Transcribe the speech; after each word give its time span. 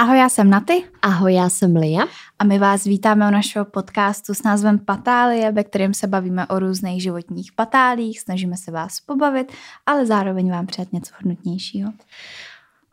Ahoj, 0.00 0.18
já 0.18 0.28
jsem 0.28 0.50
Naty. 0.50 0.84
Ahoj, 1.02 1.34
já 1.34 1.48
jsem 1.48 1.76
Lia. 1.76 2.06
A 2.38 2.44
my 2.44 2.58
vás 2.58 2.84
vítáme 2.84 3.28
u 3.28 3.30
našeho 3.30 3.64
podcastu 3.64 4.34
s 4.34 4.42
názvem 4.42 4.78
Patálie, 4.78 5.52
ve 5.52 5.64
kterém 5.64 5.94
se 5.94 6.06
bavíme 6.06 6.46
o 6.46 6.58
různých 6.58 7.02
životních 7.02 7.52
patálích, 7.52 8.20
snažíme 8.20 8.56
se 8.56 8.70
vás 8.70 9.00
pobavit, 9.00 9.52
ale 9.86 10.06
zároveň 10.06 10.50
vám 10.50 10.66
přát 10.66 10.92
něco 10.92 11.14
hodnotnějšího. 11.16 11.92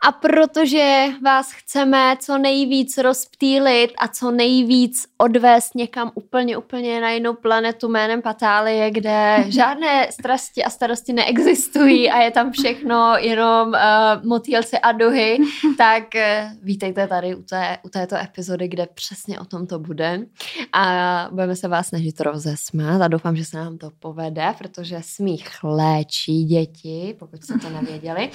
A 0.05 0.11
protože 0.11 1.05
vás 1.23 1.51
chceme 1.51 2.15
co 2.19 2.37
nejvíc 2.37 2.97
rozptýlit 2.97 3.91
a 3.97 4.07
co 4.07 4.31
nejvíc 4.31 5.05
odvést 5.17 5.75
někam 5.75 6.11
úplně, 6.15 6.57
úplně 6.57 7.01
na 7.01 7.09
jinou 7.11 7.33
planetu 7.33 7.87
jménem 7.87 8.21
Patálie, 8.21 8.91
kde 8.91 9.45
žádné 9.47 10.11
strasti 10.11 10.63
a 10.63 10.69
starosti 10.69 11.13
neexistují 11.13 12.11
a 12.11 12.21
je 12.21 12.31
tam 12.31 12.51
všechno 12.51 13.13
jenom 13.17 13.67
uh, 13.67 13.75
motýlci 14.23 14.79
a 14.79 14.91
duhy, 14.91 15.37
tak 15.77 16.03
uh, 16.15 16.51
vítejte 16.61 17.07
tady 17.07 17.35
u, 17.35 17.41
té, 17.41 17.77
u 17.83 17.89
této 17.89 18.15
epizody, 18.15 18.67
kde 18.67 18.87
přesně 18.93 19.39
o 19.39 19.45
tom 19.45 19.67
to 19.67 19.79
bude. 19.79 20.25
A 20.73 21.27
budeme 21.31 21.55
se 21.55 21.67
vás 21.67 21.87
snažit 21.87 22.19
rozesmát 22.19 23.01
a 23.01 23.07
doufám, 23.07 23.35
že 23.35 23.45
se 23.45 23.57
nám 23.57 23.77
to 23.77 23.91
povede, 23.99 24.53
protože 24.57 24.97
smích 25.01 25.49
léčí 25.63 26.43
děti, 26.43 27.15
pokud 27.19 27.43
jste 27.43 27.53
to 27.59 27.69
nevěděli. 27.69 28.29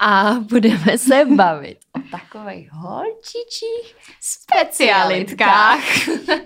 A 0.00 0.36
budeme 0.50 0.98
se 1.08 1.24
bavit 1.24 1.78
o 1.96 2.00
takových 2.10 2.72
holčičích 2.72 3.96
specialitkách. 4.20 5.80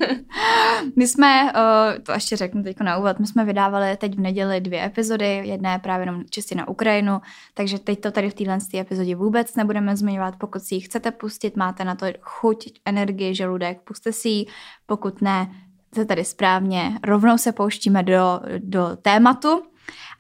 my 0.96 1.06
jsme, 1.06 1.52
eh, 1.54 1.98
to 1.98 2.12
ještě 2.12 2.36
řeknu 2.36 2.62
teď 2.62 2.80
na 2.80 2.98
úvod, 2.98 3.18
my 3.18 3.26
jsme 3.26 3.44
vydávali 3.44 3.96
teď 3.96 4.16
v 4.16 4.20
neděli 4.20 4.60
dvě 4.60 4.84
epizody, 4.84 5.42
jedna 5.44 5.72
je 5.72 5.78
právě 5.78 6.02
jenom 6.02 6.24
čistě 6.30 6.54
na 6.54 6.68
Ukrajinu, 6.68 7.20
takže 7.54 7.78
teď 7.78 8.00
to 8.00 8.10
tady 8.10 8.30
v 8.30 8.34
téhle 8.34 8.58
epizodě 8.74 9.16
vůbec 9.16 9.54
nebudeme 9.54 9.96
zmiňovat. 9.96 10.34
Pokud 10.38 10.62
si 10.62 10.74
ji 10.74 10.80
chcete 10.80 11.10
pustit, 11.10 11.56
máte 11.56 11.84
na 11.84 11.94
to 11.94 12.06
chuť, 12.20 12.68
energii, 12.84 13.34
žaludek, 13.34 13.80
puste 13.80 14.12
si 14.12 14.28
ji, 14.28 14.46
pokud 14.86 15.22
ne, 15.22 15.50
to 15.94 16.04
tady 16.04 16.24
správně, 16.24 16.98
rovnou 17.04 17.38
se 17.38 17.52
pouštíme 17.52 18.02
do, 18.02 18.40
do 18.58 18.96
tématu. 19.02 19.62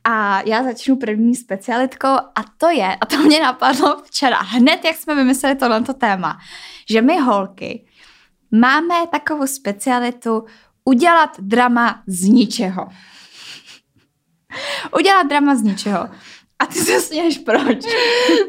A 0.04 0.42
já 0.46 0.64
začnu 0.64 0.96
první 0.96 1.34
specialitkou 1.34 2.08
a 2.08 2.44
to 2.58 2.70
je, 2.70 2.96
a 3.00 3.06
to 3.06 3.16
mě 3.18 3.40
napadlo 3.40 4.02
včera, 4.04 4.38
hned 4.38 4.84
jak 4.84 4.96
jsme 4.96 5.14
vymysleli 5.14 5.56
tohleto 5.56 5.94
téma, 5.94 6.38
že 6.90 7.02
my 7.02 7.20
holky 7.20 7.86
máme 8.50 8.94
takovou 9.10 9.46
specialitu 9.46 10.44
udělat 10.84 11.40
drama 11.40 12.02
z 12.06 12.24
ničeho. 12.24 12.88
udělat 14.98 15.22
drama 15.22 15.56
z 15.56 15.62
ničeho. 15.62 16.08
A 16.58 16.66
ty 16.66 16.78
se 16.78 17.00
směješ 17.00 17.38
proč? 17.38 17.78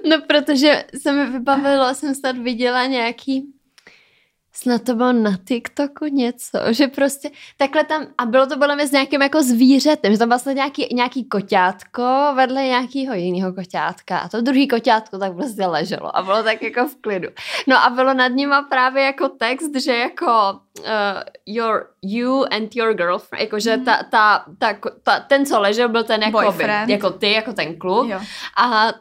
No, 0.09 0.21
protože 0.27 0.85
se 1.01 1.11
mi 1.11 1.25
vybavilo, 1.25 1.95
jsem 1.95 2.15
snad 2.15 2.37
viděla 2.37 2.85
nějaký 2.85 3.53
snad 4.53 4.83
to 4.83 4.95
bylo 4.95 5.13
na 5.13 5.37
TikToku 5.45 6.05
něco, 6.05 6.59
že 6.71 6.87
prostě 6.87 7.29
takhle 7.57 7.83
tam, 7.83 8.07
a 8.17 8.25
bylo 8.25 8.45
to 8.45 8.57
podle 8.57 8.75
mě 8.75 8.87
s 8.87 8.91
nějakým 8.91 9.21
jako 9.21 9.43
zvířetem, 9.43 10.11
že 10.11 10.19
tam 10.19 10.29
vlastně 10.29 10.53
nějaký, 10.53 10.87
nějaký 10.91 11.25
koťátko 11.25 12.33
vedle 12.35 12.63
nějakého 12.63 13.13
jiného 13.13 13.53
koťátka 13.53 14.17
a 14.17 14.29
to 14.29 14.41
druhý 14.41 14.67
koťátko 14.67 15.17
tak 15.17 15.35
prostě 15.35 15.65
leželo 15.65 16.17
a 16.17 16.21
bylo 16.21 16.43
tak 16.43 16.61
jako 16.61 16.87
v 16.87 16.95
klidu. 16.95 17.29
No 17.67 17.77
a 17.77 17.89
bylo 17.89 18.13
nad 18.13 18.27
nima 18.27 18.61
právě 18.61 19.03
jako 19.03 19.29
text, 19.29 19.75
že 19.83 19.95
jako 19.95 20.59
uh, 20.79 20.85
your, 21.45 21.87
you 22.01 22.45
and 22.51 22.75
your 22.75 22.93
girlfriend, 22.93 23.41
jako 23.41 23.59
že 23.59 23.77
ta, 23.77 24.03
ta, 24.03 24.45
ta, 24.57 24.73
ta, 25.03 25.19
ten, 25.19 25.45
co 25.45 25.59
ležel, 25.59 25.89
byl 25.89 26.03
ten 26.03 26.23
jako, 26.23 26.51
by, 26.51 26.63
jako 26.87 27.09
ty, 27.09 27.31
jako 27.31 27.53
ten 27.53 27.77
kluk 27.77 28.09
jo. 28.09 28.19
a 28.57 28.93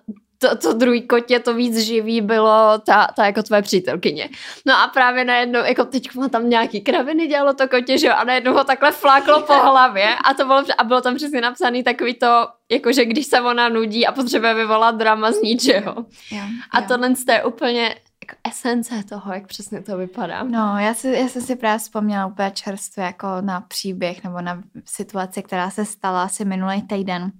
to, 0.42 0.56
to 0.56 0.72
druhý 0.72 1.02
kotě 1.02 1.38
to 1.38 1.54
víc 1.54 1.78
živý 1.78 2.20
bylo 2.20 2.78
ta, 2.78 3.06
ta 3.16 3.26
jako 3.26 3.42
tvoje 3.42 3.62
přítelkyně. 3.62 4.28
No 4.66 4.74
a 4.74 4.86
právě 4.86 5.24
najednou, 5.24 5.60
jako 5.60 5.84
teď 5.84 6.14
má 6.14 6.28
tam 6.28 6.50
nějaký 6.50 6.80
kraviny 6.80 7.26
dělalo 7.26 7.54
to 7.54 7.68
kotě, 7.68 7.98
že 7.98 8.06
jo, 8.06 8.12
a 8.16 8.24
najednou 8.24 8.52
ho 8.52 8.64
takhle 8.64 8.92
fláklo 8.92 9.40
po 9.42 9.52
hlavě 9.70 10.16
a 10.24 10.34
to 10.34 10.44
bylo, 10.44 10.64
a 10.78 10.84
bylo 10.84 11.00
tam 11.00 11.14
přesně 11.16 11.40
napsaný 11.40 11.82
takový 11.82 12.14
to, 12.14 12.48
jakože 12.70 13.04
když 13.04 13.26
se 13.26 13.40
ona 13.40 13.68
nudí 13.68 14.06
a 14.06 14.12
potřebuje 14.12 14.54
vyvolat 14.54 14.94
drama 14.96 15.32
z 15.32 15.42
ničeho. 15.42 15.94
Jo, 15.96 16.04
jo. 16.30 16.42
A 16.70 16.82
tohle 16.82 17.14
je 17.28 17.44
úplně 17.44 17.94
jako 18.22 18.36
esence 18.48 19.04
toho, 19.08 19.32
jak 19.32 19.46
přesně 19.46 19.82
to 19.82 19.96
vypadá. 19.96 20.42
No, 20.42 20.78
já, 20.78 20.94
si, 20.94 21.08
já 21.08 21.28
jsem 21.28 21.42
si 21.42 21.56
právě 21.56 21.78
vzpomněla 21.78 22.26
úplně 22.26 22.50
čerstvě 22.50 23.04
jako 23.04 23.26
na 23.40 23.60
příběh 23.60 24.24
nebo 24.24 24.40
na 24.40 24.62
situaci, 24.84 25.42
která 25.42 25.70
se 25.70 25.84
stala 25.84 26.22
asi 26.22 26.44
minulý 26.44 26.82
týden 26.82 27.32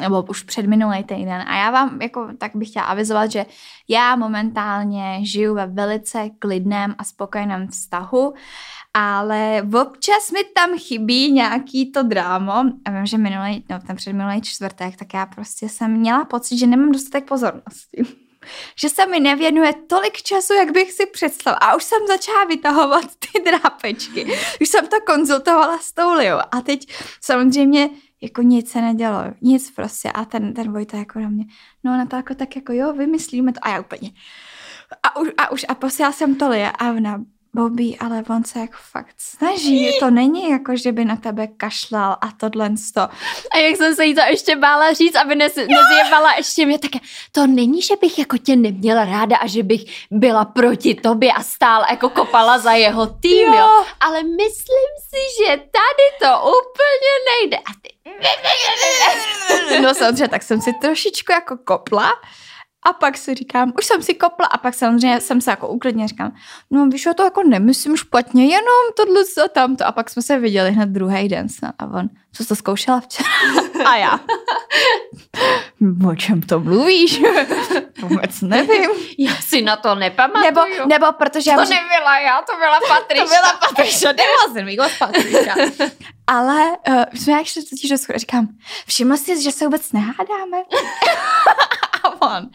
nebo 0.00 0.22
už 0.22 0.42
před 0.42 0.66
minulý 0.66 1.04
týden. 1.04 1.44
A 1.46 1.56
já 1.56 1.70
vám 1.70 2.02
jako 2.02 2.28
tak 2.38 2.56
bych 2.56 2.68
chtěla 2.68 2.84
avizovat, 2.84 3.30
že 3.30 3.46
já 3.88 4.16
momentálně 4.16 5.18
žiju 5.22 5.54
ve 5.54 5.66
velice 5.66 6.30
klidném 6.38 6.94
a 6.98 7.04
spokojeném 7.04 7.68
vztahu, 7.68 8.34
ale 8.94 9.62
občas 9.80 10.30
mi 10.30 10.44
tam 10.44 10.78
chybí 10.78 11.32
nějaký 11.32 11.92
to 11.92 12.02
drámo. 12.02 12.52
A 12.84 12.90
vím, 12.90 13.06
že 13.06 13.18
minulý, 13.18 13.64
no 13.70 13.80
ten 13.86 13.96
předminulý 13.96 14.42
čtvrtek, 14.42 14.96
tak 14.96 15.14
já 15.14 15.26
prostě 15.26 15.68
jsem 15.68 15.90
měla 15.90 16.24
pocit, 16.24 16.58
že 16.58 16.66
nemám 16.66 16.92
dostatek 16.92 17.24
pozornosti. 17.24 18.02
že 18.80 18.88
se 18.88 19.06
mi 19.06 19.20
nevěnuje 19.20 19.72
tolik 19.86 20.22
času, 20.22 20.52
jak 20.52 20.72
bych 20.72 20.92
si 20.92 21.06
představila. 21.06 21.58
A 21.58 21.76
už 21.76 21.84
jsem 21.84 22.06
začala 22.06 22.44
vytahovat 22.44 23.04
ty 23.04 23.40
drápečky. 23.40 24.26
Už 24.60 24.68
jsem 24.68 24.86
to 24.86 24.96
konzultovala 25.06 25.78
s 25.78 25.92
tou 25.92 26.14
Liou. 26.14 26.38
A 26.50 26.60
teď 26.60 26.92
samozřejmě 27.20 27.90
jako 28.26 28.42
nic 28.42 28.70
se 28.70 28.80
nedělo, 28.80 29.24
nic 29.42 29.70
prostě. 29.70 30.12
A 30.12 30.24
ten, 30.24 30.54
ten 30.54 30.72
Vojta 30.72 30.96
jako 30.96 31.18
na 31.18 31.28
mě, 31.28 31.44
no 31.84 31.96
na 31.96 32.06
to 32.06 32.16
jako 32.16 32.34
tak 32.34 32.56
jako 32.56 32.72
jo, 32.72 32.92
vymyslíme 32.92 33.52
to. 33.52 33.60
A 33.62 33.68
já 33.68 33.80
úplně 33.80 34.10
a 35.02 35.16
už, 35.16 35.28
a 35.38 35.50
už 35.50 35.66
a 35.68 35.74
posílala 35.74 36.12
jsem 36.12 36.34
to 36.34 36.50
a 36.78 36.92
ona, 36.92 37.24
Bobby, 37.56 37.96
ale 38.00 38.22
on 38.30 38.44
se 38.44 38.58
jako 38.58 38.76
fakt 38.92 39.14
snaží. 39.18 39.98
To 40.00 40.10
není 40.10 40.50
jako, 40.50 40.76
že 40.76 40.92
by 40.92 41.04
na 41.04 41.16
tebe 41.16 41.46
kašlal 41.46 42.16
a 42.20 42.28
tohle 42.36 42.70
to. 42.94 43.00
A 43.52 43.58
jak 43.58 43.76
jsem 43.76 43.94
se 43.94 44.04
jí 44.04 44.14
to 44.14 44.20
ještě 44.30 44.56
bála 44.56 44.92
říct, 44.92 45.16
aby 45.16 45.34
nez, 45.34 45.56
nezjebala 45.56 46.34
ještě 46.36 46.66
mě 46.66 46.78
také, 46.78 46.98
to 47.32 47.46
není, 47.46 47.82
že 47.82 47.96
bych 47.96 48.18
jako 48.18 48.38
tě 48.38 48.56
neměla 48.56 49.04
ráda 49.04 49.36
a 49.36 49.46
že 49.46 49.62
bych 49.62 49.84
byla 50.10 50.44
proti 50.44 50.94
tobě 50.94 51.32
a 51.32 51.42
stále 51.42 51.86
jako 51.90 52.08
kopala 52.08 52.58
za 52.58 52.72
jeho 52.72 53.06
tým, 53.06 53.54
jo. 53.54 53.58
jo. 53.58 53.84
Ale 54.00 54.22
myslím 54.22 54.90
si, 55.08 55.20
že 55.38 55.56
tady 55.56 56.06
to 56.20 56.40
úplně 56.40 57.12
nejde. 57.30 57.56
A 57.56 57.70
ty... 57.82 57.96
No 59.82 59.94
samozřejmě, 59.94 60.28
tak 60.28 60.42
jsem 60.42 60.60
si 60.60 60.72
trošičku 60.72 61.32
jako 61.32 61.56
kopla 61.56 62.12
a 62.86 62.92
pak 62.92 63.16
si 63.16 63.34
říkám, 63.34 63.72
už 63.78 63.86
jsem 63.86 64.02
si 64.02 64.14
kopla 64.14 64.46
a 64.46 64.58
pak 64.58 64.74
samozřejmě 64.74 65.20
jsem 65.20 65.40
se 65.40 65.50
jako 65.50 65.68
uklidně 65.68 66.08
říkám, 66.08 66.32
no 66.70 66.86
víš, 66.86 67.06
já 67.06 67.14
to 67.14 67.22
jako 67.22 67.42
nemyslím 67.42 67.96
špatně, 67.96 68.44
jenom 68.44 68.92
tohle 68.96 69.22
a 69.44 69.48
tamto. 69.48 69.86
A 69.86 69.92
pak 69.92 70.10
jsme 70.10 70.22
se 70.22 70.38
viděli 70.38 70.70
hned 70.70 70.88
druhý 70.88 71.28
den 71.28 71.46
a 71.78 71.86
on, 71.86 72.08
co 72.32 72.42
jsi 72.42 72.48
to 72.48 72.56
zkoušela 72.56 73.00
včera? 73.00 73.28
A 73.84 73.96
já, 73.96 74.20
o 76.10 76.14
čem 76.14 76.42
to 76.42 76.60
mluvíš? 76.60 77.22
Vůbec 78.02 78.40
nevím. 78.40 78.90
Já 79.18 79.34
si 79.34 79.62
na 79.62 79.76
to 79.76 79.94
nepamatuju. 79.94 80.44
Nebo, 80.44 80.60
nebo 80.86 81.12
protože... 81.12 81.50
To 81.50 81.60
já 81.60 81.64
nebyla 81.64 82.18
já, 82.18 82.42
to 82.42 82.52
byla 82.56 82.78
Patriša. 82.88 83.24
to 83.24 83.28
byla 83.28 83.52
Patriša, 83.52 84.12
nebyla 84.12 84.88
jsem 84.88 84.98
Patriša. 84.98 85.54
Ale 86.26 86.70
uh, 86.88 87.04
jsme 87.14 87.32
jak 87.32 87.46
šli 87.46 87.62
totiž 87.62 87.92
říkám, 88.16 88.48
všiml 88.86 89.16
jsi, 89.16 89.42
že 89.42 89.52
se 89.52 89.64
vůbec 89.64 89.92
nehádáme? 89.92 90.56
a 92.06 92.36
on, 92.36 92.50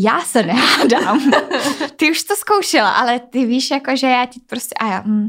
já 0.00 0.20
se 0.20 0.42
nehádám. 0.42 1.30
Ty 1.96 2.10
už 2.10 2.22
to 2.22 2.36
zkoušela, 2.36 2.90
ale 2.90 3.20
ty 3.20 3.46
víš, 3.46 3.70
jako, 3.70 3.96
že 3.96 4.06
já 4.06 4.26
ti 4.26 4.40
prostě... 4.46 4.74
A 4.80 4.86
já, 4.86 5.02
mm, 5.06 5.28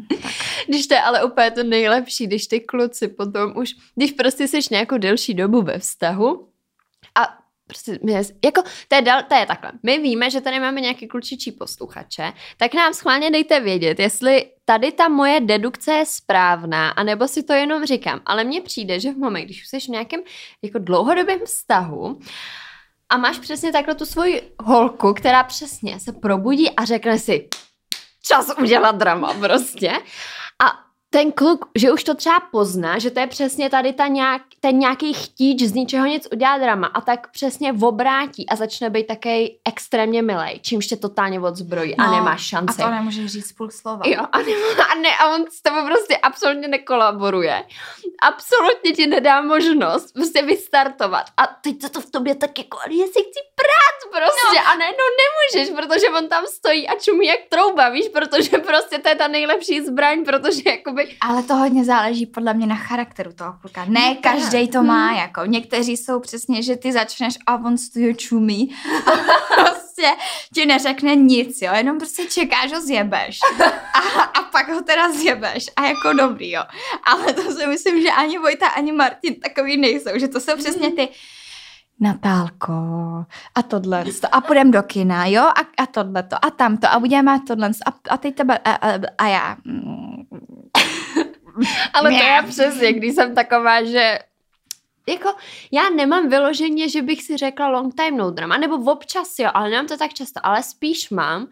Když 0.67 0.88
to 0.88 0.94
je 0.94 1.01
ale 1.01 1.23
úplně 1.23 1.51
to 1.51 1.63
nejlepší, 1.63 2.28
když 2.28 2.47
ty 2.47 2.59
kluci 2.59 3.07
potom 3.07 3.53
už... 3.56 3.69
Když 3.95 4.12
prostě 4.12 4.47
jsi 4.47 4.59
nějakou 4.72 4.97
delší 4.97 5.34
dobu 5.34 5.62
ve 5.62 5.79
vztahu 5.79 6.47
a 7.16 7.40
prostě 7.67 8.00
my, 8.03 8.13
jako, 8.45 8.63
to 8.88 8.95
je, 8.95 9.01
dal, 9.01 9.23
to 9.23 9.35
je 9.35 9.46
takhle. 9.46 9.72
My 9.84 9.97
víme, 9.97 10.29
že 10.29 10.41
tady 10.41 10.59
máme 10.59 10.81
nějaký 10.81 11.07
klučičí 11.07 11.51
posluchače, 11.51 12.34
tak 12.58 12.73
nám 12.73 12.93
schválně 12.93 13.31
dejte 13.31 13.59
vědět, 13.59 13.99
jestli 13.99 14.46
tady 14.66 14.91
ta 14.91 15.09
moje 15.09 15.40
dedukce 15.40 15.93
je 15.93 16.05
správná, 16.05 16.90
anebo 16.90 17.28
si 17.28 17.43
to 17.43 17.53
jenom 17.53 17.85
říkám. 17.85 18.22
Ale 18.26 18.43
mně 18.43 18.61
přijde, 18.61 18.99
že 18.99 19.11
v 19.11 19.17
momentě, 19.17 19.46
když 19.46 19.61
už 19.61 19.67
jsi 19.67 19.79
v 19.79 19.87
nějakém 19.87 20.22
jako 20.61 20.79
dlouhodobém 20.79 21.40
vztahu 21.46 22.20
a 23.09 23.17
máš 23.17 23.40
přesně 23.40 23.72
takhle 23.72 23.96
tu 23.96 24.06
svoji 24.06 24.52
holku, 24.64 25.14
která 25.14 25.44
přesně 25.44 26.00
se 26.00 26.11
probudí 26.11 26.72
a 26.72 26.85
řekne 26.85 27.20
si 27.20 27.50
čas 28.28 28.47
udělat 28.61 28.96
drama 28.96 29.34
prostě. 29.34 29.91
Ten 31.11 31.32
kluk, 31.32 31.66
že 31.76 31.91
už 31.91 32.03
to 32.03 32.16
třeba 32.16 32.40
pozná, 32.40 33.00
že 33.00 33.11
to 33.11 33.20
je 33.20 33.28
přesně 33.28 33.70
tady 33.70 33.94
ta 33.94 34.08
nějak, 34.08 34.41
ten 34.59 34.79
nějaký 34.79 35.14
chtíč 35.14 35.61
z 35.61 35.73
ničeho 35.73 36.06
nic 36.06 36.28
udělat 36.32 36.58
drama 36.58 36.88
a 36.88 37.02
tak 37.02 37.32
přesně 37.32 37.73
obrátí 37.82 38.50
a 38.50 38.56
začne 38.56 38.90
být 38.90 39.08
taky 39.08 39.59
extrémně 39.66 40.22
milej, 40.22 40.59
čímž 40.64 40.88
tě 40.88 40.96
totálně 40.96 41.40
odzbrojí 41.40 41.96
no, 42.00 42.06
a 42.06 42.11
nemá 42.11 42.38
šanci. 42.38 42.82
A 42.82 42.85
to 42.85 42.91
nemůžeš 42.91 43.32
říct 43.32 43.52
půl 43.52 43.70
slova. 43.70 44.02
Jo, 44.06 44.22
a, 44.32 44.38
nemá, 44.38 44.84
a, 44.91 44.96
ne, 44.96 45.09
a 45.20 45.35
on 45.35 45.46
s 45.52 45.61
tebou 45.61 45.85
prostě 45.85 46.17
absolutně 46.17 46.67
nekolaboruje. 46.67 47.64
Absolutně 48.22 48.91
ti 48.91 49.08
nedá 49.08 49.41
možnost 49.41 50.14
prostě 50.14 50.41
vystartovat. 50.41 51.26
A 51.38 51.47
teď 51.47 51.82
to, 51.82 51.90
to 51.90 52.02
v 52.02 52.12
tobě 52.12 52.35
tak 52.35 52.58
jako, 52.58 52.78
ale 52.85 52.94
jestli 52.94 53.23
chci 53.23 53.40
prát 53.55 54.12
prostě 54.12 54.59
no. 54.59 54.72
a 54.72 54.76
najednou 54.76 55.05
nemůžeš, 55.22 55.76
protože 55.76 56.09
on 56.09 56.28
tam 56.28 56.46
stojí 56.47 56.88
a 56.88 56.96
čumí 56.96 57.28
jak 57.28 57.40
trouba, 57.50 57.90
víš, 57.90 58.08
protože 58.09 58.58
prostě 58.58 58.97
to 58.97 59.09
je 59.09 59.16
ta 59.16 59.28
nejlepší 59.28 59.82
zbraň, 59.82 60.26
protože 60.26 60.62
jakoby 60.66 60.98
jakoby... 60.99 61.17
Ale 61.22 61.43
to 61.43 61.55
hodně 61.55 61.85
záleží 61.85 62.25
podle 62.25 62.53
mě 62.53 62.67
na 62.67 62.75
charakteru 62.75 63.34
toho 63.34 63.53
kluka. 63.61 63.85
Ne 63.85 64.09
no, 64.09 64.16
každý 64.22 64.67
to 64.67 64.84
má, 64.84 65.07
hmm. 65.07 65.17
jako. 65.17 65.46
Někteří 65.46 65.97
jsou 65.97 66.19
přesně, 66.19 66.63
že 66.63 66.75
ty 66.75 66.91
začneš 66.91 67.34
a 67.47 67.55
on 67.55 67.78
stojí 67.78 68.16
čumí 68.16 68.75
a 69.07 69.11
prostě 69.55 70.07
ti 70.53 70.66
neřekne 70.66 71.16
nic, 71.16 71.61
jo, 71.61 71.72
jenom 71.75 71.97
prostě 71.97 72.25
čekáš, 72.25 72.73
ho 72.73 72.81
zjebeš. 72.81 73.40
A, 73.93 74.22
a 74.22 74.41
pak 74.41 74.69
ho 74.69 74.81
teda 74.81 75.11
zjebeš 75.11 75.66
a 75.75 75.85
jako 75.85 76.13
dobrý, 76.13 76.51
jo. 76.51 76.63
Ale 77.03 77.34
to 77.34 77.41
si 77.41 77.67
myslím, 77.67 78.02
že 78.02 78.09
ani 78.09 78.37
Vojta, 78.37 78.67
ani 78.67 78.91
Martin 78.91 79.35
takový 79.35 79.78
nejsou, 79.78 80.09
že 80.16 80.28
to 80.28 80.40
jsou 80.40 80.57
přesně 80.57 80.91
ty 80.91 81.09
Natálko, 82.02 82.73
a 83.55 83.63
tohle, 83.67 84.05
a 84.31 84.41
půjdeme 84.41 84.72
do 84.72 84.84
kina, 84.84 85.25
jo, 85.25 85.41
a, 85.41 85.84
a 85.84 85.85
tohle 85.85 86.23
to, 86.23 86.45
a 86.45 86.49
tamto, 86.49 86.87
a 86.87 86.99
budeme 86.99 87.40
tohle, 87.47 87.69
a, 87.85 87.91
a 88.09 88.17
teď 88.17 88.35
tebe, 88.35 88.57
a, 88.57 88.72
a, 88.72 88.99
a 89.17 89.28
já, 89.28 89.57
mm, 89.66 90.09
Ale 91.94 92.09
to 92.09 92.16
já 92.16 92.44
přesně, 92.44 92.94
když 92.94 93.16
jsem 93.16 93.35
taková, 93.35 93.84
že 93.84 94.20
jako, 95.09 95.29
já 95.72 95.90
nemám 95.90 96.29
vyloženě, 96.29 96.90
že 96.90 97.02
bych 97.02 97.23
si 97.23 97.38
řekla 97.38 97.67
long 97.67 97.96
time 97.96 98.17
no 98.17 98.32
drama, 98.32 98.58
nebo 98.58 98.91
občas 98.91 99.40
jo, 99.40 99.50
ale 99.53 99.70
nemám 99.70 99.88
to 99.88 99.97
tak 99.97 100.14
často, 100.14 100.40
ale 100.44 100.64
spíš 100.64 101.09
mám, 101.09 101.47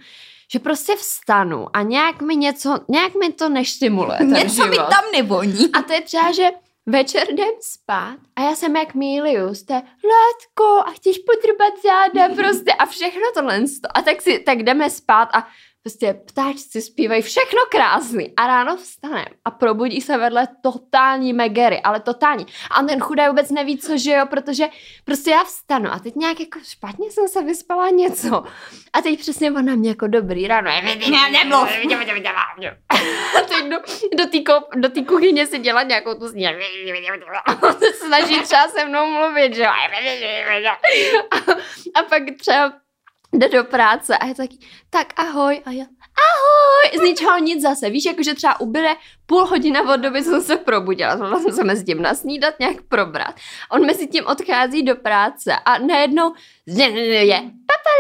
že 0.52 0.60
prostě 0.60 0.96
vstanu 0.96 1.68
a 1.74 1.82
nějak 1.82 2.22
mi 2.22 2.36
něco, 2.36 2.80
nějak 2.88 3.16
mi 3.16 3.34
to 3.34 3.50
neštimuluje 3.50 4.18
ten 4.18 4.34
Něco 4.34 4.56
život. 4.56 4.70
mi 4.70 4.78
tam 4.78 5.04
nevoní. 5.14 5.72
A 5.74 5.82
to 5.82 5.94
je 5.94 6.02
třeba, 6.02 6.32
že 6.32 6.50
večer 6.86 7.32
jdem 7.32 7.54
spát 7.62 8.18
a 8.36 8.42
já 8.42 8.56
jsem 8.56 8.76
jak 8.76 8.94
Milius, 8.94 9.64
to 9.64 9.74
je 9.74 9.82
Látko 9.82 10.90
a 10.90 10.92
chceš 10.92 11.18
podrbat 11.18 11.74
záda 11.84 12.36
prostě 12.36 12.74
a 12.74 12.86
všechno 12.86 13.22
tohle. 13.34 13.62
A 13.94 14.02
tak, 14.02 14.22
si, 14.22 14.40
tak 14.40 14.64
jdeme 14.64 14.90
spát 14.90 15.30
a 15.34 15.48
prostě 15.88 16.14
ptáčci 16.14 16.82
zpívají 16.82 17.22
všechno 17.22 17.62
krásný 17.70 18.34
a 18.38 18.48
ráno 18.48 18.78
vstane 18.78 19.26
a 19.46 19.52
probudí 19.52 20.02
se 20.02 20.18
vedle 20.18 20.48
totální 20.64 21.34
megery, 21.34 21.82
ale 21.82 22.00
totální. 22.00 22.46
A 22.72 22.84
ten 22.84 23.00
chudý 23.00 23.24
vůbec 23.28 23.52
neví, 23.52 23.78
co 23.78 23.98
že 23.98 24.12
jo, 24.12 24.26
protože 24.26 24.66
prostě 25.06 25.32
já 25.32 25.44
vstanu 25.44 25.92
a 25.92 26.00
teď 26.00 26.16
nějak 26.16 26.40
jako 26.40 26.60
špatně 26.64 27.12
jsem 27.12 27.28
se 27.28 27.44
vyspala 27.44 27.90
něco. 27.90 28.44
A 28.94 29.02
teď 29.02 29.20
přesně 29.20 29.52
ona 29.52 29.76
mě 29.76 29.90
jako 29.90 30.08
dobrý 30.08 30.48
ráno. 30.48 30.72
Ne, 30.72 30.82
nemluv. 31.32 31.70
A 32.90 33.42
teď 33.42 33.70
do, 33.70 33.78
do 34.18 34.26
té 34.26 34.40
do 34.76 34.90
tý 34.90 35.06
kuchyně 35.06 35.48
si 35.48 35.60
dělat 35.60 35.84
nějakou 35.84 36.14
tu 36.14 36.28
sní. 36.28 36.44
Snaží 38.06 38.42
třeba 38.42 38.68
se 38.68 38.86
mnou 38.86 39.06
mluvit, 39.06 39.56
že 39.56 39.64
jo. 39.64 39.70
A, 41.32 42.00
a 42.00 42.04
pak 42.04 42.24
třeba 42.40 42.74
jde 43.34 43.50
do 43.50 43.64
práce 43.64 44.18
a 44.18 44.26
je 44.26 44.36
taky, 44.36 44.58
tak 44.90 45.20
ahoj. 45.20 45.62
A 45.66 45.72
já, 45.72 45.86
ahoj, 45.86 47.00
z 47.00 47.02
ničeho 47.02 47.40
nic 47.40 47.62
zase. 47.62 47.90
Víš, 47.90 48.06
jakože 48.06 48.34
třeba 48.34 48.60
ubyde 48.60 48.96
půl 49.26 49.46
hodina 49.46 49.94
od 49.94 49.98
doby, 49.98 50.24
jsem 50.24 50.42
se 50.42 50.58
probudila. 50.58 51.18
Zvolila 51.18 51.40
jsem 51.40 51.52
se 51.52 51.64
mezi 51.64 51.86
tím 51.86 52.02
nasnídat, 52.02 52.60
nějak 52.60 52.82
probrat. 52.82 53.36
On 53.72 53.86
mezi 53.86 54.08
tím 54.08 54.26
odchází 54.28 54.84
do 54.84 54.96
práce 54.96 55.56
a 55.66 55.78
najednou 55.78 56.34
je, 56.66 57.42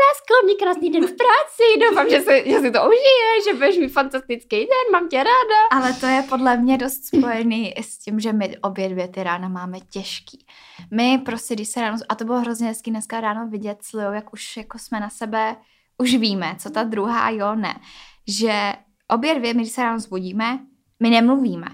lásko, 0.03 0.45
mě 0.45 0.55
krásný 0.55 0.89
den 0.89 1.07
v 1.07 1.15
práci, 1.15 1.79
doufám, 1.89 2.09
že, 2.09 2.21
se, 2.21 2.49
že 2.49 2.59
si 2.59 2.71
to 2.71 2.79
užije, 2.79 3.43
že 3.45 3.53
budeš 3.53 3.77
mi 3.77 3.87
fantastický 3.87 4.57
den, 4.57 4.91
mám 4.91 5.09
tě 5.09 5.17
ráda. 5.17 5.59
Ale 5.71 5.93
to 5.93 6.05
je 6.05 6.23
podle 6.29 6.57
mě 6.57 6.77
dost 6.77 7.05
spojený 7.05 7.73
s 7.77 7.97
tím, 7.97 8.19
že 8.19 8.33
my 8.33 8.57
obě 8.57 8.89
dvě 8.89 9.07
ty 9.07 9.23
rána 9.23 9.47
máme 9.47 9.79
těžký. 9.79 10.45
My 10.91 11.17
prostě, 11.17 11.55
když 11.55 11.67
se 11.67 11.81
ráno, 11.81 11.97
a 12.09 12.15
to 12.15 12.25
bylo 12.25 12.39
hrozně 12.39 12.67
hezký 12.67 12.91
dneska 12.91 13.21
ráno 13.21 13.47
vidět 13.47 13.77
s 13.81 13.93
Liou, 13.93 14.11
jak 14.11 14.33
už 14.33 14.57
jako 14.57 14.79
jsme 14.79 14.99
na 14.99 15.09
sebe, 15.09 15.55
už 15.97 16.15
víme, 16.15 16.55
co 16.59 16.69
ta 16.69 16.83
druhá 16.83 17.29
jo, 17.29 17.55
ne. 17.55 17.75
Že 18.27 18.73
obě 19.07 19.35
dvě, 19.35 19.53
my 19.53 19.61
když 19.61 19.73
se 19.73 19.83
ráno 19.83 19.99
zbudíme, 19.99 20.59
my 20.99 21.09
nemluvíme. 21.09 21.67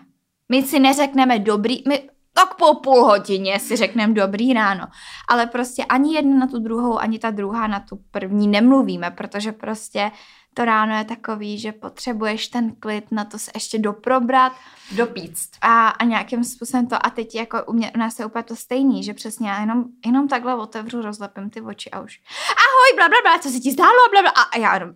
My 0.50 0.63
si 0.63 0.79
neřekneme 0.79 1.39
dobrý, 1.39 1.83
my 1.88 2.09
tak 2.33 2.56
po 2.56 2.75
půl 2.75 3.03
hodině 3.03 3.59
si 3.59 3.75
řekneme 3.75 4.13
dobrý 4.13 4.53
ráno. 4.53 4.88
Ale 5.30 5.45
prostě 5.45 5.85
ani 5.85 6.15
jedna 6.15 6.38
na 6.38 6.47
tu 6.47 6.59
druhou, 6.59 7.00
ani 7.00 7.19
ta 7.19 7.31
druhá 7.31 7.68
na 7.68 7.80
tu 7.80 8.00
první 8.12 8.47
nemluvíme, 8.47 9.12
protože 9.12 9.51
prostě 9.51 10.12
to 10.53 10.65
ráno 10.65 10.97
je 10.97 11.03
takový, 11.03 11.59
že 11.59 11.71
potřebuješ 11.71 12.47
ten 12.47 12.75
klid 12.80 13.12
na 13.12 13.25
to 13.25 13.39
se 13.39 13.51
ještě 13.56 13.80
doprobrat, 13.80 14.53
dopíct. 14.91 15.50
A, 15.62 15.89
a 15.89 16.03
nějakým 16.03 16.44
způsobem 16.44 16.88
to, 16.88 17.06
a 17.06 17.09
teď 17.09 17.35
jako 17.35 17.63
u, 17.63 17.74
mě, 17.74 17.91
u 17.95 17.97
nás 17.97 18.19
je 18.19 18.25
úplně 18.25 18.44
to 18.44 18.56
stejný, 18.56 19.03
že 19.03 19.13
přesně 19.13 19.50
já 19.50 19.59
jenom, 19.59 19.83
jenom 20.06 20.27
takhle 20.27 20.56
otevřu, 20.56 21.01
rozlepím 21.01 21.50
ty 21.50 21.62
oči 21.62 21.91
a 21.91 22.00
už 22.00 22.21
ahoj, 22.50 22.97
bla, 22.97 23.09
bla, 23.09 23.18
bla, 23.24 23.39
co 23.39 23.50
se 23.50 23.59
ti 23.59 23.71
zdálo, 23.71 24.09
bla, 24.12 24.21
bla, 24.21 24.31
a 24.31 24.57
já 24.57 24.74
jenom 24.74 24.94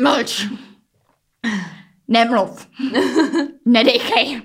mlč. 0.00 0.46
Nemluv. 2.08 2.68
Nedejchej. 3.64 4.42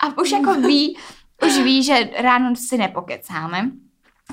A 0.00 0.18
už 0.18 0.30
jako 0.30 0.54
ví, 0.54 0.98
už 1.46 1.58
ví, 1.58 1.82
že 1.82 2.10
ráno 2.18 2.56
si 2.56 2.78
nepokecáme, 2.78 3.70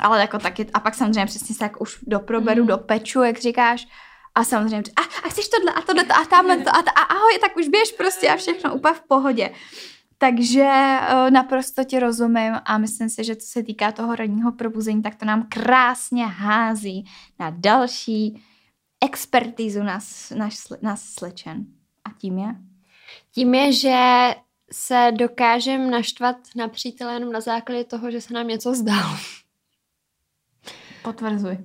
ale 0.01 0.19
jako 0.19 0.39
taky, 0.39 0.67
a 0.73 0.79
pak 0.79 0.95
samozřejmě 0.95 1.25
přesně 1.25 1.55
se 1.55 1.63
jako 1.63 1.79
už 1.79 1.99
doproberu, 2.01 2.61
mm. 2.61 2.67
do 2.67 2.77
peču, 2.77 3.23
jak 3.23 3.39
říkáš, 3.39 3.87
a 4.35 4.43
samozřejmě, 4.43 4.91
a, 4.95 5.01
a 5.01 5.29
chceš 5.29 5.49
tohle 5.49 5.73
a 5.73 5.81
tohle 5.81 6.03
a 6.03 6.25
tamhle 6.25 6.57
to 6.57 6.69
a, 6.69 6.79
a 6.79 7.01
ahoj, 7.01 7.39
tak 7.41 7.57
už 7.57 7.67
běž 7.67 7.91
prostě 7.91 8.29
a 8.29 8.35
všechno 8.35 8.75
úplně 8.75 8.93
v 8.93 9.01
pohodě. 9.07 9.53
Takže 10.17 10.63
uh, 10.63 11.31
naprosto 11.31 11.83
ti 11.83 11.99
rozumím 11.99 12.53
a 12.65 12.77
myslím 12.77 13.09
si, 13.09 13.23
že 13.23 13.35
co 13.35 13.47
se 13.47 13.63
týká 13.63 13.91
toho 13.91 14.15
ranního 14.15 14.51
probuzení, 14.51 15.01
tak 15.01 15.15
to 15.15 15.25
nám 15.25 15.47
krásně 15.49 16.25
hází 16.25 17.05
na 17.39 17.49
další 17.49 18.43
expertízu 19.03 19.83
nás, 19.83 20.29
nás, 20.29 20.67
nás 20.81 21.03
slečen. 21.03 21.65
A 22.05 22.09
tím 22.17 22.37
je? 22.37 22.55
Tím 23.31 23.55
je, 23.55 23.73
že 23.73 23.95
se 24.73 25.11
dokážeme 25.11 25.91
naštvat 25.91 26.35
na 26.55 26.67
přítele 26.67 27.13
jenom 27.13 27.31
na 27.31 27.41
základě 27.41 27.83
toho, 27.83 28.11
že 28.11 28.21
se 28.21 28.33
nám 28.33 28.47
něco 28.47 28.73
zdalo. 28.73 29.17
Potvrzuj. 31.03 31.57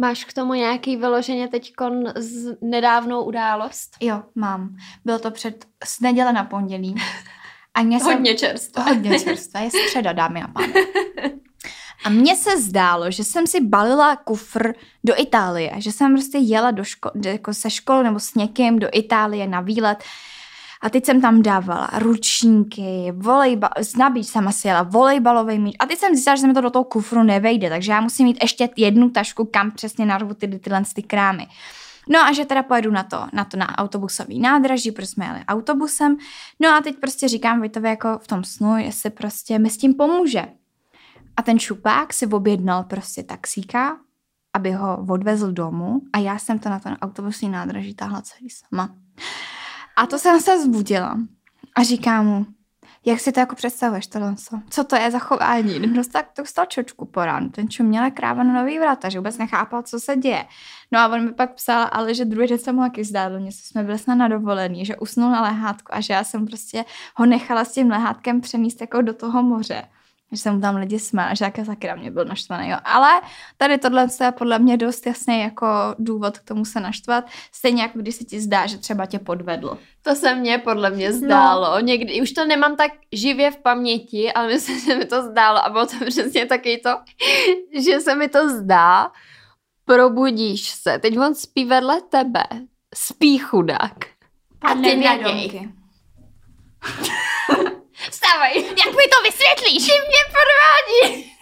Máš 0.00 0.24
k 0.24 0.32
tomu 0.32 0.54
nějaký 0.54 0.96
vyloženě 0.96 1.48
teď 1.48 1.72
z 2.16 2.56
nedávnou 2.60 3.24
událost? 3.24 3.90
Jo, 4.00 4.22
mám. 4.34 4.76
Bylo 5.04 5.18
to 5.18 5.30
před 5.30 5.64
z 5.84 6.00
neděle 6.00 6.32
na 6.32 6.44
pondělí. 6.44 6.94
A 7.74 7.82
mě 7.82 7.98
hodně 7.98 8.34
čerstvo. 8.34 8.82
Hodně 8.82 9.20
čerstvo. 9.20 9.60
Je 9.60 9.70
středa, 9.70 10.12
dámy 10.12 10.42
a 10.42 10.48
pánové. 10.48 10.80
A 12.04 12.08
mně 12.08 12.36
se 12.36 12.60
zdálo, 12.60 13.10
že 13.10 13.24
jsem 13.24 13.46
si 13.46 13.60
balila 13.60 14.16
kufr 14.16 14.72
do 15.04 15.14
Itálie, 15.20 15.72
že 15.78 15.92
jsem 15.92 16.14
prostě 16.14 16.38
jela 16.38 16.70
do 16.70 16.82
ško- 16.82 17.28
jako 17.28 17.54
se 17.54 17.70
školy 17.70 18.04
nebo 18.04 18.20
s 18.20 18.34
někým 18.34 18.78
do 18.78 18.88
Itálie 18.92 19.46
na 19.46 19.60
výlet 19.60 20.04
a 20.82 20.90
teď 20.90 21.04
jsem 21.04 21.20
tam 21.20 21.42
dávala 21.42 21.90
ručníky, 21.98 23.12
volejbal, 23.16 23.70
z 23.80 23.96
nabíč 23.96 24.26
jsem 24.26 24.48
asi 24.48 24.68
jela 24.68 24.82
volejbalový 24.82 25.58
míč. 25.58 25.76
A 25.78 25.86
teď 25.86 25.98
jsem 25.98 26.14
zjistila, 26.14 26.36
že 26.36 26.40
se 26.40 26.46
mi 26.46 26.54
to 26.54 26.60
do 26.60 26.70
toho 26.70 26.84
kufru 26.84 27.22
nevejde, 27.22 27.68
takže 27.68 27.92
já 27.92 28.00
musím 28.00 28.26
mít 28.26 28.38
ještě 28.42 28.68
jednu 28.76 29.10
tašku, 29.10 29.44
kam 29.44 29.70
přesně 29.70 30.06
narvu 30.06 30.34
ty, 30.34 30.58
tyhle 30.58 30.82
ty 30.94 31.02
krámy. 31.02 31.46
No 32.08 32.20
a 32.20 32.32
že 32.32 32.44
teda 32.44 32.62
pojedu 32.62 32.90
na 32.90 33.02
to, 33.02 33.26
na 33.32 33.44
to 33.44 33.56
na 33.56 33.78
autobusový 33.78 34.40
nádraží, 34.40 34.92
protože 34.92 35.06
jsme 35.06 35.26
jeli 35.26 35.40
autobusem. 35.48 36.16
No 36.60 36.68
a 36.68 36.80
teď 36.80 36.96
prostě 37.00 37.28
říkám 37.28 37.58
Vojtovi 37.58 37.88
jako 37.88 38.18
v 38.18 38.26
tom 38.26 38.44
snu, 38.44 38.76
jestli 38.76 39.10
prostě 39.10 39.58
mi 39.58 39.70
s 39.70 39.78
tím 39.78 39.94
pomůže. 39.94 40.44
A 41.36 41.42
ten 41.42 41.58
šupák 41.58 42.12
si 42.12 42.26
objednal 42.26 42.84
prostě 42.84 43.22
taxíka, 43.22 43.98
aby 44.52 44.72
ho 44.72 45.06
odvezl 45.08 45.52
domů 45.52 46.00
a 46.12 46.18
já 46.18 46.38
jsem 46.38 46.58
to 46.58 46.68
na 46.68 46.78
ten 46.78 46.96
autobusní 47.02 47.48
nádraží 47.48 47.94
táhla 47.94 48.22
celý 48.22 48.50
sama. 48.50 48.94
A 49.98 50.06
to 50.06 50.18
jsem 50.18 50.40
se 50.40 50.62
zbudila 50.62 51.18
a 51.76 51.82
říkám 51.82 52.26
mu, 52.26 52.46
jak 53.04 53.20
si 53.20 53.32
to 53.32 53.40
jako 53.40 53.54
představuješ 53.54 54.06
tohle? 54.06 54.34
Co 54.70 54.84
to 54.84 54.96
je 54.96 55.10
za 55.10 55.18
chování? 55.18 55.94
Dostal, 55.94 56.22
to 56.32 56.42
dostal 56.42 56.66
čočku 56.66 57.04
po 57.04 57.24
ránu. 57.24 57.48
Ten 57.48 57.68
měla 57.80 58.10
kráva 58.10 58.42
na 58.42 58.52
nový 58.62 58.78
vrata, 58.78 59.08
že 59.08 59.18
vůbec 59.18 59.38
nechápal, 59.38 59.82
co 59.82 60.00
se 60.00 60.16
děje. 60.16 60.44
No 60.92 60.98
a 60.98 61.08
on 61.08 61.24
mi 61.24 61.32
pak 61.32 61.54
psal, 61.54 61.88
ale 61.92 62.14
že 62.14 62.24
druhý 62.24 62.48
den 62.48 62.58
se 62.58 62.72
mu 62.72 62.80
taky 62.80 63.04
zdálo, 63.04 63.40
že 63.40 63.46
jsme 63.50 63.82
byli 63.82 63.98
snad 63.98 64.14
na 64.14 64.28
že 64.84 64.96
usnul 64.96 65.30
na 65.30 65.42
lehátku 65.42 65.94
a 65.94 66.00
že 66.00 66.12
já 66.12 66.24
jsem 66.24 66.46
prostě 66.46 66.84
ho 67.14 67.26
nechala 67.26 67.64
s 67.64 67.72
tím 67.72 67.90
lehátkem 67.90 68.40
přemíst 68.40 68.80
jako 68.80 69.02
do 69.02 69.14
toho 69.14 69.42
moře. 69.42 69.84
Že 70.32 70.38
se 70.38 70.50
mu 70.50 70.60
tam 70.60 70.76
lidi 70.76 70.98
smáli, 70.98 71.36
že 71.36 71.44
také 71.44 71.64
taky 71.64 71.86
na 71.86 71.94
mě 71.94 72.10
byl 72.10 72.24
naštvaný. 72.24 72.68
Jo. 72.68 72.76
Ale 72.84 73.20
tady 73.56 73.78
tohle 73.78 74.06
je 74.20 74.32
podle 74.32 74.58
mě 74.58 74.76
dost 74.76 75.06
jasný 75.06 75.40
jako 75.40 75.66
důvod 75.98 76.38
k 76.38 76.44
tomu 76.44 76.64
se 76.64 76.80
naštvat. 76.80 77.24
Stejně 77.52 77.82
jako 77.82 77.98
když 77.98 78.14
se 78.14 78.24
ti 78.24 78.40
zdá, 78.40 78.66
že 78.66 78.78
třeba 78.78 79.06
tě 79.06 79.18
podvedl. 79.18 79.78
To 80.02 80.14
se 80.14 80.34
mně 80.34 80.58
podle 80.58 80.90
mě 80.90 81.12
zdálo. 81.12 81.70
No. 81.70 81.80
Někdy, 81.80 82.22
už 82.22 82.32
to 82.32 82.44
nemám 82.44 82.76
tak 82.76 82.92
živě 83.12 83.50
v 83.50 83.56
paměti, 83.56 84.32
ale 84.32 84.48
myslím, 84.48 84.80
že 84.80 84.94
mi 84.94 85.04
to 85.04 85.22
zdálo. 85.22 85.66
A 85.66 85.70
bylo 85.70 85.86
to 85.86 85.96
přesně 86.06 86.46
taky 86.46 86.78
to, 86.78 86.90
že 87.80 88.00
se 88.00 88.14
mi 88.14 88.28
to 88.28 88.48
zdá, 88.48 89.10
probudíš 89.84 90.70
se. 90.70 90.98
Teď 90.98 91.18
on 91.18 91.34
spí 91.34 91.64
vedle 91.64 92.00
tebe. 92.00 92.44
Spí 92.94 93.38
chudák. 93.38 94.04
A 94.62 94.74
ty 94.74 94.96
na 94.96 95.14
něj. 95.14 95.68
Vstávaj. 98.10 98.54
Jak 98.54 98.94
mi 98.96 99.08
to 99.08 99.22
vysvětlíš? 99.22 99.86
Ty 99.86 99.92
mě 99.92 100.22
podvádí. 100.38 101.32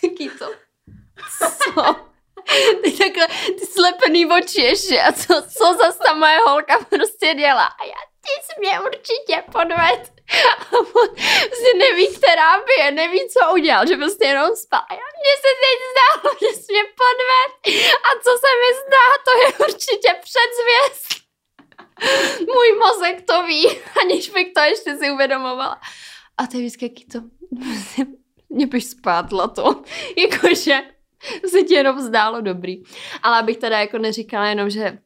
Taky 0.00 0.30
to. 0.38 0.46
Co? 1.38 1.96
Ty 2.84 2.92
takhle, 2.92 3.26
ty 3.58 3.66
slepený 3.66 4.26
oči 4.26 4.60
ještě 4.62 5.02
a 5.02 5.12
co, 5.12 5.42
co 5.58 5.74
zase 5.74 5.98
ta 6.06 6.14
moje 6.14 6.38
holka 6.46 6.78
prostě 6.90 7.34
dělá. 7.34 7.64
A 7.66 7.84
já, 7.84 8.00
ty 8.24 8.30
jsi 8.42 8.52
mě 8.58 8.80
určitě 8.80 9.42
podved. 9.52 10.12
A 10.50 10.72
on 10.78 10.86
prostě 10.86 11.74
neví, 11.76 12.16
která 12.16 12.58
by 12.58 12.72
je, 12.78 12.90
neví, 12.90 13.20
co 13.28 13.52
udělal, 13.52 13.86
že 13.86 13.96
prostě 13.96 14.24
jenom 14.24 14.56
spal. 14.56 14.80
A 14.88 14.94
já, 14.94 15.00
mně 15.20 15.34
se 15.44 15.50
teď 15.64 15.76
zdálo, 15.92 16.36
že 16.40 16.46
jsi 16.56 16.72
mě 16.72 16.84
podved. 16.84 17.52
A 18.06 18.08
co 18.24 18.30
se 18.42 18.50
mi 18.60 18.70
zdá, 18.80 19.06
to 19.24 19.32
je 19.42 19.66
určitě 19.68 20.10
předzvěst. 20.22 21.21
Můj 22.38 22.78
mozek 22.78 23.22
to 23.26 23.46
ví, 23.46 23.66
aniž 24.02 24.30
bych 24.30 24.52
to 24.52 24.60
ještě 24.60 24.96
si 24.96 25.10
uvědomovala. 25.10 25.80
A 26.38 26.46
to 26.46 26.56
je 26.56 26.62
vždycky 26.62 27.04
to, 27.12 27.18
mě 28.48 28.66
bych 28.66 28.84
spátla 28.84 29.48
to, 29.48 29.82
jakože 30.16 30.80
se 31.48 31.62
ti 31.62 31.74
jenom 31.74 32.00
zdálo 32.00 32.40
dobrý. 32.40 32.82
Ale 33.22 33.38
abych 33.38 33.56
teda 33.56 33.80
jako 33.80 33.98
neříkala 33.98 34.48
jenom, 34.48 34.70
že 34.70 34.98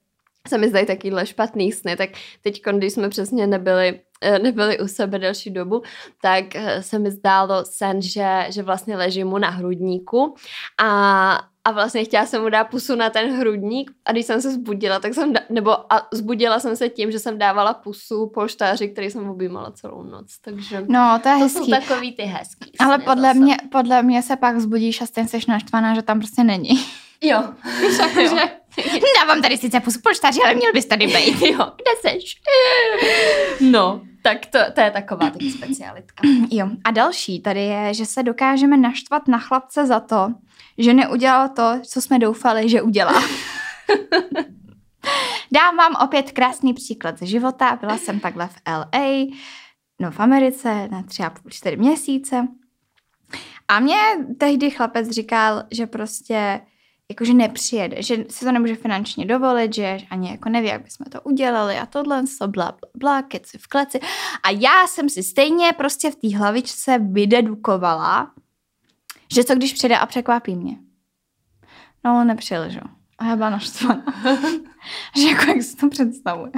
se 0.49 0.59
mi 0.59 0.69
zdají 0.69 0.87
takovýhle 0.87 1.27
špatný 1.27 1.73
sny, 1.73 1.97
tak 1.97 2.11
teď, 2.43 2.63
když 2.73 2.93
jsme 2.93 3.09
přesně 3.09 3.47
nebyli 3.47 4.01
eh, 4.21 4.39
nebyli 4.39 4.79
u 4.79 4.89
sebe 4.89 5.19
delší 5.19 5.51
dobu, 5.51 5.83
tak 6.23 6.57
eh, 6.57 6.83
se 6.83 6.99
mi 6.99 7.11
zdálo 7.11 7.65
sen, 7.65 8.03
že, 8.03 8.47
že 8.49 8.63
vlastně 8.63 8.97
ležím 8.97 9.27
mu 9.27 9.39
na 9.39 9.51
hrudníku 9.51 10.35
a 10.79 11.49
a 11.67 11.71
vlastně 11.71 12.05
chtěla 12.05 12.27
jsem 12.27 12.43
mu 12.43 12.49
dát 12.49 12.65
pusu 12.65 12.95
na 12.95 13.11
ten 13.11 13.37
hrudník 13.39 13.91
a 14.05 14.13
když 14.13 14.27
jsem 14.27 14.41
se 14.41 14.51
zbudila, 14.51 15.01
tak 15.01 15.15
jsem, 15.15 15.33
da- 15.33 15.43
nebo 15.51 15.93
a 15.93 16.09
zbudila 16.13 16.61
jsem 16.61 16.77
se 16.77 16.89
tím, 16.89 17.11
že 17.11 17.19
jsem 17.19 17.39
dávala 17.39 17.75
pusu 17.75 18.27
polštáři, 18.27 18.89
který 18.89 19.11
jsem 19.11 19.29
objímala 19.29 19.71
celou 19.71 20.03
noc, 20.03 20.39
takže 20.41 20.85
no, 20.89 21.19
to, 21.23 21.29
je 21.29 21.35
to 21.35 21.41
hezký. 21.41 21.59
jsou 21.59 21.71
takový 21.71 22.13
ty 22.13 22.23
hezký. 22.23 22.73
Ale 22.79 22.99
podle 22.99 23.35
mě, 23.35 23.57
podle 23.73 24.03
mě 24.03 24.23
se 24.23 24.37
pak 24.37 24.61
zbudíš 24.61 25.01
a 25.01 25.07
stejně 25.07 25.29
jsi 25.29 25.39
naštvaná, 25.49 25.95
že 25.95 26.03
tam 26.03 26.19
prostě 26.19 26.45
není. 26.45 26.85
Jo, 27.23 27.43
jo. 28.23 28.37
Dávám 29.21 29.43
tady 29.43 29.59
sice 29.59 29.81
pusu 29.81 30.01
polštáři, 30.03 30.41
ale 30.45 30.55
měl 30.55 30.73
bys 30.73 30.87
tady 30.87 31.07
být. 31.07 31.43
Jo, 31.43 31.73
kde 31.77 32.11
seš? 32.11 32.41
No, 33.61 34.01
tak 34.23 34.47
to, 34.47 34.59
to 34.75 34.81
je 34.81 34.91
taková 34.91 35.31
taky 35.31 35.51
specialitka. 35.51 36.29
Jo, 36.51 36.69
a 36.85 36.91
další 36.91 37.41
tady 37.41 37.61
je, 37.61 37.95
že 37.95 38.07
se 38.07 38.23
dokážeme 38.23 38.77
naštvat 38.77 39.29
na 39.29 39.39
chlapce 39.39 39.87
za 39.87 40.01
to, 40.01 40.29
že 40.79 40.95
neudělal 40.95 41.49
to, 41.49 41.81
co 41.83 42.01
jsme 42.01 42.19
doufali, 42.19 42.69
že 42.69 42.83
udělá. 42.83 43.23
Dám 45.53 45.77
vám 45.77 45.97
opět 46.05 46.33
krásný 46.33 46.75
příklad 46.75 47.19
ze 47.19 47.27
života. 47.27 47.79
Byla 47.81 47.99
jsem 47.99 48.21
takhle 48.21 48.49
v 48.49 48.57
LA, 48.69 49.27
no 50.01 50.11
v 50.11 50.21
Americe 50.21 50.89
na 50.89 51.03
tři 51.03 51.23
a 51.23 51.31
půl, 51.31 51.51
čtyři 51.51 51.77
měsíce. 51.77 52.49
A 53.69 53.81
mě 53.81 53.99
tehdy 54.39 54.71
chlapec 54.71 55.11
říkal, 55.11 55.63
že 55.71 55.87
prostě 55.87 56.61
jakože 57.11 57.35
nepřijede, 57.35 58.03
že 58.03 58.25
si 58.31 58.45
to 58.45 58.53
nemůže 58.53 58.75
finančně 58.75 59.25
dovolit, 59.25 59.75
že 59.75 59.99
ani 60.11 60.31
jako 60.31 60.49
neví, 60.49 60.69
jak 60.69 60.83
bychom 60.83 61.07
to 61.11 61.21
udělali 61.21 61.79
a 61.79 61.87
tohle, 61.87 62.23
bla, 62.47 62.47
bla, 62.49 62.73
bla, 62.95 63.23
keci 63.23 63.59
v 63.59 63.67
kleci. 63.67 64.01
A 64.43 64.51
já 64.51 64.87
jsem 64.87 65.09
si 65.09 65.23
stejně 65.23 65.73
prostě 65.73 66.11
v 66.11 66.17
té 66.17 66.37
hlavičce 66.37 66.99
vydedukovala, 66.99 68.33
že 69.35 69.45
co 69.45 69.55
když 69.55 69.73
přijde 69.73 69.99
a 69.99 70.07
překvapí 70.07 70.57
mě. 70.57 70.77
No 72.05 72.11
ale 72.11 72.25
nepřijel, 72.25 72.71
že 72.71 72.81
A 73.19 73.27
já 73.27 73.37
byla 73.37 73.51
naštvaná. 73.51 74.05
že 75.17 75.29
jako 75.29 75.45
jak 75.51 75.63
si 75.63 75.77
to 75.77 75.89
představuje. 75.89 76.53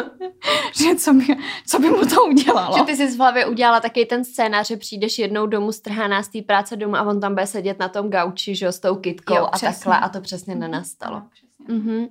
že 0.76 0.94
co 0.94 1.12
by, 1.12 1.26
co 1.66 1.78
by 1.78 1.90
mu 1.90 2.06
to 2.06 2.24
udělalo. 2.24 2.78
Že 2.78 2.84
ty 2.84 2.96
jsi 2.96 3.06
v 3.06 3.18
hlavě 3.18 3.46
udělala 3.46 3.80
taky 3.80 4.06
ten 4.06 4.24
scénář, 4.24 4.68
že 4.68 4.76
přijdeš 4.76 5.18
jednou 5.18 5.46
domů, 5.46 5.72
strháná 5.72 6.22
z 6.22 6.28
té 6.28 6.42
práce 6.42 6.76
domů 6.76 6.96
a 6.96 7.02
on 7.02 7.20
tam 7.20 7.34
bude 7.34 7.46
sedět 7.46 7.78
na 7.78 7.88
tom 7.88 8.10
gauči, 8.10 8.54
že 8.54 8.72
s 8.72 8.80
tou 8.80 8.96
kitkou 8.96 9.34
jo, 9.34 9.44
a 9.44 9.50
přesně. 9.50 9.68
takhle 9.68 10.00
a 10.00 10.08
to 10.08 10.20
přesně 10.20 10.54
nenastalo. 10.54 11.16
No, 11.16 11.28
přesně. 11.32 11.74
Mm-hmm. 11.74 12.08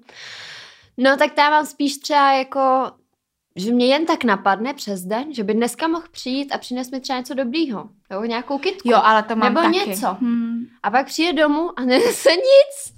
No 0.97 1.17
tak 1.17 1.37
já 1.37 1.49
mám 1.49 1.65
spíš 1.65 1.97
třeba 1.97 2.31
jako 2.33 2.91
že 3.59 3.71
mě 3.71 3.87
jen 3.87 4.05
tak 4.05 4.23
napadne 4.23 4.73
přes 4.73 5.01
den, 5.01 5.33
že 5.33 5.43
by 5.43 5.53
dneska 5.53 5.87
mohl 5.87 6.05
přijít 6.11 6.51
a 6.51 6.57
přines 6.57 6.91
mi 6.91 6.99
třeba 6.99 7.19
něco 7.19 7.33
dobrýho. 7.33 7.89
Nebo 8.09 8.25
nějakou 8.25 8.57
kitku. 8.57 8.89
Jo, 8.89 8.99
ale 9.03 9.23
to 9.23 9.35
mám 9.35 9.53
Nebo 9.53 9.61
taky. 9.67 9.89
něco. 9.89 10.07
Hmm. 10.07 10.65
A 10.83 10.91
pak 10.91 11.05
přijde 11.05 11.33
domů 11.41 11.79
a 11.79 11.81
nenese 11.85 12.31
nic. 12.31 12.93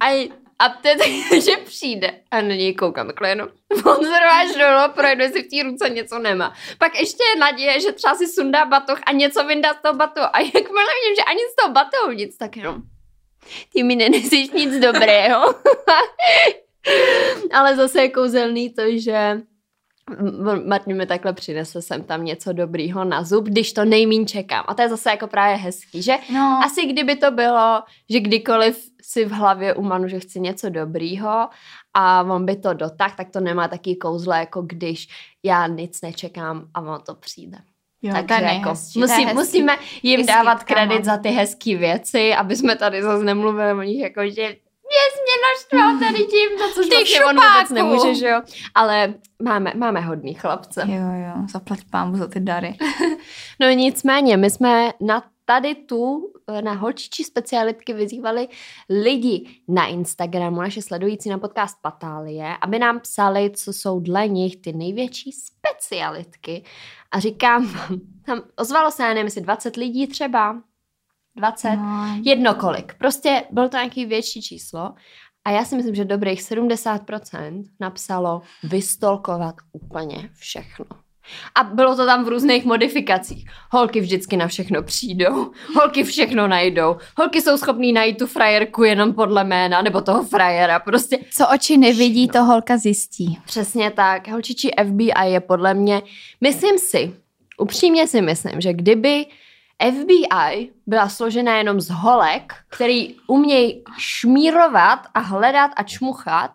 A, 0.00 0.30
a 0.58 0.68
teď, 0.68 0.98
že 1.44 1.56
přijde 1.64 2.10
a 2.30 2.40
na 2.40 2.54
něj 2.54 2.74
koukám 2.74 3.06
takhle 3.06 3.28
jenom. 3.28 3.48
On 3.72 3.96
zrovna 3.96 4.44
dolů, 4.58 4.92
projde 4.94 5.32
si 5.32 5.42
v 5.42 5.48
té 5.50 5.62
ruce 5.70 5.88
něco 5.90 6.18
nemá. 6.18 6.54
Pak 6.78 6.98
ještě 7.00 7.24
je 7.34 7.40
naděje, 7.40 7.80
že 7.80 7.92
třeba 7.92 8.14
si 8.14 8.26
sundá 8.26 8.64
batoh 8.64 8.98
a 9.06 9.12
něco 9.12 9.44
vyndá 9.44 9.74
z 9.74 9.82
toho 9.82 9.94
batohu. 9.94 10.26
A 10.32 10.38
jakmile 10.40 10.64
vidím, 10.94 11.16
že 11.18 11.22
ani 11.26 11.40
z 11.52 11.56
toho 11.62 11.72
batohu 11.72 12.12
nic, 12.12 12.36
tak 12.36 12.56
jenom 12.56 12.82
ty 13.72 13.82
mi 13.82 13.96
nenesíš 13.96 14.50
nic 14.50 14.78
dobrého. 14.78 15.54
Ale 17.52 17.76
zase 17.76 18.02
je 18.02 18.08
kouzelný 18.08 18.70
to, 18.74 18.82
že 18.94 19.40
Martin 20.66 20.96
mi 20.96 21.06
takhle 21.06 21.32
přinese 21.32 21.82
sem 21.82 22.02
tam 22.02 22.24
něco 22.24 22.52
dobrýho 22.52 23.04
na 23.04 23.24
zub, 23.24 23.44
když 23.44 23.72
to 23.72 23.84
nejmín 23.84 24.26
čekám. 24.26 24.64
A 24.68 24.74
to 24.74 24.82
je 24.82 24.88
zase 24.88 25.10
jako 25.10 25.26
právě 25.26 25.56
hezký, 25.56 26.02
že 26.02 26.16
no. 26.32 26.60
asi 26.64 26.86
kdyby 26.86 27.16
to 27.16 27.30
bylo, 27.30 27.82
že 28.10 28.20
kdykoliv 28.20 28.90
si 29.02 29.24
v 29.24 29.30
hlavě 29.30 29.74
umanu, 29.74 30.08
že 30.08 30.20
chci 30.20 30.40
něco 30.40 30.70
dobrýho 30.70 31.48
a 31.94 32.22
on 32.22 32.46
by 32.46 32.56
to 32.56 32.74
dotáh, 32.74 33.16
tak 33.16 33.30
to 33.30 33.40
nemá 33.40 33.68
taký 33.68 33.96
kouzlo, 33.96 34.32
jako 34.32 34.62
když 34.62 35.08
já 35.42 35.66
nic 35.66 36.02
nečekám 36.02 36.68
a 36.74 36.80
on 36.80 37.00
to 37.06 37.14
přijde. 37.14 37.58
Jo, 38.02 38.12
Takže 38.12 38.44
jako, 38.44 38.68
musí, 38.96 39.26
musíme 39.34 39.76
jim 40.02 40.26
dávat 40.26 40.64
kredit 40.64 41.04
za 41.04 41.16
ty 41.16 41.28
hezké 41.28 41.76
věci, 41.76 42.34
aby 42.34 42.56
jsme 42.56 42.76
tady 42.76 43.02
zase 43.02 43.24
nemluvili 43.24 43.72
o 43.72 43.82
nich 43.82 44.00
jako, 44.00 44.30
že 44.30 44.56
mě 44.94 45.24
mě 45.24 45.36
naštval 45.46 45.98
tady 46.08 46.24
tím, 46.24 46.58
za 46.58 46.74
což 46.74 46.88
Ty 46.88 46.94
vlastně 46.94 47.16
šupáku. 47.16 47.28
on 47.28 47.36
vůbec 47.36 47.70
nemůže, 47.70 48.14
že 48.14 48.28
jo. 48.28 48.40
Ale 48.74 49.14
máme, 49.42 49.72
máme 49.76 50.00
hodný 50.00 50.34
chlapce. 50.34 50.82
Jo, 50.86 51.04
jo, 51.26 51.46
zaplať 51.52 51.80
pámu 51.90 52.16
za 52.16 52.26
ty 52.26 52.40
dary. 52.40 52.76
no 53.60 53.68
nicméně, 53.68 54.36
my 54.36 54.50
jsme 54.50 54.92
na 55.00 55.22
tady 55.46 55.74
tu 55.74 56.32
na 56.60 56.72
holčičí 56.72 57.24
specialitky 57.24 57.92
vyzývali 57.92 58.48
lidi 58.90 59.48
na 59.68 59.86
Instagramu, 59.86 60.60
naše 60.60 60.82
sledující 60.82 61.28
na 61.28 61.38
podcast 61.38 61.78
Patálie, 61.82 62.56
aby 62.60 62.78
nám 62.78 63.00
psali, 63.00 63.50
co 63.50 63.72
jsou 63.72 64.00
dle 64.00 64.28
nich 64.28 64.56
ty 64.56 64.72
největší 64.72 65.32
specialitky. 65.32 66.64
A 67.10 67.20
říkám 67.20 67.66
vám, 67.66 68.00
tam 68.26 68.42
ozvalo 68.56 68.90
se, 68.90 69.02
nevím, 69.02 69.24
jestli 69.24 69.40
20 69.40 69.76
lidí 69.76 70.06
třeba, 70.06 70.62
20, 71.36 71.76
no. 71.76 72.06
jedno 72.22 72.54
kolik. 72.54 72.94
Prostě 72.98 73.42
bylo 73.50 73.68
to 73.68 73.76
nějaký 73.76 74.06
větší 74.06 74.42
číslo 74.42 74.94
a 75.44 75.50
já 75.50 75.64
si 75.64 75.76
myslím, 75.76 75.94
že 75.94 76.04
dobrých 76.04 76.40
70% 76.40 77.64
napsalo 77.80 78.42
vystolkovat 78.62 79.54
úplně 79.72 80.30
všechno. 80.38 80.84
A 81.54 81.64
bylo 81.64 81.96
to 81.96 82.06
tam 82.06 82.24
v 82.24 82.28
různých 82.28 82.64
modifikacích. 82.64 83.44
Holky 83.70 84.00
vždycky 84.00 84.36
na 84.36 84.46
všechno 84.46 84.82
přijdou, 84.82 85.50
holky 85.76 86.04
všechno 86.04 86.48
najdou, 86.48 86.96
holky 87.16 87.42
jsou 87.42 87.56
schopný 87.56 87.92
najít 87.92 88.18
tu 88.18 88.26
frajerku 88.26 88.84
jenom 88.84 89.12
podle 89.12 89.44
jména 89.44 89.82
nebo 89.82 90.00
toho 90.00 90.24
frajera, 90.24 90.78
prostě. 90.78 91.18
Co 91.30 91.48
oči 91.48 91.76
nevidí, 91.76 92.26
všechno. 92.28 92.40
to 92.40 92.44
holka 92.46 92.78
zjistí. 92.78 93.38
Přesně 93.44 93.90
tak. 93.90 94.28
Holčičí 94.28 94.70
FBI 94.84 95.12
je 95.24 95.40
podle 95.40 95.74
mě, 95.74 96.02
myslím 96.40 96.78
si, 96.78 97.14
upřímně 97.58 98.06
si 98.06 98.22
myslím, 98.22 98.60
že 98.60 98.72
kdyby 98.72 99.26
FBI 99.82 100.72
byla 100.86 101.08
složena 101.08 101.56
jenom 101.56 101.80
z 101.80 101.90
holek, 101.90 102.54
který 102.68 103.16
umějí 103.26 103.84
šmírovat 103.98 105.06
a 105.14 105.18
hledat 105.18 105.70
a 105.76 105.82
čmuchat, 105.82 106.50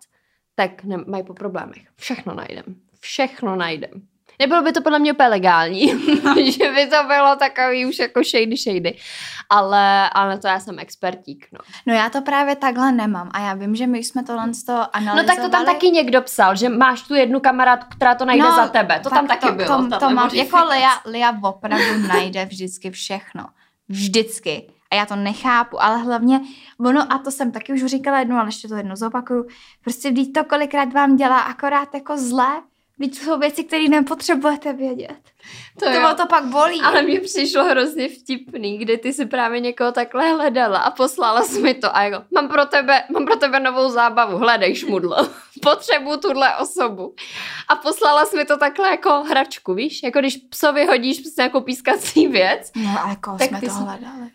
tak 0.55 0.83
ne, 0.83 0.97
mají 0.97 1.23
po 1.23 1.33
problémech. 1.33 1.87
Všechno 1.95 2.33
najdem. 2.33 2.63
Všechno 2.99 3.55
najdem. 3.55 3.91
Nebylo 4.39 4.61
by 4.61 4.71
to 4.71 4.81
podle 4.81 4.99
mě 4.99 5.13
úplně 5.13 5.29
legální, 5.29 5.87
že 6.51 6.71
by 6.71 6.87
to 6.87 7.03
bylo 7.07 7.35
takový 7.35 7.85
už 7.85 7.99
jako 7.99 8.23
shady 8.23 8.55
shady. 8.57 8.97
Ale, 9.49 10.09
ale 10.09 10.37
to 10.37 10.47
já 10.47 10.59
jsem 10.59 10.79
expertík, 10.79 11.47
no. 11.51 11.59
No 11.85 11.93
já 11.93 12.09
to 12.09 12.21
právě 12.21 12.55
takhle 12.55 12.91
nemám 12.91 13.29
a 13.33 13.39
já 13.39 13.53
vím, 13.53 13.75
že 13.75 13.87
my 13.87 13.97
jsme 13.97 14.23
tohle 14.23 14.53
z 14.53 14.63
toho 14.63 14.95
analyzovali. 14.95 15.27
No 15.27 15.33
tak 15.33 15.43
to 15.43 15.49
tam 15.49 15.65
taky 15.65 15.87
někdo 15.91 16.21
psal, 16.21 16.55
že 16.55 16.69
máš 16.69 17.01
tu 17.01 17.15
jednu 17.15 17.39
kamarádku, 17.39 17.89
která 17.95 18.15
to 18.15 18.25
najde 18.25 18.43
No, 18.43 18.55
za 18.55 18.67
tebe. 18.67 18.99
To 18.99 19.09
tam 19.09 19.27
taky 19.27 19.47
to, 19.47 19.53
bylo. 19.53 19.87
To, 19.89 19.99
to 19.99 20.09
mám, 20.09 20.29
jako. 20.33 20.57
Lia, 20.69 20.89
Lia 21.05 21.39
opravdu 21.43 22.07
najde 22.07 22.45
vždycky 22.45 22.91
všechno. 22.91 23.45
Vždycky. 23.89 24.71
A 24.91 24.95
já 24.95 25.05
to 25.05 25.15
nechápu, 25.15 25.83
ale 25.83 25.97
hlavně, 25.97 26.41
ono, 26.79 27.13
a 27.13 27.17
to 27.17 27.31
jsem 27.31 27.51
taky 27.51 27.73
už 27.73 27.85
říkala 27.85 28.19
jednou, 28.19 28.35
ale 28.37 28.47
ještě 28.47 28.67
to 28.67 28.75
jednou 28.75 28.95
zopakuju, 28.95 29.45
prostě 29.83 30.11
vždyť 30.11 30.33
to 30.33 30.43
kolikrát 30.43 30.93
vám 30.93 31.15
dělá 31.15 31.39
akorát 31.39 31.93
jako 31.93 32.17
zlé, 32.17 32.61
Vždyť 32.99 33.19
to 33.19 33.25
jsou 33.25 33.39
věci, 33.39 33.63
které 33.63 33.87
nepotřebujete 33.89 34.73
vědět. 34.73 35.15
To, 35.79 35.85
To, 35.85 35.91
jo. 35.91 36.09
to 36.17 36.25
pak 36.27 36.43
bolí. 36.45 36.81
Ale 36.81 37.01
mně 37.01 37.19
přišlo 37.19 37.63
hrozně 37.63 38.09
vtipný, 38.09 38.77
kdy 38.77 38.97
ty 38.97 39.13
si 39.13 39.25
právě 39.25 39.59
někoho 39.59 39.91
takhle 39.91 40.29
hledala 40.33 40.77
a 40.79 40.91
poslala 40.91 41.41
jsi 41.41 41.61
mi 41.61 41.73
to 41.73 41.95
a 41.95 42.03
jako, 42.03 42.23
mám 42.31 42.47
pro 42.49 42.65
tebe, 42.65 43.03
mám 43.13 43.25
pro 43.25 43.35
tebe 43.35 43.59
novou 43.59 43.89
zábavu, 43.89 44.37
hledej 44.37 44.75
šmudlo, 44.75 45.15
potřebuju 45.61 46.17
tuhle 46.17 46.55
osobu. 46.57 47.15
A 47.67 47.75
poslala 47.75 48.25
jsi 48.25 48.37
mi 48.37 48.45
to 48.45 48.57
takhle 48.57 48.89
jako 48.89 49.09
hračku, 49.23 49.73
víš, 49.73 50.03
jako 50.03 50.19
když 50.19 50.37
psovi 50.37 50.85
hodíš 50.85 51.21
nějakou 51.37 51.61
pískací 51.61 52.27
věc. 52.27 52.71
No 52.75 52.89
ale 53.05 53.15
koho 53.15 53.37
Tak 53.37 53.47
jsme 53.47 53.59
to 53.59 53.65
jsi- 53.65 53.71
hledali? 53.71 54.29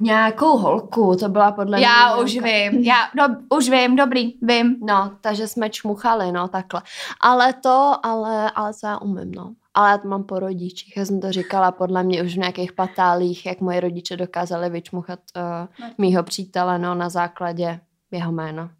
Nějakou 0.00 0.56
holku, 0.58 1.16
to 1.16 1.28
byla 1.28 1.52
podle 1.52 1.76
mě 1.78 1.86
Já 1.86 1.92
nějaká- 1.98 2.16
už 2.22 2.32
vím, 2.38 2.84
já 2.84 2.96
no, 3.16 3.36
už 3.58 3.68
vím, 3.70 3.96
dobrý, 3.96 4.34
vím. 4.42 4.76
No, 4.86 5.12
takže 5.20 5.48
jsme 5.48 5.70
čmuchali, 5.70 6.32
no, 6.32 6.48
takhle. 6.48 6.82
Ale 7.20 7.52
to, 7.52 7.94
ale, 8.02 8.50
ale 8.50 8.74
co 8.74 8.86
já 8.86 8.98
umím, 8.98 9.32
no. 9.32 9.54
Ale 9.74 9.90
já 9.90 9.98
to 9.98 10.08
mám 10.08 10.24
po 10.24 10.38
rodičích, 10.38 10.96
já 10.96 11.04
jsem 11.04 11.20
to 11.20 11.32
říkala 11.32 11.72
podle 11.72 12.02
mě 12.02 12.22
už 12.22 12.34
v 12.34 12.38
nějakých 12.38 12.72
patálích, 12.72 13.46
jak 13.46 13.60
moje 13.60 13.80
rodiče 13.80 14.16
dokázali 14.16 14.70
vyčmuchat 14.70 15.18
uh, 15.36 15.86
mýho 15.98 16.22
přítele, 16.22 16.78
no, 16.78 16.94
na 16.94 17.08
základě 17.08 17.80
jeho 18.10 18.32
jména. 18.32 18.70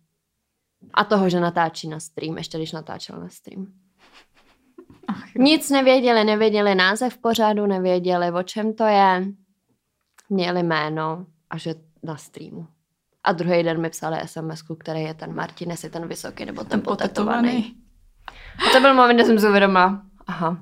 A 0.94 1.04
toho, 1.04 1.28
že 1.28 1.40
natáčí 1.40 1.88
na 1.88 2.00
stream, 2.00 2.38
ještě 2.38 2.58
když 2.58 2.72
natáčel 2.72 3.20
na 3.20 3.28
stream. 3.28 3.66
Ach, 5.08 5.34
Nic 5.34 5.70
nevěděli, 5.70 6.24
nevěděli 6.24 6.74
název 6.74 7.18
pořadu, 7.18 7.66
nevěděli, 7.66 8.32
o 8.32 8.42
čem 8.42 8.74
to 8.74 8.84
je. 8.84 9.24
Měli 10.30 10.62
jméno 10.62 11.26
a 11.50 11.58
že 11.58 11.74
na 12.02 12.16
streamu. 12.16 12.66
A 13.24 13.32
druhý 13.32 13.62
den 13.62 13.80
mi 13.80 13.90
psali 13.90 14.16
sms 14.24 14.62
který 14.78 15.00
je 15.02 15.14
ten 15.14 15.34
Martin, 15.34 15.70
jestli 15.70 15.90
ten 15.90 16.08
vysoký 16.08 16.44
nebo 16.44 16.64
ten 16.64 16.80
potetovaný. 16.80 17.74
A 18.66 18.70
to 18.72 18.80
byl 18.80 18.94
moment, 18.94 19.14
kdy 19.16 19.24
jsem 19.24 19.38
si 19.38 19.48
uvědomila, 19.48 20.02
aha, 20.26 20.56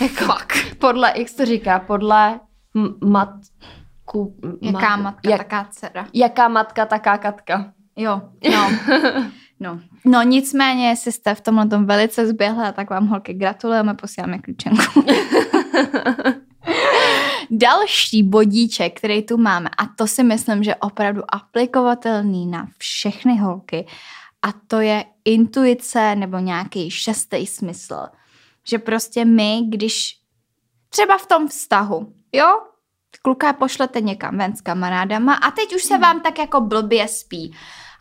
jako, 0.00 0.24
Fuck. 0.24 0.76
podle, 0.78 1.12
jak 1.16 1.28
se 1.28 1.36
to 1.36 1.44
říká, 1.44 1.78
podle 1.78 2.40
matku... 3.04 4.36
m- 4.44 4.56
Jaká 4.62 4.96
mat- 4.96 5.02
matka, 5.02 5.30
jak, 5.30 5.38
taká 5.38 5.68
dcera. 5.70 6.06
Jaká 6.14 6.48
matka, 6.48 6.86
taká 6.86 7.18
katka. 7.18 7.72
Jo, 7.96 8.22
no. 8.52 8.70
no. 9.60 9.80
No 10.04 10.22
nicméně, 10.22 10.88
jestli 10.88 11.12
jste 11.12 11.34
v 11.34 11.40
tomhle 11.40 11.66
tom 11.68 11.86
velice 11.86 12.26
zběhlé, 12.26 12.72
tak 12.72 12.90
vám 12.90 13.06
holky 13.06 13.34
gratulujeme, 13.34 13.94
posíláme 13.94 14.38
klíčenku. 14.38 15.04
Další 17.54 18.22
bodíček, 18.22 18.98
který 18.98 19.22
tu 19.22 19.36
máme, 19.36 19.68
a 19.78 19.86
to 19.86 20.06
si 20.06 20.22
myslím, 20.22 20.64
že 20.64 20.74
opravdu 20.74 21.22
aplikovatelný 21.28 22.46
na 22.46 22.68
všechny 22.78 23.38
holky, 23.38 23.86
a 24.42 24.52
to 24.52 24.80
je 24.80 25.04
intuice 25.24 26.14
nebo 26.14 26.38
nějaký 26.38 26.90
šestý 26.90 27.46
smysl. 27.46 28.06
Že 28.66 28.78
prostě 28.78 29.24
my, 29.24 29.62
když 29.68 30.18
třeba 30.88 31.18
v 31.18 31.26
tom 31.26 31.48
vztahu, 31.48 32.14
jo, 32.32 32.60
kluka 33.22 33.52
pošlete 33.52 34.00
někam 34.00 34.38
ven 34.38 34.56
s 34.56 34.60
kamarádama 34.60 35.34
a 35.34 35.50
teď 35.50 35.74
už 35.74 35.82
se 35.82 35.98
vám 35.98 36.20
tak 36.20 36.38
jako 36.38 36.60
blbě 36.60 37.08
spí 37.08 37.54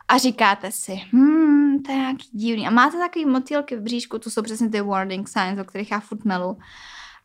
a 0.07 0.17
říkáte 0.17 0.71
si, 0.71 1.01
hmm, 1.11 1.83
to 1.83 1.91
je 1.91 1.97
nějaký 1.97 2.29
divný. 2.31 2.67
A 2.67 2.69
máte 2.69 2.97
takový 2.97 3.25
motýlky 3.25 3.75
v 3.75 3.81
bříšku, 3.81 4.19
to 4.19 4.29
jsou 4.29 4.41
přesně 4.41 4.69
ty 4.69 4.81
warning 4.81 5.29
signs, 5.29 5.59
o 5.59 5.63
kterých 5.63 5.91
já 5.91 5.99
furt 5.99 6.25
melu. 6.25 6.57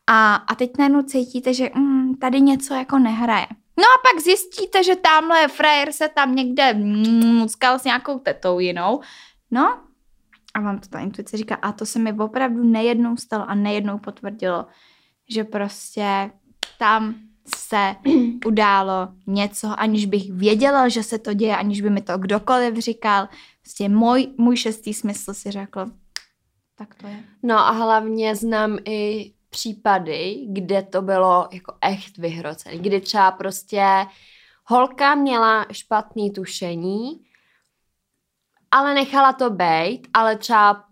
A, 0.07 0.35
a 0.35 0.55
teď 0.55 0.71
najednou 0.77 1.01
cítíte, 1.01 1.53
že 1.53 1.69
mm, 1.75 2.15
tady 2.15 2.41
něco 2.41 2.73
jako 2.73 2.99
nehraje. 2.99 3.47
No 3.77 3.83
a 3.83 3.97
pak 4.11 4.23
zjistíte, 4.23 4.83
že 4.83 4.95
tamhle 4.95 5.47
frajer 5.47 5.91
se 5.91 6.09
tam 6.09 6.35
někde 6.35 6.73
mm, 6.73 7.35
muckal 7.35 7.79
s 7.79 7.83
nějakou 7.83 8.19
tetou 8.19 8.59
jinou. 8.59 9.01
No 9.51 9.79
a 10.57 10.61
vám 10.61 10.79
to 10.79 10.87
ta 10.87 10.99
intuice 10.99 11.37
říká, 11.37 11.55
a 11.55 11.71
to 11.71 11.85
se 11.85 11.99
mi 11.99 12.13
opravdu 12.13 12.63
nejednou 12.63 13.17
stalo 13.17 13.49
a 13.49 13.55
nejednou 13.55 13.97
potvrdilo, 13.97 14.65
že 15.29 15.43
prostě 15.43 16.31
tam 16.79 17.15
se 17.55 17.95
událo 18.45 19.07
něco, 19.27 19.79
aniž 19.79 20.05
bych 20.05 20.31
věděla, 20.31 20.89
že 20.89 21.03
se 21.03 21.19
to 21.19 21.33
děje, 21.33 21.57
aniž 21.57 21.81
by 21.81 21.89
mi 21.89 22.01
to 22.01 22.17
kdokoliv 22.17 22.75
říkal. 22.75 23.27
Prostě 23.61 23.89
můj, 23.89 24.27
můj 24.37 24.57
šestý 24.57 24.93
smysl 24.93 25.33
si 25.33 25.51
řekl, 25.51 25.85
tak 26.75 26.95
to 26.95 27.07
je. 27.07 27.23
No 27.43 27.57
a 27.57 27.71
hlavně 27.71 28.35
znám 28.35 28.77
i 28.85 29.31
případy, 29.49 30.45
kde 30.47 30.83
to 30.83 31.01
bylo 31.01 31.47
jako 31.51 31.73
echt 31.81 32.17
vyhrocený, 32.17 32.79
kdy 32.79 33.01
třeba 33.01 33.31
prostě 33.31 34.05
holka 34.65 35.15
měla 35.15 35.65
špatný 35.71 36.31
tušení, 36.31 37.21
ale 38.71 38.93
nechala 38.93 39.33
to 39.33 39.49
bejt, 39.49 40.07
ale 40.13 40.37
třeba 40.37 40.83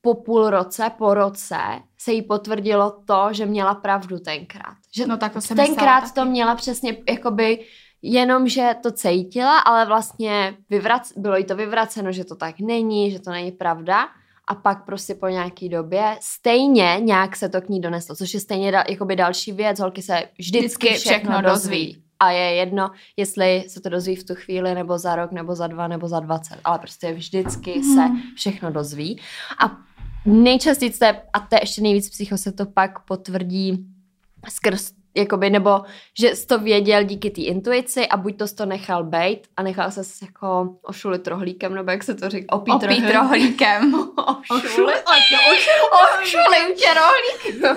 po 0.00 0.14
půl 0.14 0.50
roce, 0.50 0.90
po 0.98 1.14
roce 1.14 1.58
se 1.98 2.12
jí 2.12 2.22
potvrdilo 2.22 3.02
to, 3.04 3.28
že 3.30 3.46
měla 3.46 3.74
pravdu 3.74 4.18
tenkrát. 4.18 4.76
Že 4.94 5.06
No 5.06 5.16
tak 5.16 5.32
to 5.32 5.40
se 5.40 5.54
stalo 5.54 5.66
tenkrát 5.66 6.00
taky. 6.00 6.12
to 6.12 6.24
měla 6.24 6.54
přesně 6.54 6.96
jakoby 7.08 7.66
jenom, 8.02 8.48
že 8.48 8.74
to 8.82 8.92
cítila, 8.92 9.58
ale 9.58 9.86
vlastně 9.86 10.56
vyvrac, 10.70 11.12
bylo 11.16 11.36
jí 11.36 11.44
to 11.44 11.56
vyvraceno, 11.56 12.12
že 12.12 12.24
to 12.24 12.36
tak 12.36 12.60
není, 12.60 13.10
že 13.10 13.20
to 13.20 13.30
není 13.30 13.52
pravda. 13.52 14.08
A 14.48 14.54
pak 14.54 14.84
prostě 14.84 15.14
po 15.14 15.28
nějaký 15.28 15.68
době 15.68 16.18
stejně 16.20 16.96
nějak 17.00 17.36
se 17.36 17.48
to 17.48 17.60
k 17.60 17.68
ní 17.68 17.80
doneslo, 17.80 18.16
což 18.16 18.34
je 18.34 18.40
stejně 18.40 18.72
da, 18.72 18.84
jakoby 18.88 19.16
další 19.16 19.52
věc. 19.52 19.80
Holky 19.80 20.02
se 20.02 20.14
vždycky, 20.38 20.58
Vždycky 20.58 20.88
všechno, 20.88 21.12
všechno 21.32 21.42
dozví. 21.42 21.86
dozví. 21.86 22.02
A 22.20 22.30
je 22.30 22.54
jedno, 22.54 22.90
jestli 23.16 23.64
se 23.68 23.80
to 23.80 23.88
dozví 23.88 24.16
v 24.16 24.24
tu 24.24 24.34
chvíli, 24.34 24.74
nebo 24.74 24.98
za 24.98 25.16
rok, 25.16 25.32
nebo 25.32 25.54
za 25.54 25.66
dva, 25.66 25.88
nebo 25.88 26.08
za 26.08 26.20
dvacet. 26.20 26.58
Ale 26.64 26.78
prostě 26.78 27.12
vždycky 27.12 27.74
Mhm. 27.78 27.94
se 27.94 28.34
všechno 28.36 28.70
dozví. 28.70 29.20
A 29.64 29.76
nejčastěji, 30.26 30.92
a 31.32 31.40
to 31.40 31.46
je 31.56 31.62
ještě 31.62 31.82
nejvíc 31.82 32.10
psycho, 32.10 32.36
se 32.38 32.52
to 32.52 32.66
pak 32.66 33.04
potvrdí 33.04 33.86
skrz 34.48 34.92
jakoby, 35.14 35.50
nebo 35.50 35.82
že 36.18 36.36
jsi 36.36 36.46
to 36.46 36.58
věděl 36.58 37.02
díky 37.02 37.30
té 37.30 37.40
intuici 37.40 38.08
a 38.08 38.16
buď 38.16 38.38
to 38.38 38.46
jsi 38.48 38.54
to 38.54 38.66
nechal 38.66 39.04
bejt 39.04 39.48
a 39.56 39.62
nechal 39.62 39.90
se 39.90 40.02
jako 40.22 40.76
ošulit 40.82 41.26
rohlíkem, 41.26 41.74
nebo 41.74 41.90
jak 41.90 42.02
se 42.02 42.14
to 42.14 42.28
říká, 42.28 42.56
opít, 42.56 42.74
Opít 42.74 43.10
rohlíkem. 43.10 43.94
Ošulit? 44.50 45.04
Ošulím 46.22 46.76
tě 46.76 46.86
rohlíkem. 46.94 47.76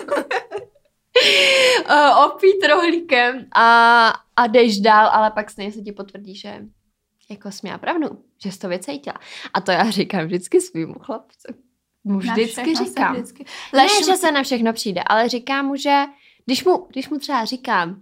uh, 1.90 2.26
opít 2.26 2.66
rohlíkem 2.70 3.46
a, 3.56 4.08
a 4.36 4.48
jdeš 4.48 4.80
dál, 4.80 5.10
ale 5.14 5.32
pak 5.32 5.50
stejně 5.50 5.72
se 5.72 5.82
ti 5.82 5.92
potvrdí, 5.92 6.36
že 6.36 6.62
jako 7.30 7.52
jsi 7.52 7.60
měla 7.64 7.78
pravdu, 7.78 8.08
že 8.44 8.52
jsi 8.52 8.60
to 8.60 8.68
vycítila. 8.68 9.16
A 9.54 9.62
to 9.62 9.72
já 9.72 9.90
říkám 9.90 10.26
vždycky 10.26 10.62
svýmu 10.62 10.94
chlapci. 11.00 11.48
Mu 12.04 12.20
vždycky 12.20 12.76
říkám. 12.76 13.14
Vždycky. 13.14 13.46
Ne, 13.74 13.88
že 14.06 14.16
se 14.16 14.32
na 14.32 14.44
všechno 14.44 14.74
přijde, 14.74 15.04
ale 15.08 15.30
říkám 15.30 15.66
mu, 15.66 15.76
že 15.76 16.04
když 16.48 16.66
mu, 16.66 16.86
když 16.90 17.10
mu 17.10 17.20
třeba 17.20 17.46
říkám 17.46 18.02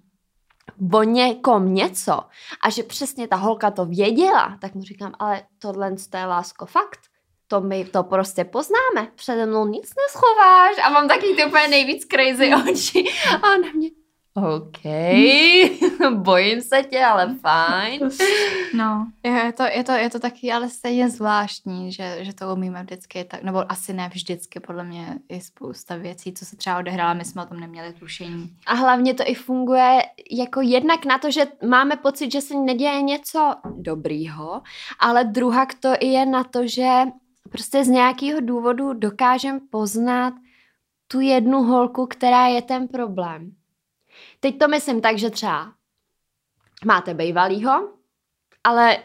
o 0.93 1.03
někom 1.03 1.73
něco 1.73 2.19
a 2.61 2.69
že 2.69 2.83
přesně 2.83 3.27
ta 3.27 3.35
holka 3.35 3.71
to 3.71 3.85
věděla, 3.85 4.57
tak 4.61 4.75
mu 4.75 4.83
říkám, 4.83 5.13
ale 5.19 5.43
tohle 5.59 5.95
to 6.09 6.17
je 6.17 6.25
lásko 6.25 6.65
fakt. 6.65 6.99
To 7.47 7.61
my 7.61 7.85
to 7.85 8.03
prostě 8.03 8.43
poznáme. 8.43 9.11
Přede 9.15 9.45
mnou 9.45 9.67
nic 9.67 9.93
neschováš. 10.05 10.75
A 10.83 10.89
mám 10.89 11.07
taky 11.07 11.35
ty 11.35 11.45
úplně 11.45 11.67
nejvíc 11.67 12.05
crazy 12.05 12.51
oči. 12.71 13.03
A 13.43 13.57
na 13.57 13.71
mě, 13.75 13.89
OK, 14.37 14.79
bojím 16.15 16.61
se 16.61 16.83
tě, 16.83 17.05
ale 17.05 17.35
fajn. 17.41 18.09
No, 18.73 19.07
je 19.23 19.53
to, 19.53 19.63
je 19.63 19.83
to, 19.83 19.91
je 19.91 20.09
to 20.09 20.19
taky 20.19 20.51
ale 20.51 20.69
stejně 20.69 21.09
zvláštní, 21.09 21.91
že, 21.91 22.17
že 22.21 22.33
to 22.33 22.53
umíme 22.53 22.83
vždycky, 22.83 23.23
tak, 23.23 23.43
nebo 23.43 23.71
asi 23.71 23.93
ne 23.93 24.09
vždycky, 24.13 24.59
podle 24.59 24.83
mě 24.83 25.19
je 25.29 25.41
spousta 25.41 25.95
věcí, 25.95 26.33
co 26.33 26.45
se 26.45 26.55
třeba 26.55 26.77
odehrála, 26.77 27.13
my 27.13 27.25
jsme 27.25 27.43
o 27.43 27.45
tom 27.45 27.59
neměli 27.59 27.93
tušení. 27.93 28.55
A 28.65 28.73
hlavně 28.73 29.13
to 29.13 29.23
i 29.25 29.35
funguje 29.35 30.01
jako 30.31 30.61
jednak 30.61 31.05
na 31.05 31.17
to, 31.17 31.31
že 31.31 31.47
máme 31.69 31.95
pocit, 31.95 32.31
že 32.31 32.41
se 32.41 32.55
neděje 32.55 33.01
něco 33.01 33.55
dobrýho, 33.77 34.61
ale 34.99 35.23
druhak 35.23 35.73
to 35.73 35.93
i 35.99 36.07
je 36.07 36.25
na 36.25 36.43
to, 36.43 36.67
že 36.67 36.89
prostě 37.51 37.83
z 37.85 37.87
nějakého 37.87 38.39
důvodu 38.41 38.93
dokážem 38.93 39.59
poznat 39.69 40.33
tu 41.07 41.19
jednu 41.19 41.63
holku, 41.63 42.05
která 42.05 42.47
je 42.47 42.61
ten 42.61 42.87
problém. 42.87 43.51
Teď 44.39 44.59
to 44.59 44.67
myslím 44.67 45.01
tak, 45.01 45.17
že 45.17 45.29
třeba 45.29 45.73
máte 46.85 47.13
bejvalýho, 47.13 47.89
ale 48.63 48.97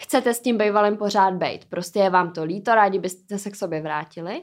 chcete 0.00 0.34
s 0.34 0.40
tím 0.40 0.56
bejvalem 0.56 0.96
pořád 0.96 1.34
bejt. 1.34 1.64
Prostě 1.64 1.98
je 1.98 2.10
vám 2.10 2.32
to 2.32 2.44
líto, 2.44 2.74
rádi 2.74 2.98
byste 2.98 3.38
se 3.38 3.50
k 3.50 3.56
sobě 3.56 3.82
vrátili. 3.82 4.42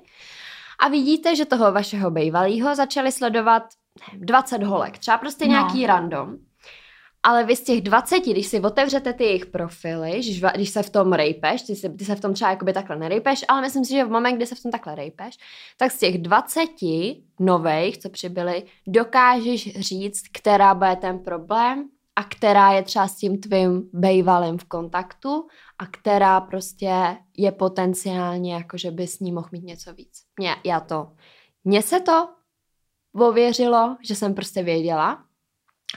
a 0.80 0.88
vidíte, 0.88 1.36
že 1.36 1.46
toho 1.46 1.72
vašeho 1.72 2.12
bejvalýho 2.12 2.76
začali 2.76 3.12
sledovat 3.12 3.64
nevím, 4.08 4.26
20 4.26 4.64
holek, 4.64 4.98
třeba 4.98 5.18
prostě 5.18 5.46
No. 5.46 5.52
nějaký 5.52 5.88
random. 5.88 6.38
Ale 7.24 7.44
vy 7.44 7.56
z 7.56 7.64
těch 7.64 7.82
20, 7.82 8.20
když 8.20 8.48
si 8.48 8.60
otevřete 8.60 9.14
ty 9.14 9.24
jejich 9.24 9.46
profily, 9.46 10.22
když, 10.56 10.70
se 10.70 10.84
v 10.84 10.90
tom 10.90 11.14
rejpeš, 11.14 11.62
ty 11.62 11.76
se, 11.76 11.90
ty 11.90 12.06
se 12.06 12.16
v 12.16 12.20
tom 12.20 12.34
třeba 12.34 12.52
jakoby 12.52 12.74
takhle 12.74 12.96
nerejpeš, 12.96 13.46
ale 13.48 13.62
myslím 13.62 13.86
si, 13.86 13.94
že 13.94 14.06
v 14.06 14.10
moment, 14.10 14.36
kdy 14.36 14.46
se 14.46 14.56
v 14.56 14.62
tom 14.62 14.72
takhle 14.72 14.96
rejpeš, 14.96 15.38
tak 15.78 15.92
z 15.92 16.00
těch 16.00 16.18
20 16.18 16.70
nových, 17.40 17.98
co 17.98 18.10
přibyly, 18.10 18.64
dokážeš 18.88 19.80
říct, 19.80 20.24
která 20.34 20.74
bude 20.74 20.96
ten 20.96 21.20
problém 21.20 21.90
a 22.16 22.24
která 22.24 22.72
je 22.72 22.84
třeba 22.84 23.08
s 23.08 23.16
tím 23.16 23.42
tvým 23.42 23.90
bejvalem 23.94 24.58
v 24.58 24.64
kontaktu 24.64 25.48
a 25.78 25.86
která 25.86 26.42
prostě 26.42 27.18
je 27.38 27.52
potenciálně, 27.52 28.54
jako 28.54 28.78
že 28.78 28.92
by 28.92 29.08
s 29.08 29.20
ní 29.20 29.32
mohl 29.32 29.50
mít 29.52 29.64
něco 29.64 29.94
víc. 29.94 30.24
Mě, 30.40 30.56
já 30.64 30.80
to, 30.80 31.12
mně 31.64 31.82
se 31.82 32.00
to 32.00 32.30
ověřilo, 33.16 33.98
že 34.02 34.16
jsem 34.16 34.34
prostě 34.34 34.64
věděla 34.64 35.24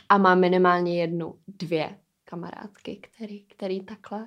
a 0.09 0.19
mám 0.19 0.41
minimálně 0.41 1.01
jednu, 1.01 1.35
dvě 1.49 1.99
kamarádky, 2.25 3.01
který, 3.03 3.45
který 3.45 3.81
takhle 3.81 4.27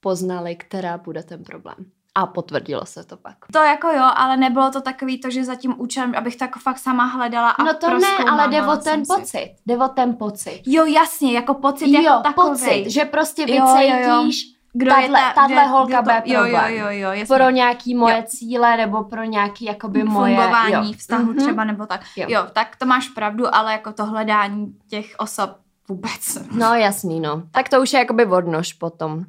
poznali, 0.00 0.56
která 0.56 0.98
bude 0.98 1.22
ten 1.22 1.44
problém. 1.44 1.76
A 2.14 2.26
potvrdilo 2.26 2.86
se 2.86 3.04
to 3.04 3.16
pak. 3.16 3.36
To 3.52 3.58
jako 3.58 3.88
jo, 3.88 4.04
ale 4.14 4.36
nebylo 4.36 4.70
to 4.70 4.80
takový 4.80 5.20
to, 5.20 5.30
že 5.30 5.44
za 5.44 5.54
tím 5.54 5.74
účelem, 5.78 6.14
abych 6.16 6.36
to 6.36 6.44
jako 6.44 6.58
fakt 6.58 6.78
sama 6.78 7.04
hledala 7.04 7.50
a 7.50 7.62
no 7.64 7.74
to 7.74 7.98
ne, 7.98 8.16
ale 8.30 8.48
jde 8.48 8.62
o 8.62 8.76
ten 8.76 9.04
si. 9.04 9.12
pocit. 9.16 9.56
Jde 9.66 9.76
o 9.76 9.88
ten 9.88 10.16
pocit. 10.16 10.62
Jo, 10.66 10.84
jasně, 10.84 11.32
jako 11.32 11.54
pocit 11.54 11.88
jo, 11.88 12.02
jako 12.02 12.22
takovej. 12.22 12.50
pocit, 12.50 12.90
že 12.90 13.04
prostě 13.04 13.46
vy 13.46 13.56
Jo, 13.56 13.76
jo, 13.80 13.96
jo. 14.08 14.30
Kdo 14.76 14.90
Tadle- 14.90 15.02
je 15.02 15.08
ta, 15.24 15.32
tadle 15.32 15.56
kde- 15.56 15.66
holka 15.66 15.86
kdo 15.86 15.96
to, 15.96 16.02
bude 16.02 16.22
jo, 16.34 16.44
jo, 16.44 16.88
jo, 16.90 17.10
jo, 17.12 17.24
pro 17.28 17.50
nějaký 17.50 17.94
moje 17.94 18.16
Jo. 18.16 18.22
cíle 18.26 18.76
nebo 18.76 19.04
pro 19.04 19.22
nějaký 19.24 19.64
jakoby 19.64 20.04
moje... 20.04 20.34
fungování 20.36 20.92
jo. 20.92 20.98
vztahu 20.98 21.24
Mhm. 21.24 21.36
třeba 21.38 21.64
nebo 21.64 21.86
tak. 21.86 22.00
Jo. 22.16 22.26
Jo. 22.28 22.40
jo, 22.40 22.50
tak 22.52 22.76
to 22.76 22.86
máš 22.86 23.08
pravdu, 23.08 23.54
ale 23.54 23.72
jako 23.72 23.92
to 23.92 24.04
hledání 24.04 24.66
těch 24.88 25.06
osob 25.18 25.50
vůbec. 25.88 26.38
No 26.52 26.74
jasný, 26.74 27.20
no. 27.20 27.42
Tak 27.50 27.68
to 27.68 27.82
už 27.82 27.92
je 27.92 27.98
jakoby 27.98 28.26
odnož 28.26 28.72
potom. 28.72 29.24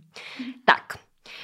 Tak. 0.66 0.82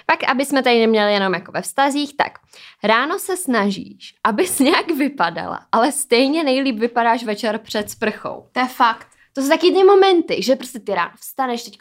Pak, 0.06 0.30
aby 0.30 0.46
jsme 0.46 0.64
tady 0.64 0.80
neměli 0.80 1.14
jenom 1.14 1.34
jako 1.34 1.52
ve 1.52 1.62
vztazích, 1.62 2.18
tak 2.18 2.40
ráno 2.84 3.20
se 3.20 3.38
snažíš, 3.38 4.16
abys 4.24 4.60
nějak 4.60 4.92
vypadala, 4.92 5.60
ale 5.72 5.92
stejně 5.92 6.44
nejlíp 6.44 6.80
vypadáš 6.80 7.24
večer 7.24 7.58
před 7.58 7.90
sprchou. 7.90 8.46
To 8.52 8.60
je 8.60 8.68
fakt. 8.68 9.08
To 9.34 9.42
jsou 9.42 9.50
taky 9.50 9.72
ty 9.72 9.84
momenty, 9.84 10.42
že 10.42 10.56
prostě 10.56 10.80
ty 10.80 10.94
ráno 10.94 11.12
vstaneš, 11.20 11.64
teď 11.64 11.78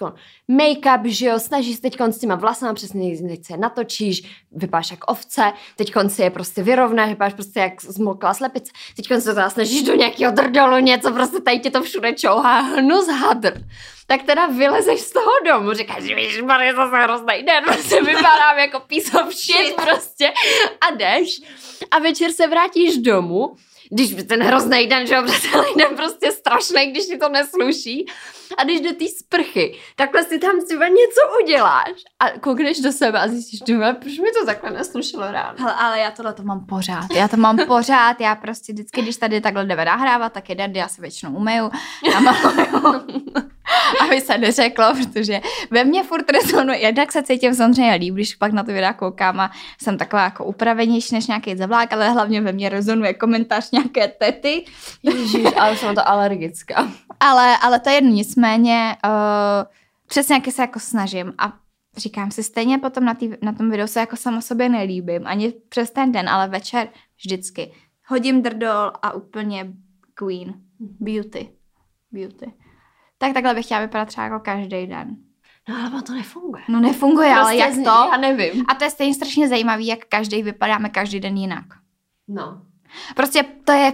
make-up, 0.49 1.01
že 1.05 1.27
jo, 1.27 1.39
snažíš 1.39 1.77
se 1.77 1.83
teď 1.83 2.01
s 2.11 2.19
těma 2.19 2.35
vlasama, 2.35 2.75
přesně 2.75 3.19
teď 3.29 3.45
se 3.45 3.57
natočíš, 3.57 4.45
vypadáš 4.53 4.91
jak 4.91 5.11
ovce, 5.11 5.53
teď 5.77 5.93
si 6.09 6.23
je 6.23 6.31
prostě 6.31 6.63
vyrovnáš, 6.63 7.09
vypadáš 7.09 7.35
prostě 7.35 7.61
jak 7.61 7.83
zmokla 7.83 8.35
slepice, 8.35 8.73
teď 8.97 9.07
se 9.19 9.35
teda 9.35 9.51
snažíš 9.51 9.83
do 9.83 9.95
nějakého 9.95 10.33
drdolu 10.33 10.79
něco, 10.79 11.13
prostě 11.13 11.41
tady 11.41 11.59
ti 11.59 11.71
to 11.71 11.83
všude 11.83 12.13
čouhá, 12.13 12.61
hnus 12.61 13.09
hadr. 13.09 13.65
Tak 14.07 14.23
teda 14.23 14.47
vylezeš 14.47 15.01
z 15.01 15.13
toho 15.13 15.31
domu, 15.47 15.73
říkáš, 15.73 16.03
že 16.03 16.15
víš, 16.15 16.43
je 16.61 16.75
zase 16.75 16.97
hrozný 16.97 17.43
den, 17.47 17.65
prostě 17.73 18.03
vypadám 18.03 18.59
jako 18.59 18.81
of 19.21 19.35
shit. 19.35 19.75
prostě 19.75 20.33
a 20.81 20.95
jdeš. 20.95 21.41
A 21.91 21.99
večer 21.99 22.33
se 22.33 22.47
vrátíš 22.47 22.97
domů 22.97 23.57
když 23.91 24.15
ten 24.29 24.43
hrozný 24.43 24.87
den, 24.87 25.07
že 25.07 25.15
jo, 25.15 25.23
den 25.77 25.97
prostě 25.97 26.33
strašný, 26.33 26.87
když 26.91 27.07
ti 27.07 27.19
to 27.19 27.29
nesluší. 27.29 28.07
A 28.59 28.65
když 28.65 28.81
do 28.81 28.93
té 28.93 29.05
sprchy, 29.19 29.79
takhle 29.97 30.25
si 30.25 30.39
tam 30.39 30.65
třeba 30.67 30.89
něco 30.89 31.21
uděláš 31.43 31.93
a 32.19 32.31
koukneš 32.39 32.81
do 32.81 32.93
sebe 32.93 33.21
a 33.21 33.29
zjistíš, 33.29 33.61
že 33.67 33.75
proč 33.93 34.19
mi 34.19 34.29
to 34.41 34.47
takhle 34.47 34.71
neslušilo 34.71 35.33
ráno. 35.33 35.55
Hele, 35.59 35.75
ale 35.75 35.99
já 35.99 36.11
tohle 36.11 36.33
to 36.33 36.43
mám 36.43 36.67
pořád. 36.67 37.07
Já 37.15 37.29
to 37.29 37.37
mám 37.37 37.59
pořád. 37.67 38.21
Já 38.21 38.35
prostě 38.35 38.73
vždycky, 38.73 39.03
když 39.03 39.17
tady 39.17 39.41
takhle 39.41 39.65
jdeme 39.65 39.85
nahrávat, 39.85 40.33
tak 40.33 40.49
jeden 40.49 40.77
já 40.77 40.89
se 40.89 41.03
většinou 41.03 41.33
umeju, 41.33 41.71
namaluju, 42.15 43.01
aby 44.03 44.21
se 44.21 44.39
neřeklo, 44.39 44.95
protože 44.95 45.41
ve 45.71 45.85
mně 45.85 46.03
furt 46.03 46.31
rezonuje. 46.31 46.79
Jednak 46.79 47.13
se 47.13 47.23
cítím 47.23 47.55
samozřejmě 47.55 47.95
líp, 47.95 48.15
když 48.15 48.35
pak 48.35 48.53
na 48.53 48.63
to 48.63 48.73
videa 48.73 48.93
koukám 48.93 49.41
a 49.41 49.51
jsem 49.83 49.99
taková 49.99 50.23
jako 50.23 50.45
upravenější 50.45 51.15
než 51.15 51.27
nějaký 51.27 51.57
zavlák, 51.57 51.93
ale 51.93 52.11
hlavně 52.11 52.41
ve 52.41 52.53
mně 52.53 52.69
rezonuje 52.69 53.15
komentář 53.15 53.71
nějaké 53.71 54.09
tety. 54.09 54.65
Ježíš, 55.03 55.47
ale 55.59 55.77
jsem 55.77 55.95
to 55.95 56.09
alergická. 56.09 56.89
Ale, 57.21 57.57
ale 57.57 57.81
to 57.81 57.89
je 57.89 57.95
jedno, 57.95 58.11
nicméně 58.41 58.97
uh, 59.05 59.71
přesně 60.07 60.35
jak 60.35 60.55
se 60.55 60.63
jako 60.63 60.81
snažím 60.81 61.33
a 61.39 61.53
říkám 61.97 62.31
si 62.31 62.43
stejně 62.43 62.79
potom 62.79 63.05
na, 63.05 63.15
tý, 63.15 63.31
na 63.43 63.53
tom 63.53 63.71
videu 63.71 63.87
se 63.87 64.01
jako 64.01 64.17
samo 64.17 64.43
sobě 64.43 64.69
nelíbím, 64.69 65.27
ani 65.27 65.53
přes 65.69 65.91
ten 65.91 66.13
den, 66.13 66.29
ale 66.29 66.49
večer 66.49 66.89
vždycky. 67.17 67.73
Hodím 68.07 68.43
drdol 68.43 68.93
a 69.03 69.13
úplně 69.13 69.73
queen. 70.15 70.55
Beauty. 70.81 71.49
Beauty. 72.13 72.53
Tak 73.19 73.33
takhle 73.33 73.55
bych 73.55 73.65
chtěla 73.65 73.81
vypadat 73.81 74.09
třeba 74.09 74.25
jako 74.25 74.41
každý 74.41 74.87
den. 74.87 75.17
No 75.69 75.75
ale 75.93 76.03
to 76.03 76.13
nefunguje. 76.13 76.63
No 76.69 76.81
nefunguje, 76.81 77.31
prostě 77.35 77.41
ale 77.41 77.57
jak 77.57 77.73
z- 77.73 77.85
to? 77.85 78.09
Já 78.13 78.17
nevím. 78.17 78.65
A 78.69 78.75
to 78.75 78.85
je 78.85 78.91
stejně 78.91 79.15
strašně 79.15 79.49
zajímavý, 79.49 79.87
jak 79.87 79.99
každý 80.09 80.43
vypadáme 80.43 80.89
každý 80.89 81.21
den 81.21 81.37
jinak. 81.37 81.65
No. 82.29 82.63
Prostě 83.17 83.43
to 83.65 83.73
je, 83.73 83.93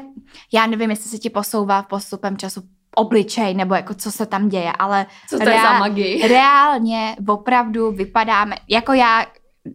já 0.53 0.67
nevím, 0.67 0.91
jestli 0.91 1.11
se 1.11 1.19
ti 1.19 1.31
posouvá 1.31 1.83
postupem 1.83 2.37
času 2.37 2.63
obličej, 2.97 3.55
nebo 3.55 3.75
jako 3.75 3.95
co 3.95 4.13
se 4.13 4.27
tam 4.27 4.49
děje, 4.49 4.73
ale 4.73 5.07
Co 5.29 5.39
to 5.39 5.49
je 5.49 5.61
za 5.61 5.79
magii? 5.79 6.29
reálně 6.29 7.17
opravdu 7.29 7.93
vypadáme, 7.93 8.57
jako 8.69 8.93
já 8.93 9.27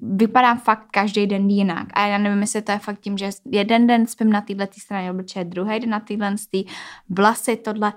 vypadám 0.02 0.60
fakt 0.60 0.88
každý 0.92 1.28
den 1.28 1.50
jinak. 1.50 1.88
A 1.94 2.08
já 2.08 2.18
nevím, 2.18 2.42
jestli 2.42 2.62
to 2.62 2.72
je 2.72 2.80
fakt 2.80 3.00
tím, 3.00 3.18
že 3.18 3.30
jeden 3.46 3.88
den 3.88 4.08
spím 4.08 4.32
na 4.32 4.42
této 4.42 4.80
straně 4.80 5.12
obličeje, 5.12 5.46
druhý 5.46 5.80
den 5.80 5.90
na 5.90 6.00
téhle 6.00 6.36
vlasy, 7.10 7.56
tohle. 7.56 7.94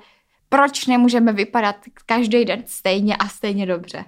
Proč 0.49 0.87
nemůžeme 0.87 1.33
vypadat 1.33 1.77
každý 2.07 2.45
den 2.45 2.63
stejně 2.67 3.17
a 3.17 3.29
stejně 3.29 3.67
dobře? 3.67 4.05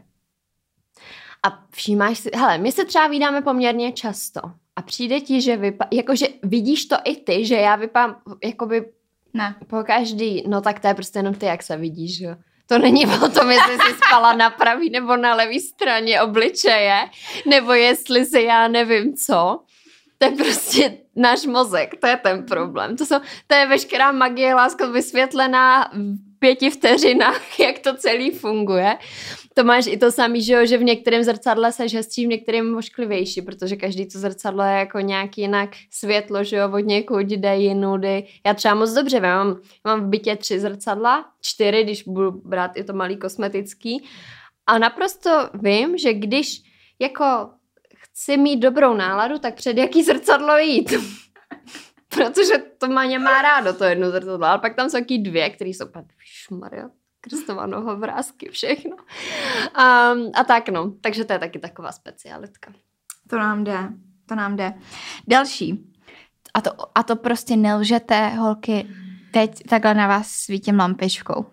A 1.43 1.59
všímáš 1.71 2.19
si, 2.19 2.31
hele, 2.35 2.59
my 2.59 2.73
se 2.73 2.85
třeba 2.85 3.07
vídáme 3.07 3.43
poměrně 3.43 3.93
často 3.93 4.41
a 4.77 4.83
přijde 4.83 5.21
ti, 5.21 5.41
že 5.41 5.57
vypa, 5.57 5.87
jakože 5.93 6.27
vidíš 6.43 6.87
to 6.87 6.97
i 7.05 7.17
ty, 7.17 7.47
že 7.47 7.55
já 7.55 7.77
vypadám 7.77 8.17
jakoby 8.45 8.85
Ne. 9.37 9.55
po 9.67 9.85
každý, 9.85 10.45
no 10.47 10.61
tak 10.61 10.81
to 10.81 10.89
je 10.89 10.95
prostě 10.95 11.19
jenom 11.19 11.35
ty, 11.35 11.47
jak 11.47 11.63
se 11.63 11.77
vidíš, 11.77 12.21
jo. 12.21 12.37
To 12.67 12.79
není 12.79 13.07
o 13.07 13.29
tom, 13.29 13.51
jestli 13.51 13.75
jsi 13.75 13.95
spala 14.07 14.33
na 14.33 14.51
pravý 14.51 14.91
nebo 14.91 15.17
na 15.17 15.35
levý 15.35 15.61
straně 15.61 16.23
obličeje, 16.23 16.97
nebo 17.47 17.73
jestli 17.73 18.27
se 18.27 18.43
já 18.43 18.69
nevím 18.69 19.17
co. 19.17 19.61
To 20.19 20.27
je 20.27 20.31
prostě 20.31 20.99
náš 21.17 21.47
mozek, 21.47 22.01
to 22.01 22.07
je 22.07 22.17
ten 22.17 22.47
problém. 22.47 22.97
To, 22.97 23.07
jsou, 23.07 23.17
to 23.47 23.55
je 23.55 23.67
veškerá 23.67 24.13
magie, 24.13 24.55
láska 24.55 24.87
vysvětlená 24.87 25.91
pěti 26.39 26.71
vteřinách, 26.71 27.61
jak 27.61 27.79
to 27.79 27.97
celý 27.97 28.31
funguje. 28.31 28.97
To 29.55 29.65
máš 29.65 29.87
i 29.87 29.97
to 29.97 30.13
samý, 30.13 30.43
že, 30.43 30.53
jo, 30.53 30.67
že 30.67 30.79
v 30.79 30.85
některém 30.85 31.23
zrcadle 31.23 31.73
seš 31.73 31.95
hezčí, 31.95 32.27
v 32.27 32.29
některém 32.29 32.77
ošklivější, 32.77 33.43
protože 33.43 33.77
každý 33.77 34.07
to 34.07 34.19
zrcadlo 34.19 34.65
je 34.65 34.73
jako 34.73 35.01
nějak 35.01 35.39
jinak 35.39 35.71
světlo, 35.91 36.45
že 36.45 36.57
jo, 36.57 36.71
od 36.73 36.79
někud 36.79 37.27
jde 37.27 37.57
jinudy. 37.57 38.25
Já 38.47 38.55
třeba 38.55 38.75
moc 38.75 38.93
dobře 38.93 39.21
vím, 39.21 39.29
mám, 39.29 39.61
mám 39.85 40.01
v 40.01 40.09
bytě 40.09 40.37
tři 40.37 40.61
zrcadla, 40.61 41.25
čtyři, 41.41 41.85
když 41.85 42.03
budu 42.03 42.31
brát 42.31 42.71
i 42.77 42.85
to 42.85 42.93
malý 42.93 43.17
kosmetický. 43.17 44.05
A 44.67 44.79
naprosto 44.79 45.31
vím, 45.55 45.99
že 45.99 46.15
když 46.15 46.63
jako 46.99 47.25
chci 47.95 48.37
mít 48.37 48.57
dobrou 48.57 48.95
náladu, 48.95 49.39
tak 49.39 49.55
před 49.55 49.77
jaký 49.77 50.03
zrcadlo 50.03 50.59
jít. 50.59 50.95
Protože 52.17 52.59
to 52.79 52.89
má 52.89 53.19
má 53.19 53.43
rádo, 53.43 53.73
to 53.73 53.85
jedno 53.85 54.11
zrcadlo. 54.11 54.47
Ale 54.47 54.59
pak 54.59 54.75
tam 54.75 54.91
jsou 54.91 54.99
taky 54.99 55.19
dvě, 55.19 55.51
které 55.51 55.71
jsou 55.71 55.87
úplně, 55.87 56.05
Maria, 56.51 56.89
Kristovaného 57.21 57.97
vrázky, 57.97 58.49
všechno. 58.49 58.97
A, 59.75 60.11
a 60.35 60.45
tak 60.45 60.69
no, 60.69 60.93
takže 61.01 61.25
to 61.25 61.33
je 61.33 61.39
taky 61.39 61.59
taková 61.59 61.93
specialitka. 61.93 62.73
To 63.31 63.37
nám 63.37 63.65
jde, 63.65 63.79
to 64.27 64.35
nám 64.35 64.57
jde. 64.57 64.75
Další. 65.29 65.93
A 66.55 66.61
to, 66.61 66.71
a 66.95 67.03
to 67.03 67.17
prostě 67.17 67.57
nelžete, 67.57 68.29
holky, 68.29 68.87
teď 69.33 69.63
takhle 69.69 69.95
na 69.95 70.07
vás 70.07 70.29
svítím 70.29 70.79
lampičkou. 70.79 71.47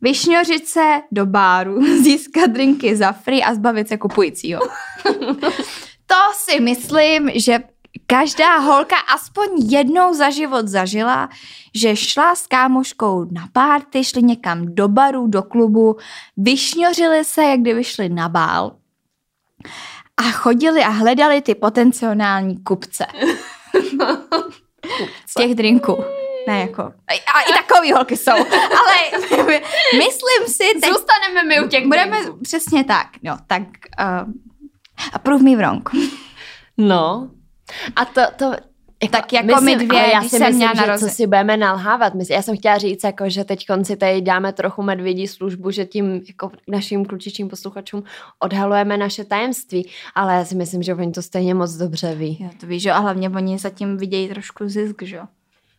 Vyšňořit 0.00 0.68
se 0.68 1.00
do 1.12 1.26
báru, 1.26 1.82
získat 2.02 2.50
drinky 2.50 2.96
za 2.96 3.12
free 3.12 3.42
a 3.42 3.54
zbavit 3.54 3.88
se 3.88 3.96
kupujícího. 3.96 4.60
to 6.06 6.16
si 6.34 6.60
myslím, 6.60 7.30
že 7.34 7.58
každá 8.06 8.56
holka 8.56 8.96
aspoň 8.96 9.48
jednou 9.70 10.14
za 10.14 10.30
život 10.30 10.68
zažila, 10.68 11.28
že 11.74 11.96
šla 11.96 12.34
s 12.34 12.46
kámoškou 12.46 13.24
na 13.30 13.48
párty, 13.52 14.04
šli 14.04 14.22
někam 14.22 14.74
do 14.74 14.88
baru, 14.88 15.26
do 15.26 15.42
klubu, 15.42 15.96
vyšňořili 16.36 17.24
se, 17.24 17.44
jak 17.44 17.60
kdyby 17.60 17.84
šli 17.84 18.08
na 18.08 18.28
bál 18.28 18.76
a 20.16 20.22
chodili 20.22 20.82
a 20.84 20.88
hledali 20.88 21.40
ty 21.42 21.54
potenciální 21.54 22.62
kupce. 22.64 23.06
Z 25.26 25.34
těch 25.34 25.54
drinků. 25.54 26.04
Ne, 26.48 26.60
jako. 26.60 26.82
A 27.34 27.40
i 27.40 27.52
takový 27.52 27.92
holky 27.92 28.16
jsou. 28.16 28.32
Ale 28.80 29.22
myslím 29.92 30.46
si, 30.46 30.80
teď 30.80 30.92
Zůstaneme 30.92 31.42
my 31.48 31.60
u 31.60 31.68
těch 31.68 31.86
budeme 31.86 32.20
drinků. 32.22 32.38
přesně 32.42 32.84
tak. 32.84 33.06
No, 33.22 33.36
tak 33.46 33.62
uh, 34.00 34.32
a 35.12 35.18
prove 35.18 35.44
me 35.44 35.56
wrong. 35.56 35.90
No. 36.78 37.30
A 37.96 38.04
to, 38.04 38.20
to, 38.36 38.52
tak 39.10 39.32
jako 39.32 39.60
my 39.60 39.76
dvě, 39.76 39.98
já 40.12 40.18
když 40.18 40.30
si 40.30 40.36
jsem 40.38 40.46
myslím, 40.48 40.70
měla 40.70 40.96
že 40.96 40.98
co 40.98 41.08
si 41.08 41.26
budeme 41.26 41.56
nalhávat. 41.56 42.14
Mysl- 42.14 42.32
Já 42.32 42.42
jsem 42.42 42.56
chtěla 42.56 42.78
říct, 42.78 43.04
jako, 43.04 43.28
že 43.28 43.44
teď 43.44 43.66
konci 43.66 43.96
tady 43.96 44.20
dáme 44.22 44.52
trochu 44.52 44.82
medvědí 44.82 45.28
službu, 45.28 45.70
že 45.70 45.84
tím 45.84 46.20
jako 46.28 46.50
našim 46.68 47.04
klučičím 47.04 47.48
posluchačům 47.48 48.02
odhalujeme 48.38 48.96
naše 48.96 49.24
tajemství, 49.24 49.90
ale 50.14 50.34
já 50.34 50.44
si 50.44 50.54
myslím, 50.54 50.82
že 50.82 50.94
oni 50.94 51.12
to 51.12 51.22
stejně 51.22 51.54
moc 51.54 51.72
dobře 51.72 52.14
ví. 52.14 52.38
Jo, 52.40 52.50
to 52.60 52.66
víš, 52.66 52.82
že? 52.82 52.92
A 52.92 52.98
hlavně 52.98 53.30
oni 53.30 53.58
zatím 53.58 53.96
vidějí 53.96 54.28
trošku 54.28 54.68
zisk, 54.68 55.02
že 55.02 55.16
jo? 55.16 55.24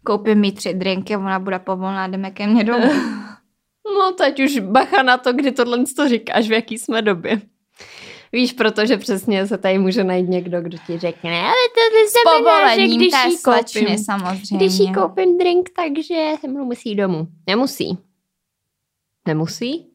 Koupím 0.03 0.39
mi 0.39 0.51
tři 0.51 0.73
drinky 0.73 1.17
ona 1.17 1.39
bude 1.39 1.59
povolná, 1.59 2.07
jdeme 2.07 2.31
ke 2.31 2.47
mně 2.47 2.63
domů. 2.63 2.91
No 3.99 4.11
teď 4.11 4.39
už 4.39 4.59
bacha 4.59 5.03
na 5.03 5.17
to, 5.17 5.33
kdy 5.33 5.51
tohle 5.51 5.83
to 5.95 6.09
říkáš, 6.09 6.47
v 6.47 6.51
jaký 6.51 6.77
jsme 6.77 7.01
době. 7.01 7.41
Víš, 8.31 8.53
protože 8.53 8.97
přesně 8.97 9.47
se 9.47 9.57
tady 9.57 9.77
může 9.77 10.03
najít 10.03 10.29
někdo, 10.29 10.61
kdo 10.61 10.77
ti 10.87 10.99
řekne, 10.99 11.41
ale 11.41 11.53
to 11.73 12.39
znamená, 12.41 12.75
že 12.75 12.95
když 12.95 13.11
té 13.11 13.27
jí 13.29 13.37
slečny 13.37 13.81
koupím, 13.81 13.97
samozřejmě. 13.97 14.57
když 14.57 14.79
jí 14.79 14.93
koupím 14.93 15.37
drink, 15.37 15.69
takže 15.75 16.31
se 16.41 16.47
mnou 16.47 16.65
musí 16.65 16.95
domů. 16.95 17.27
Nemusí. 17.47 17.97
Nemusí? 19.27 19.87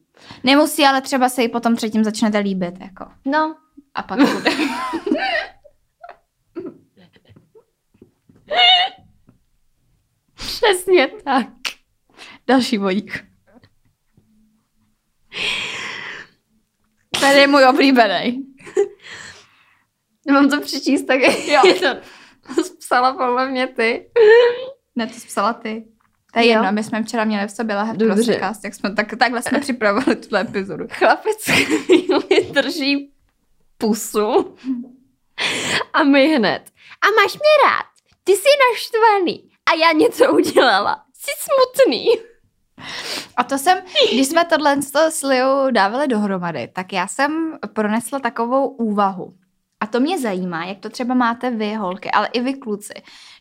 Nemusí, 0.43 0.83
ale 0.85 1.01
třeba 1.01 1.29
se 1.29 1.41
jí 1.41 1.49
potom 1.49 1.75
předtím 1.75 2.03
začnete 2.03 2.37
líbit, 2.37 2.73
jako. 2.81 3.05
No, 3.25 3.55
A 3.95 4.03
pak 4.03 4.19
bude. 4.19 4.51
přesně 10.35 11.07
tak. 11.07 11.47
Další 12.47 12.77
bodík. 12.77 13.25
Tady 17.23 17.39
je 17.39 17.47
můj 17.47 17.65
oblíbený. 17.65 18.45
Mám 20.31 20.49
to 20.49 20.61
přečíst 20.61 21.03
tak, 21.03 21.21
jo. 21.21 21.61
je 21.65 21.73
to 21.73 21.87
psala 22.79 23.13
podle 23.13 23.49
mě 23.49 23.67
ty. 23.67 24.09
Ne, 24.95 25.07
to 25.07 25.13
psala 25.27 25.53
ty. 25.53 25.85
To 26.33 26.39
je 26.39 26.45
jedno, 26.45 26.71
my 26.71 26.83
jsme 26.83 27.03
včera 27.03 27.23
měli 27.23 27.47
v 27.47 27.51
sobě 27.51 27.75
lahev 27.75 27.97
podcast, 27.97 28.63
jak 28.63 28.73
jsme, 28.73 28.95
tak, 28.95 29.15
takhle 29.19 29.41
jsme 29.41 29.59
připravovali 29.61 30.15
tuhle 30.15 30.41
epizodu. 30.41 30.87
Chlapec 30.91 31.43
chvíli 31.43 32.51
drží 32.51 33.11
pusu 33.77 34.57
a 35.93 36.03
my 36.03 36.35
hned. 36.35 36.61
A 37.01 37.05
máš 37.21 37.33
mě 37.33 37.69
rád. 37.69 37.85
Ty 38.23 38.31
jsi 38.31 38.49
naštvaný. 38.71 39.49
A 39.65 39.75
já 39.75 39.91
něco 39.91 40.33
udělala. 40.33 41.03
Jsi 41.13 41.31
smutný. 41.39 42.32
A 43.37 43.43
to 43.43 43.57
jsem, 43.57 43.77
když 44.13 44.27
jsme 44.27 44.45
tohle 44.45 44.77
s 45.09 45.23
Liou 45.23 45.71
dávali 45.71 46.07
dohromady, 46.07 46.69
tak 46.73 46.93
já 46.93 47.07
jsem 47.07 47.57
pronesla 47.73 48.19
takovou 48.19 48.67
úvahu. 48.67 49.33
A 49.83 49.87
to 49.87 49.99
mě 49.99 50.19
zajímá, 50.19 50.65
jak 50.65 50.79
to 50.79 50.89
třeba 50.89 51.13
máte 51.13 51.49
vy, 51.51 51.73
holky, 51.73 52.11
ale 52.11 52.27
i 52.27 52.41
vy, 52.41 52.53
kluci. 52.53 52.93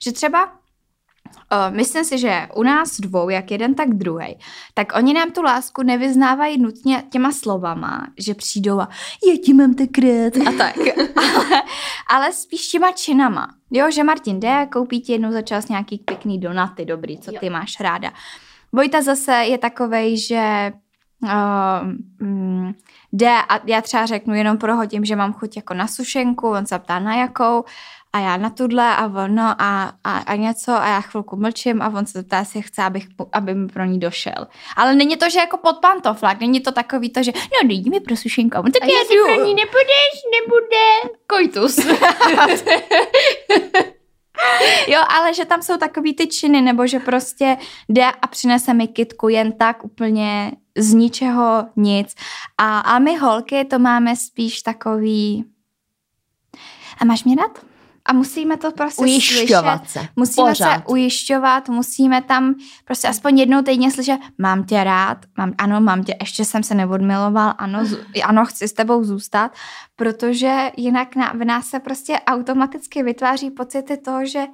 Že 0.03 0.13
třeba, 0.13 0.45
uh, 0.47 1.77
myslím 1.77 2.05
si, 2.05 2.19
že 2.19 2.49
u 2.55 2.63
nás 2.63 3.01
dvou, 3.01 3.29
jak 3.29 3.51
jeden, 3.51 3.75
tak 3.75 3.89
druhý, 3.95 4.39
tak 4.75 4.93
oni 4.97 5.15
nám 5.15 5.31
tu 5.31 5.43
lásku 5.43 5.83
nevyznávají 5.83 6.61
nutně 6.61 7.05
těma 7.11 7.33
slovama, 7.33 8.07
že 8.19 8.35
přijdou 8.35 8.81
a 8.81 8.89
já 9.29 9.37
ti 9.45 9.55
mám 9.55 9.75
tak 9.75 9.99
rád 9.99 10.49
a 10.49 10.53
tak. 10.59 10.77
ale, 11.17 11.63
ale 12.09 12.33
spíš 12.33 12.69
těma 12.69 12.93
činama. 12.93 13.49
Jo, 13.71 13.91
že 13.91 14.05
Martin 14.05 14.41
jde, 14.41 14.67
koupí 14.73 15.01
ti 15.01 15.13
jednou 15.13 15.33
za 15.33 15.43
čas 15.43 15.69
nějaký 15.69 15.99
pěkný 15.99 16.39
donaty, 16.39 16.85
dobrý, 16.85 17.19
co 17.19 17.33
ty 17.41 17.51
máš 17.51 17.81
ráda. 17.81 18.13
Vojta 18.75 19.03
zase 19.03 19.33
je 19.33 19.59
takovej, 19.59 20.19
že 20.19 20.73
uh, 21.23 21.29
mm, 22.19 22.73
jde 23.13 23.31
a 23.49 23.61
já 23.65 23.81
třeba 23.81 24.07
řeknu 24.07 24.35
jenom 24.35 24.59
prohodím, 24.59 25.05
že 25.05 25.17
mám 25.17 25.33
chuť 25.33 25.57
jako 25.57 25.75
na 25.75 25.87
sušenku, 25.87 26.49
on 26.49 26.67
se 26.67 26.79
ptá 26.79 26.99
na 26.99 27.15
jakou 27.15 27.65
a 28.13 28.21
já 28.21 28.37
na 28.37 28.51
tuhle 28.51 28.97
a 28.97 29.07
on 29.07 29.35
no 29.35 29.55
a, 29.59 29.93
a, 30.05 30.19
a 30.19 30.37
něco 30.37 30.73
a 30.73 30.87
já 30.87 31.01
chvilku 31.01 31.37
mlčím 31.37 31.83
a 31.83 31.89
on 31.89 32.07
se 32.07 32.23
ptá, 32.23 32.39
jestli 32.39 32.63
chce, 32.63 32.83
abych, 32.83 33.07
aby 33.33 33.55
mi 33.55 33.69
pro 33.69 33.85
ní 33.85 34.01
došel. 34.01 34.47
Ale 34.77 34.95
není 34.95 35.17
to, 35.17 35.31
že 35.31 35.39
jako 35.39 35.57
pod 35.57 35.79
pantoflák, 35.79 36.41
není 36.41 36.61
to 36.61 36.73
takový 36.73 37.11
to, 37.11 37.23
že 37.23 37.33
no 37.35 37.69
dej 37.69 37.85
mi 37.91 38.01
pro 38.01 38.17
sušenku, 38.17 38.59
on 38.59 38.73
tak 38.73 38.83
A 38.83 38.87
já 38.87 38.99
jestli 38.99 39.17
jdu. 39.17 39.25
pro 39.25 39.45
ní 39.45 39.55
nepůjdeš, 39.55 40.23
nebude 40.41 40.85
koitus. 41.27 41.77
Jo, 44.88 45.01
ale 45.09 45.35
že 45.35 45.45
tam 45.45 45.62
jsou 45.62 45.77
takový 45.77 46.14
ty 46.14 46.27
činy, 46.27 46.61
nebo 46.61 46.87
že 46.87 46.99
prostě 46.99 47.57
jde 47.88 48.11
a 48.23 48.27
přinese 48.27 48.75
mi 48.75 48.88
kitku 48.88 49.29
jen 49.29 49.53
tak 49.53 49.85
úplně 49.85 50.53
z 50.77 50.95
ničeho 50.95 51.64
nic. 51.77 52.14
A, 52.59 52.79
a 52.79 52.99
my 52.99 53.16
holky 53.16 53.64
to 53.64 53.79
máme 53.79 54.16
spíš 54.16 54.62
takový... 54.62 55.45
A 56.99 57.05
máš 57.05 57.25
mě 57.25 57.37
rád? 57.37 57.72
A 58.05 58.12
musíme 58.12 58.57
to 58.57 58.73
prostě 58.73 59.03
slyšet. 59.03 59.37
Ujišťovat 59.38 59.91
se. 59.91 60.09
Musíme 60.17 60.49
Pořád. 60.49 60.75
se 60.75 60.83
ujišťovat, 60.88 61.69
musíme 61.69 62.23
tam 62.23 62.55
prostě 62.85 63.09
aspoň 63.09 63.38
jednou 63.38 63.62
týdně 63.62 63.91
slyšet, 63.91 64.19
mám 64.38 64.65
tě 64.65 64.85
rád, 64.85 65.19
mám, 65.38 65.53
ano, 65.59 65.81
mám 65.81 66.05
tě, 66.05 66.17
ještě 66.21 66.45
jsem 66.45 66.62
se 66.62 66.75
neodmiloval, 66.75 67.55
ano, 67.59 67.81
zů- 67.85 68.05
ano, 68.25 68.47
chci 68.47 68.69
s 68.69 68.73
tebou 68.73 69.05
zůstat, 69.05 69.53
protože 69.97 70.71
jinak 70.77 71.17
na, 71.17 71.33
v 71.33 71.45
nás 71.45 71.67
se 71.67 71.81
prostě 71.81 72.21
automaticky 72.27 73.03
vytváří 73.03 73.51
pocity 73.51 73.97
toho, 73.97 74.27
že 74.27 74.45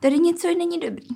tady 0.00 0.18
něco 0.18 0.48
není 0.58 0.80
dobrý. 0.80 1.08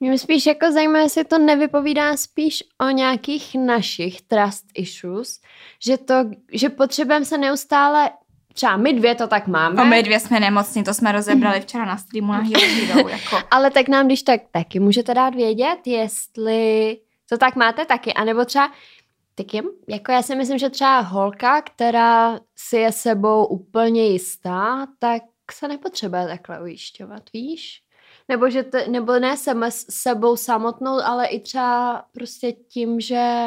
Mě 0.00 0.18
spíš 0.18 0.46
jako 0.46 0.72
zajímá, 0.72 0.98
jestli 0.98 1.24
to 1.24 1.38
nevypovídá 1.38 2.16
spíš 2.16 2.64
o 2.80 2.90
nějakých 2.90 3.54
našich 3.54 4.22
trust 4.22 4.64
issues, 4.74 5.40
že 5.84 5.98
to, 5.98 6.14
že 6.52 6.68
potřebujeme 6.68 7.24
se 7.24 7.38
neustále, 7.38 8.10
třeba 8.54 8.76
my 8.76 8.92
dvě 8.92 9.14
to 9.14 9.26
tak 9.26 9.46
máme, 9.46 9.76
No 9.76 9.84
my 9.84 10.02
dvě 10.02 10.20
jsme 10.20 10.40
nemocní, 10.40 10.84
to 10.84 10.94
jsme 10.94 11.12
rozebrali 11.12 11.60
včera 11.60 11.84
na 11.84 11.96
streamu 11.96 12.32
na 12.32 12.38
Hero 12.38 12.60
Hero, 12.60 13.08
jako. 13.08 13.36
ale 13.50 13.70
tak 13.70 13.88
nám 13.88 14.06
když 14.06 14.22
tak 14.22 14.40
taky 14.50 14.80
můžete 14.80 15.14
dát 15.14 15.34
vědět, 15.34 15.78
jestli 15.86 16.98
to 17.28 17.38
tak 17.38 17.56
máte 17.56 17.84
taky, 17.84 18.14
anebo 18.14 18.44
třeba 18.44 18.72
taky, 19.34 19.62
jako 19.88 20.12
já 20.12 20.22
si 20.22 20.36
myslím, 20.36 20.58
že 20.58 20.70
třeba 20.70 21.00
holka, 21.00 21.62
která 21.62 22.40
si 22.56 22.76
je 22.76 22.92
sebou 22.92 23.46
úplně 23.46 24.06
jistá, 24.06 24.86
tak 24.98 25.22
se 25.52 25.68
nepotřebuje 25.68 26.26
takhle 26.26 26.62
ujišťovat, 26.62 27.22
víš? 27.32 27.82
Nebo, 28.28 28.50
že 28.50 28.62
te, 28.62 28.88
nebo 28.88 29.18
ne 29.18 29.36
sebe, 29.36 29.70
s 29.70 29.86
sebou 29.90 30.36
samotnou, 30.36 31.00
ale 31.04 31.26
i 31.26 31.40
třeba 31.40 32.04
prostě 32.12 32.52
tím, 32.52 33.00
že 33.00 33.46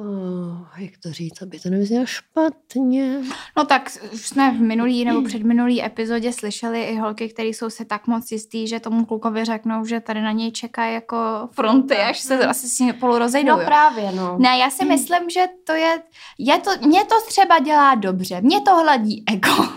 Oh, 0.00 0.66
jak 0.76 0.90
to 1.02 1.12
říct, 1.12 1.42
aby 1.42 1.60
to 1.60 1.70
nevyznělo 1.70 2.06
špatně. 2.06 3.20
No 3.56 3.64
tak 3.64 3.90
jsme 3.90 4.50
v 4.50 4.60
minulý 4.60 5.04
nebo 5.04 5.22
předminulý 5.22 5.84
epizodě 5.84 6.32
slyšeli 6.32 6.82
i 6.84 6.96
holky, 6.96 7.28
které 7.28 7.48
jsou 7.48 7.70
se 7.70 7.84
tak 7.84 8.06
moc 8.06 8.32
jistý, 8.32 8.68
že 8.68 8.80
tomu 8.80 9.04
klukovi 9.04 9.44
řeknou, 9.44 9.84
že 9.84 10.00
tady 10.00 10.22
na 10.22 10.32
něj 10.32 10.52
čekají 10.52 10.94
jako 10.94 11.16
fronty, 11.52 11.96
až 11.96 12.20
se 12.20 12.46
asi 12.46 12.68
s 12.68 12.78
ním 12.78 12.94
spolu 12.94 13.18
rozejdou. 13.18 13.52
No 13.52 13.60
jo. 13.60 13.66
právě, 13.66 14.12
no. 14.12 14.36
Ne, 14.38 14.58
já 14.58 14.70
si 14.70 14.84
myslím, 14.84 15.30
že 15.30 15.44
to 15.64 15.72
je, 15.72 16.02
je 16.38 16.58
to, 16.58 16.70
mě 16.86 17.04
to 17.04 17.14
třeba 17.28 17.58
dělá 17.58 17.94
dobře, 17.94 18.40
mě 18.40 18.60
to 18.60 18.76
hladí 18.76 19.24
ego. 19.28 19.50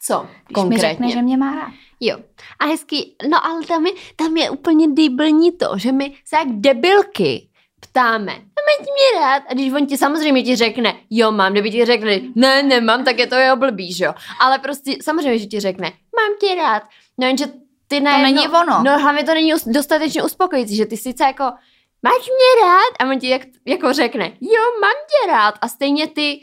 Co 0.00 0.26
Když 0.48 0.64
mi 0.64 0.78
řekne, 0.78 1.10
že 1.10 1.22
mě 1.22 1.36
má 1.36 1.54
rád. 1.54 1.72
Jo. 2.00 2.16
A 2.58 2.64
hezký, 2.64 3.16
no 3.30 3.46
ale 3.46 3.66
tam 3.66 3.86
je, 3.86 3.92
tam 4.16 4.36
je 4.36 4.50
úplně 4.50 4.88
debilní 4.88 5.52
to, 5.52 5.78
že 5.78 5.92
my 5.92 6.14
se 6.24 6.36
jak 6.36 6.48
debilky 6.48 7.48
ptáme, 7.80 8.32
tě 8.78 8.90
mě 8.92 9.20
rád? 9.20 9.42
A 9.48 9.54
když 9.54 9.72
on 9.72 9.86
ti 9.86 9.96
samozřejmě 9.96 10.42
ti 10.42 10.56
řekne, 10.56 10.94
jo 11.10 11.32
mám, 11.32 11.52
kdyby 11.52 11.70
ti 11.70 11.84
řekli, 11.84 12.22
ne, 12.34 12.62
nemám, 12.62 13.04
tak 13.04 13.18
je 13.18 13.26
to 13.26 13.34
jeho 13.34 13.56
blbý, 13.56 13.92
že 13.92 14.04
jo. 14.04 14.14
Ale 14.40 14.58
prostě 14.58 14.96
samozřejmě, 15.02 15.38
že 15.38 15.46
ti 15.46 15.60
řekne, 15.60 15.92
mám 16.16 16.36
tě 16.40 16.54
rád. 16.54 16.82
No 17.18 17.26
jenže 17.26 17.44
ty 17.88 18.00
najednou, 18.00 18.34
není 18.34 18.48
ono. 18.48 18.82
No 18.82 18.98
hlavně 18.98 19.24
to 19.24 19.34
není 19.34 19.52
dostatečně 19.66 20.22
uspokojící, 20.22 20.76
že 20.76 20.86
ty 20.86 20.96
sice 20.96 21.24
jako, 21.24 21.44
máš 22.02 22.22
mě 22.26 22.66
rád? 22.66 22.92
A 23.00 23.10
on 23.10 23.18
ti 23.18 23.28
jak, 23.28 23.42
jako 23.66 23.92
řekne, 23.92 24.24
jo, 24.40 24.62
mám 24.80 24.96
tě 25.08 25.32
rád. 25.32 25.54
A 25.60 25.68
stejně 25.68 26.06
ty 26.06 26.40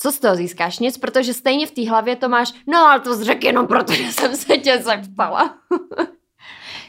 co 0.00 0.12
z 0.12 0.18
toho 0.18 0.36
získáš? 0.36 0.78
Nic, 0.78 0.98
protože 0.98 1.34
stejně 1.34 1.66
v 1.66 1.70
té 1.70 1.88
hlavě 1.90 2.16
to 2.16 2.28
máš, 2.28 2.52
no 2.66 2.78
ale 2.78 3.00
to 3.00 3.24
řekl 3.24 3.46
jenom 3.46 3.66
proto, 3.66 3.92
že 3.92 4.12
jsem 4.12 4.36
se 4.36 4.58
tě 4.58 4.78
zeptala. 4.78 5.54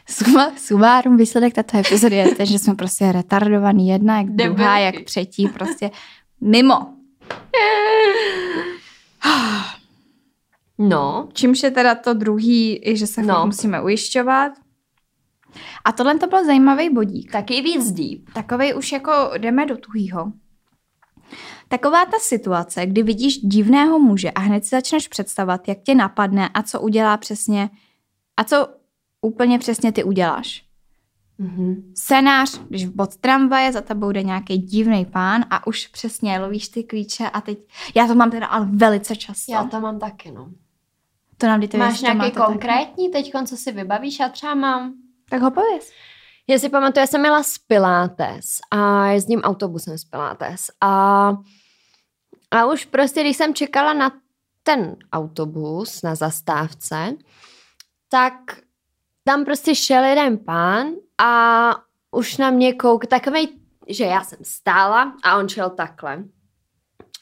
Suma, 0.10 0.52
sumárum 0.58 1.18
výsledek 1.18 1.54
této 1.54 1.78
epizody 1.78 2.16
je 2.16 2.36
ten, 2.36 2.46
že 2.46 2.60
jsme 2.60 2.76
prostě 2.76 3.12
retardovaný 3.12 3.88
jedna, 3.88 4.18
jak 4.18 4.30
druhá, 4.30 4.50
Debilky. 4.78 4.82
jak 4.98 5.06
třetí, 5.06 5.48
prostě 5.48 5.92
mimo. 6.42 6.76
No, 10.82 11.30
Čímž 11.34 11.64
je 11.64 11.72
teda 11.72 11.96
to 11.96 12.14
druhý, 12.14 12.90
i 12.90 12.98
že 12.98 13.08
se 13.08 13.22
No. 13.22 13.34
no. 13.40 13.46
musíme 13.46 13.82
ujišťovat. 13.82 14.52
A 15.86 15.92
tohle 15.92 16.16
to 16.20 16.28
byl 16.28 16.46
zajímavý 16.46 16.90
bodík. 16.90 17.32
taky 17.32 17.62
víc 17.62 17.92
deep. 17.92 18.34
Takovej 18.34 18.76
už 18.76 18.92
jako 18.92 19.12
jdeme 19.38 19.66
do 19.66 19.78
tuhýho. 19.78 20.32
Taková 21.68 22.06
ta 22.06 22.18
situace, 22.20 22.86
kdy 22.86 23.04
vidíš 23.04 23.38
divného 23.38 24.00
muže 24.00 24.32
a 24.32 24.40
hned 24.40 24.64
si 24.66 24.70
začneš 24.70 25.08
představovat, 25.08 25.68
jak 25.68 25.78
tě 25.80 25.96
napadne 25.96 26.50
a 26.54 26.64
co 26.64 26.82
udělá 26.82 27.18
přesně 27.18 27.70
a 28.38 28.44
co 28.44 28.68
úplně 29.22 29.60
přesně 29.60 29.92
ty 29.92 30.04
uděláš. 30.04 30.70
Mm-hmm. 31.40 31.84
Scénář, 31.98 32.60
když 32.70 32.88
od 32.98 33.16
tramvaje 33.16 33.72
za 33.72 33.82
tebou 33.82 34.12
jde 34.12 34.24
nějaký 34.24 34.58
divný 34.58 35.06
pán 35.06 35.46
a 35.50 35.68
už 35.68 35.88
přesně 35.88 36.40
lovíš 36.40 36.70
ty 36.70 36.84
klíče 36.84 37.30
a 37.30 37.42
teď, 37.42 37.60
já 37.96 38.08
to 38.08 38.16
mám 38.16 38.32
teda 38.32 38.48
ale 38.48 38.68
velice 38.72 39.16
často. 39.16 39.52
Já 39.52 39.64
to 39.64 39.80
mám 39.80 40.00
taky, 40.00 40.32
no. 40.32 40.50
To 41.38 41.48
nám 41.48 41.60
dejte 41.60 41.78
Máš 41.78 42.00
to 42.00 42.06
nějaký 42.06 42.18
máte 42.18 42.32
konkrétní 42.32 43.10
teď, 43.10 43.32
co 43.48 43.58
si 43.58 43.72
vybavíš? 43.72 44.20
Já 44.20 44.30
třeba 44.30 44.56
mám. 44.56 44.94
Tak 45.30 45.42
ho 45.42 45.52
pověz. 45.52 45.92
Já 46.48 46.60
si 46.60 46.70
pamatuju, 46.70 47.02
já 47.02 47.08
jsem 47.08 47.22
měla 47.22 47.44
z 47.44 47.58
Pilates 47.58 48.60
a 48.72 49.08
jezdím 49.08 49.42
autobusem 49.42 49.98
z 49.98 50.04
Pilates 50.04 50.62
a, 50.82 51.34
a 52.52 52.66
už 52.66 52.86
prostě, 52.86 53.22
když 53.22 53.38
jsem 53.38 53.54
čekala 53.54 53.94
na 53.94 54.12
ten 54.64 54.96
autobus 55.12 56.02
na 56.02 56.16
zastávce, 56.16 57.14
tak 58.10 58.34
tam 59.30 59.46
prostě 59.46 59.76
šel 59.76 60.04
jeden 60.04 60.38
pán 60.38 60.88
a 61.18 61.72
už 62.12 62.38
na 62.38 62.50
mě 62.50 62.74
kouk, 62.74 63.06
takovej, 63.06 63.48
že 63.88 64.06
já 64.06 64.24
jsem 64.24 64.40
stála 64.42 65.14
a 65.24 65.38
on 65.38 65.50
šel 65.50 65.70
takhle. 65.70 66.24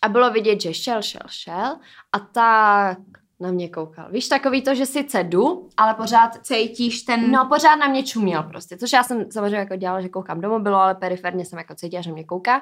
A 0.02 0.10
bylo 0.10 0.32
vidět, 0.32 0.62
že 0.62 0.74
šel, 0.74 1.02
šel, 1.02 1.22
šel 1.28 1.76
a 2.12 2.20
tak 2.20 2.98
na 3.39 3.52
mě 3.52 3.70
koukal. 3.70 4.12
Víš, 4.12 4.28
takový 4.28 4.62
to, 4.62 4.76
že 4.76 4.86
sice 4.86 5.24
jdu, 5.24 5.70
ale 5.78 5.93
pořád 5.93 6.46
Cítíš 6.46 7.02
ten... 7.02 7.32
No, 7.32 7.46
pořád 7.46 7.76
na 7.76 7.88
mě 7.88 8.04
čuměl 8.04 8.43
prostě, 8.43 8.78
což 8.78 8.93
já 8.93 9.04
jsem 9.04 9.32
samozřejmě 9.32 9.58
jako 9.58 9.76
dělala, 9.76 10.02
že 10.02 10.10
koukám 10.10 10.41
do 10.41 10.50
mobilu, 10.50 10.76
ale 10.76 10.96
periferně 10.96 11.46
jsem 11.46 11.60
jako 11.60 11.76
cítila, 11.76 12.02
že 12.02 12.12
mě 12.12 12.24
kouká. 12.24 12.62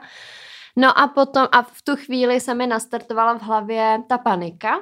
No 0.76 1.00
a 1.00 1.08
potom, 1.08 1.48
a 1.52 1.62
v 1.62 1.82
tu 1.82 1.96
chvíli 1.96 2.40
se 2.40 2.54
mi 2.54 2.68
nastartovala 2.68 3.38
v 3.38 3.42
hlavě 3.42 4.00
ta 4.08 4.18
panika, 4.18 4.80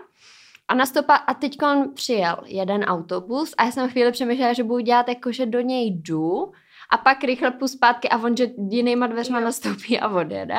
a 0.73 0.75
nastoupá, 0.75 1.15
a 1.15 1.33
teď 1.33 1.57
on 1.63 1.93
přijel 1.93 2.38
jeden 2.45 2.83
autobus 2.83 3.53
a 3.57 3.65
já 3.65 3.71
jsem 3.71 3.89
chvíli 3.89 4.12
přemýšlela, 4.12 4.53
že 4.53 4.63
budu 4.63 4.79
dělat 4.79 5.07
jako, 5.07 5.31
že 5.31 5.45
do 5.45 5.62
něj 5.62 5.91
jdu 5.91 6.51
a 6.89 6.97
pak 6.97 7.23
rychle 7.23 7.51
půjdu 7.51 7.67
zpátky 7.67 8.09
a 8.09 8.17
on, 8.17 8.38
že 8.38 8.47
jinýma 8.69 9.07
dveřma 9.07 9.39
nastoupí 9.39 9.99
a 9.99 10.09
odjede. 10.09 10.57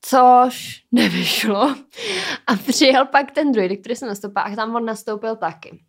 Což 0.00 0.82
nevyšlo. 0.92 1.74
A 2.46 2.56
přijel 2.66 3.06
pak 3.06 3.30
ten 3.30 3.52
druhý, 3.52 3.76
který 3.76 3.96
jsem 3.96 4.08
nastoupila 4.08 4.44
a 4.44 4.56
tam 4.56 4.74
on 4.74 4.84
nastoupil 4.84 5.36
taky. 5.36 5.80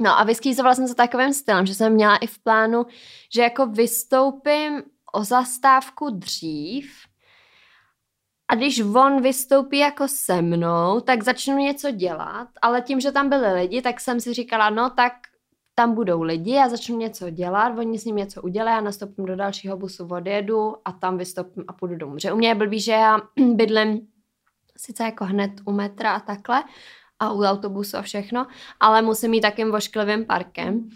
No 0.00 0.18
a 0.18 0.24
vyskýzovala 0.24 0.74
jsem 0.74 0.88
se 0.88 0.94
takovým 0.94 1.32
stylem, 1.32 1.66
že 1.66 1.74
jsem 1.74 1.92
měla 1.92 2.16
i 2.16 2.26
v 2.26 2.38
plánu, 2.38 2.86
že 3.34 3.42
jako 3.42 3.66
vystoupím 3.66 4.82
o 5.12 5.24
zastávku 5.24 6.10
dřív 6.10 6.92
a 8.48 8.54
když 8.54 8.80
on 8.80 9.22
vystoupí 9.22 9.78
jako 9.78 10.08
se 10.08 10.42
mnou, 10.42 11.00
tak 11.00 11.22
začnu 11.22 11.56
něco 11.56 11.90
dělat, 11.90 12.48
ale 12.62 12.82
tím, 12.82 13.00
že 13.00 13.12
tam 13.12 13.28
byli 13.28 13.52
lidi, 13.52 13.82
tak 13.82 14.00
jsem 14.00 14.20
si 14.20 14.34
říkala, 14.34 14.70
no 14.70 14.90
tak 14.90 15.12
tam 15.74 15.94
budou 15.94 16.22
lidi, 16.22 16.52
já 16.52 16.68
začnu 16.68 16.96
něco 16.98 17.30
dělat, 17.30 17.78
oni 17.78 17.98
s 17.98 18.04
ním 18.04 18.16
něco 18.16 18.42
udělají, 18.42 18.74
já 18.74 18.80
nastoupím 18.80 19.24
do 19.24 19.36
dalšího 19.36 19.76
busu, 19.76 20.06
odjedu 20.06 20.74
a 20.84 20.92
tam 20.92 21.18
vystoupím 21.18 21.64
a 21.68 21.72
půjdu 21.72 21.96
domů. 21.96 22.18
Že 22.18 22.32
u 22.32 22.36
mě 22.36 22.48
je 22.48 22.54
blbý, 22.54 22.80
že 22.80 22.92
já 22.92 23.18
bydlím 23.54 24.08
sice 24.76 25.04
jako 25.04 25.24
hned 25.24 25.50
u 25.64 25.72
metra 25.72 26.12
a 26.12 26.20
takhle 26.20 26.64
a 27.18 27.32
u 27.32 27.42
autobusu 27.42 27.96
a 27.96 28.02
všechno, 28.02 28.46
ale 28.80 29.02
musím 29.02 29.34
jít 29.34 29.40
takým 29.40 29.70
vošklivým 29.70 30.26
parkem. 30.26 30.88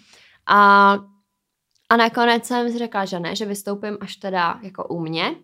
A, 0.46 0.92
a 1.88 1.96
nakonec 1.96 2.44
jsem 2.44 2.70
si 2.70 2.78
řekla, 2.78 3.04
že 3.04 3.20
ne, 3.20 3.36
že 3.36 3.44
vystoupím 3.44 3.98
až 4.00 4.16
teda 4.16 4.58
jako 4.62 4.84
u 4.84 5.00
mě. 5.00 5.34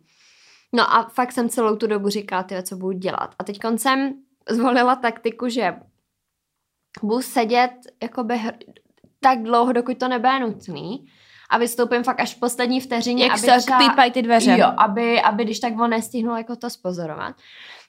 No 0.74 0.94
a 0.94 1.08
fakt 1.08 1.32
jsem 1.32 1.48
celou 1.48 1.76
tu 1.76 1.86
dobu 1.86 2.08
říkala, 2.08 2.42
tyjo, 2.42 2.62
co 2.62 2.76
budu 2.76 2.98
dělat. 2.98 3.34
A 3.38 3.44
teď 3.44 3.58
jsem 3.76 4.14
zvolila 4.48 4.96
taktiku, 4.96 5.48
že 5.48 5.74
budu 7.02 7.22
sedět 7.22 7.72
jakoby 8.02 8.34
hr- 8.34 8.58
tak 9.20 9.42
dlouho, 9.42 9.72
dokud 9.72 9.98
to 9.98 10.08
nebude 10.08 10.40
nutný 10.40 11.06
a 11.50 11.58
vystoupím 11.58 12.02
fakt 12.04 12.20
až 12.20 12.34
v 12.34 12.40
poslední 12.40 12.80
vteřině, 12.80 13.24
Jak 13.24 13.32
aby 13.32 13.40
se 13.40 13.72
klípají 13.76 14.10
ty 14.10 14.22
dveře. 14.22 14.56
Jo, 14.58 14.72
aby, 14.76 15.22
aby 15.22 15.44
když 15.44 15.60
tak 15.60 15.80
on 15.80 15.90
nestihnul 15.90 16.36
jako 16.36 16.56
to 16.56 16.70
spozorovat. 16.70 17.34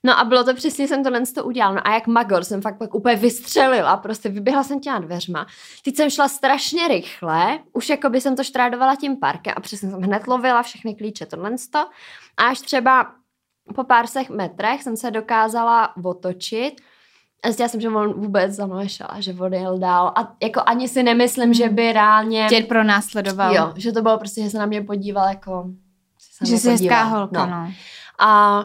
No 0.03 0.19
a 0.19 0.23
bylo 0.23 0.43
to 0.43 0.53
přesně, 0.53 0.87
jsem 0.87 1.03
tohle 1.03 1.21
to 1.35 1.43
udělala. 1.43 1.75
No 1.75 1.87
a 1.87 1.93
jak 1.93 2.07
magor 2.07 2.43
jsem 2.43 2.61
fakt 2.61 2.77
pak 2.77 2.95
úplně 2.95 3.15
vystřelila, 3.15 3.97
prostě 3.97 4.29
vyběhla 4.29 4.63
jsem 4.63 4.79
těma 4.79 4.99
dveřma. 4.99 5.47
Teď 5.83 5.95
jsem 5.95 6.09
šla 6.09 6.27
strašně 6.27 6.87
rychle, 6.87 7.59
už 7.73 7.89
jako 7.89 8.09
by 8.09 8.21
jsem 8.21 8.35
to 8.35 8.43
štrádovala 8.43 8.95
tím 8.95 9.17
parkem 9.17 9.53
a 9.57 9.59
přesně 9.59 9.89
jsem 9.89 10.01
hned 10.01 10.27
lovila 10.27 10.63
všechny 10.63 10.95
klíče, 10.95 11.25
tohle 11.25 11.51
to. 11.71 11.79
A 12.37 12.43
až 12.47 12.61
třeba 12.61 13.11
po 13.75 13.83
pár 13.83 14.07
sech 14.07 14.29
metrech 14.29 14.83
jsem 14.83 14.97
se 14.97 15.11
dokázala 15.11 15.97
otočit 16.03 16.81
a 17.43 17.47
zjistila 17.47 17.69
jsem, 17.69 17.81
že 17.81 17.89
on 17.89 18.13
vůbec 18.13 18.51
za 18.51 18.65
mnou 18.65 18.75
nešel 18.75 19.07
a 19.09 19.21
že 19.21 19.33
odjel 19.33 19.79
dál. 19.79 20.13
A 20.15 20.33
jako 20.43 20.61
ani 20.65 20.87
si 20.87 21.03
nemyslím, 21.03 21.53
že 21.53 21.69
by 21.69 21.93
reálně... 21.93 22.47
Tě 22.49 22.61
pronásledoval. 22.61 23.55
Jo, 23.55 23.73
že 23.75 23.91
to 23.91 24.01
bylo 24.01 24.17
prostě, 24.17 24.43
že 24.43 24.49
se 24.49 24.57
na 24.57 24.65
mě 24.65 24.81
podíval 24.81 25.29
jako... 25.29 25.69
se 26.19 26.45
Že 26.45 26.51
mě 26.51 26.59
jsi 26.59 26.69
hezká 26.69 27.03
holka, 27.03 27.45
no. 27.45 27.51
no. 27.51 27.73
A, 28.19 28.63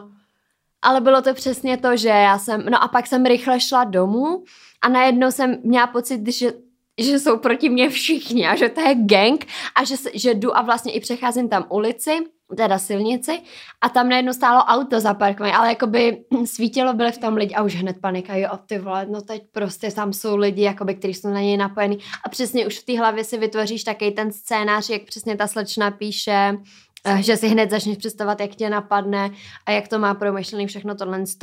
ale 0.81 1.01
bylo 1.01 1.21
to 1.21 1.33
přesně 1.33 1.77
to, 1.77 1.97
že 1.97 2.09
já 2.09 2.39
jsem, 2.39 2.65
no 2.65 2.83
a 2.83 2.87
pak 2.87 3.07
jsem 3.07 3.25
rychle 3.25 3.59
šla 3.59 3.83
domů 3.83 4.43
a 4.81 4.89
najednou 4.89 5.31
jsem 5.31 5.57
měla 5.63 5.87
pocit, 5.87 6.27
že 6.27 6.51
že 6.97 7.19
jsou 7.19 7.37
proti 7.37 7.69
mně 7.69 7.89
všichni 7.89 8.47
a 8.47 8.55
že 8.55 8.69
to 8.69 8.81
je 8.81 8.95
gang 8.95 9.45
a 9.75 9.83
že, 9.83 9.95
že 10.13 10.33
jdu 10.33 10.57
a 10.57 10.61
vlastně 10.61 10.91
i 10.91 10.99
přecházím 10.99 11.49
tam 11.49 11.65
ulici, 11.69 12.11
teda 12.57 12.79
silnici 12.79 13.41
a 13.81 13.89
tam 13.89 14.09
najednou 14.09 14.33
stálo 14.33 14.63
auto 14.63 14.99
zaparkované, 14.99 15.53
ale 15.53 15.67
jakoby 15.67 16.23
svítilo, 16.45 16.93
byly 16.93 17.11
v 17.11 17.17
tom 17.17 17.33
lidi 17.33 17.55
a 17.55 17.63
už 17.63 17.75
hned 17.75 17.97
panika, 18.01 18.35
jo 18.35 18.49
ty 18.65 18.79
vole, 18.79 19.05
no 19.09 19.21
teď 19.21 19.43
prostě 19.51 19.91
tam 19.91 20.13
jsou 20.13 20.37
lidi, 20.37 20.61
jakoby, 20.61 20.95
kteří 20.95 21.13
jsou 21.13 21.29
na 21.29 21.41
něj 21.41 21.57
napojení 21.57 21.97
a 22.25 22.29
přesně 22.29 22.67
už 22.67 22.79
v 22.79 22.85
té 22.85 22.99
hlavě 22.99 23.23
si 23.23 23.37
vytvoříš 23.37 23.83
takový 23.83 24.11
ten 24.11 24.31
scénář, 24.31 24.89
jak 24.89 25.01
přesně 25.03 25.35
ta 25.35 25.47
slečna 25.47 25.91
píše, 25.91 26.57
eh, 27.05 27.21
že 27.21 27.37
si 27.37 27.47
hned 27.47 27.69
začneš 27.69 27.97
představovat, 27.97 28.39
jak 28.39 28.55
tě 28.55 28.69
napadne 28.69 29.29
a 29.65 29.71
jak 29.71 29.87
to 29.87 29.99
má 29.99 30.13
promyšlený 30.13 30.67
všechno 30.67 30.95
tohle. 30.95 31.23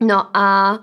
No 0.00 0.36
a 0.36 0.78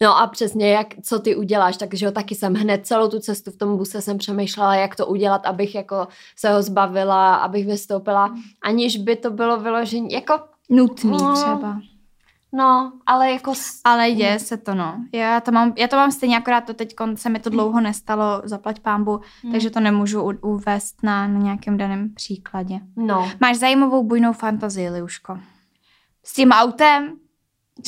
No 0.00 0.18
a 0.18 0.26
přesně, 0.26 0.70
jak, 0.72 0.86
co 1.02 1.18
ty 1.18 1.36
uděláš, 1.36 1.76
takže 1.76 2.06
jo, 2.06 2.12
taky 2.12 2.34
jsem 2.34 2.54
hned 2.54 2.86
celou 2.86 3.08
tu 3.08 3.18
cestu 3.20 3.50
v 3.50 3.56
tom 3.56 3.76
buse 3.76 4.02
jsem 4.02 4.18
přemýšlela, 4.18 4.74
jak 4.74 4.96
to 4.96 5.06
udělat, 5.06 5.46
abych 5.46 5.74
jako 5.74 6.08
se 6.36 6.50
ho 6.52 6.62
zbavila, 6.62 7.36
abych 7.36 7.66
vystoupila, 7.66 8.34
aniž 8.62 8.96
by 8.96 9.16
to 9.16 9.30
bylo 9.30 9.60
vyložení, 9.60 10.12
jako, 10.12 10.40
Nutný 10.70 11.10
No. 11.10 11.34
třeba. 11.34 11.80
no, 12.52 12.92
ale 13.06 13.30
jako, 13.30 13.52
Ale 13.84 14.10
děje 14.12 14.38
se 14.38 14.56
to, 14.56 14.74
no. 14.74 15.04
Já 15.12 15.40
to 15.40 15.52
mám, 15.52 15.72
já 15.76 15.88
to 15.88 15.96
mám 15.96 16.10
stejně, 16.12 16.38
akorát 16.38 16.60
to 16.60 16.74
teď 16.74 16.94
se 17.14 17.28
mi 17.28 17.38
to 17.40 17.50
dlouho 17.50 17.80
nestalo, 17.80 18.42
zaplať 18.44 18.80
pámbu, 18.80 19.20
Hmm. 19.42 19.52
takže 19.52 19.70
to 19.70 19.80
nemůžu 19.80 20.22
u- 20.22 20.48
uvést 20.54 21.02
na, 21.02 21.28
na 21.28 21.38
nějakém 21.40 21.76
daném 21.76 22.14
příkladě. 22.14 22.80
no, 22.96 23.30
Máš 23.40 23.56
zajímavou 23.56 24.04
bujnou 24.04 24.32
fantazii, 24.32 24.90
Liuško. 24.90 25.38
S 26.24 26.32
tím 26.34 26.50
autem, 26.50 27.16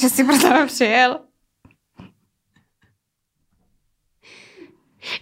že 0.01 0.09
jsi 0.11 0.25
pro 0.25 0.38
tebe 0.38 0.66
přijel. 0.66 1.21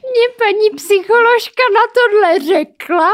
Mě 0.02 0.28
paní 0.38 0.70
psycholožka 0.76 1.62
na 1.74 1.80
tohle 1.94 2.38
řekla, 2.40 3.10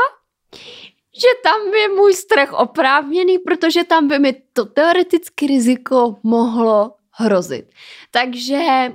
že 1.21 1.29
tam 1.43 1.75
je 1.75 1.89
můj 1.89 2.15
strach 2.15 2.53
oprávněný, 2.53 3.39
protože 3.39 3.85
tam 3.85 4.09
by 4.09 4.19
mi 4.19 4.33
to 4.53 4.65
teoreticky 4.65 5.47
riziko 5.47 6.17
mohlo 6.23 6.95
hrozit. 7.11 7.71
Takže 8.11 8.57
eh, 8.57 8.93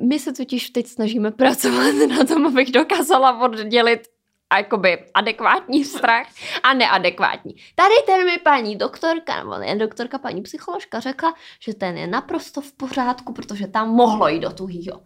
my 0.00 0.18
se 0.18 0.32
totiž 0.32 0.70
teď 0.70 0.86
snažíme 0.86 1.30
pracovat 1.30 1.94
na 2.08 2.24
tom, 2.24 2.46
abych 2.46 2.70
dokázala 2.70 3.40
oddělit 3.40 4.08
jakoby 4.56 5.04
adekvátní 5.14 5.84
strach 5.84 6.26
a 6.62 6.74
neadekvátní. 6.74 7.54
Tady 7.74 7.94
ten 8.06 8.24
mi 8.24 8.38
paní 8.38 8.76
doktorka, 8.76 9.36
nebo 9.38 9.58
ne 9.58 9.76
doktorka, 9.76 10.18
paní 10.18 10.42
psycholožka 10.42 11.00
řekla, 11.00 11.34
že 11.60 11.74
ten 11.74 11.96
je 11.96 12.06
naprosto 12.06 12.60
v 12.60 12.72
pořádku, 12.72 13.32
protože 13.32 13.66
tam 13.66 13.88
mohlo 13.88 14.28
jít 14.28 14.40
do 14.40 14.50
tuhýho. 14.50 15.00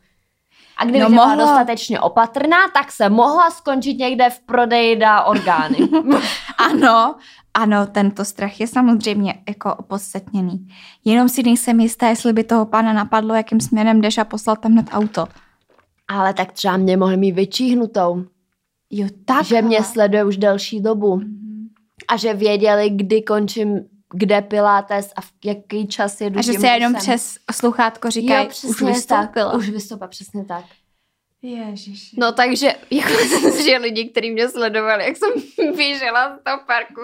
A 0.79 0.85
kdyby 0.85 0.99
No 0.99 1.05
no, 1.09 1.15
byla 1.15 1.35
dostatečně 1.35 2.01
opatrná, 2.01 2.57
tak 2.75 2.93
se 2.93 3.09
mohla 3.09 3.51
skončit 3.51 3.95
někde 3.99 4.31
v 4.31 4.41
prodeji 4.41 4.97
na 4.97 5.25
orgány. 5.25 5.77
Ano, 6.59 7.15
ano, 7.55 7.87
tento 7.87 8.25
strach 8.25 8.61
je 8.61 8.67
samozřejmě 8.67 9.35
jako 9.49 9.75
opodstatněný. 9.75 10.69
Jenom 11.05 11.29
si 11.29 11.43
nejsem 11.43 11.81
jistá, 11.81 12.09
jestli 12.09 12.33
by 12.33 12.45
toho 12.45 12.67
pána 12.67 12.93
napadlo, 12.93 13.35
jakým 13.35 13.61
směrem 13.61 14.01
jdeš 14.01 14.19
a 14.19 14.25
poslal 14.25 14.57
tam 14.57 14.73
hned 14.73 14.87
auto. 14.93 15.27
Ale 16.09 16.35
tak 16.35 16.53
třeba 16.53 16.77
mě 16.77 16.97
mohli 16.97 17.17
mít 17.17 17.33
vyčíhnutou, 17.33 18.25
Jo, 18.91 19.07
tak. 19.25 19.45
že 19.45 19.63
mě 19.63 19.83
sleduje 19.85 20.25
už 20.25 20.37
delší 20.37 20.81
dobu 20.81 21.17
Mhm. 21.17 21.69
a 22.09 22.17
že 22.17 22.35
věděli, 22.35 22.91
kdy 22.91 23.23
končím, 23.23 23.81
kde 24.15 24.43
pilates 24.43 25.13
a 25.17 25.21
v 25.21 25.33
jaký 25.45 25.87
čas 25.89 26.21
jedu 26.21 26.39
A 26.39 26.43
že 26.43 26.53
se 26.53 26.67
jenom 26.67 26.93
busem. 26.93 27.01
přes 27.15 27.39
sluchátko 27.53 28.11
říkají, 28.11 28.45
jo, 28.45 28.51
přesně 28.51 28.69
už 28.71 28.83
vystoupila. 28.83 29.51
Tak, 29.51 29.59
už 29.61 29.69
vystoupila, 29.71 30.09
přesně 30.09 30.45
tak. 30.45 30.65
Ježiši. 31.43 32.17
No 32.19 32.33
takže, 32.33 32.75
jako 32.91 33.09
myslím 33.23 33.53
si, 33.53 33.63
že 33.63 33.77
lidi, 33.77 34.09
kteří 34.09 34.31
mě 34.31 34.49
sledovali, 34.49 35.05
jak 35.05 35.17
jsem 35.17 35.31
běžela 35.77 36.37
z 36.39 36.43
toho 36.45 36.59
parku, 36.67 37.01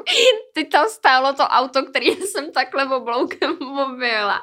teď 0.55 0.71
tam 0.71 0.87
stálo 0.89 1.33
to 1.33 1.43
auto, 1.43 1.83
který 1.83 2.07
jsem 2.11 2.53
takhle 2.53 2.97
obloukem 2.97 3.57
objela. 3.93 4.41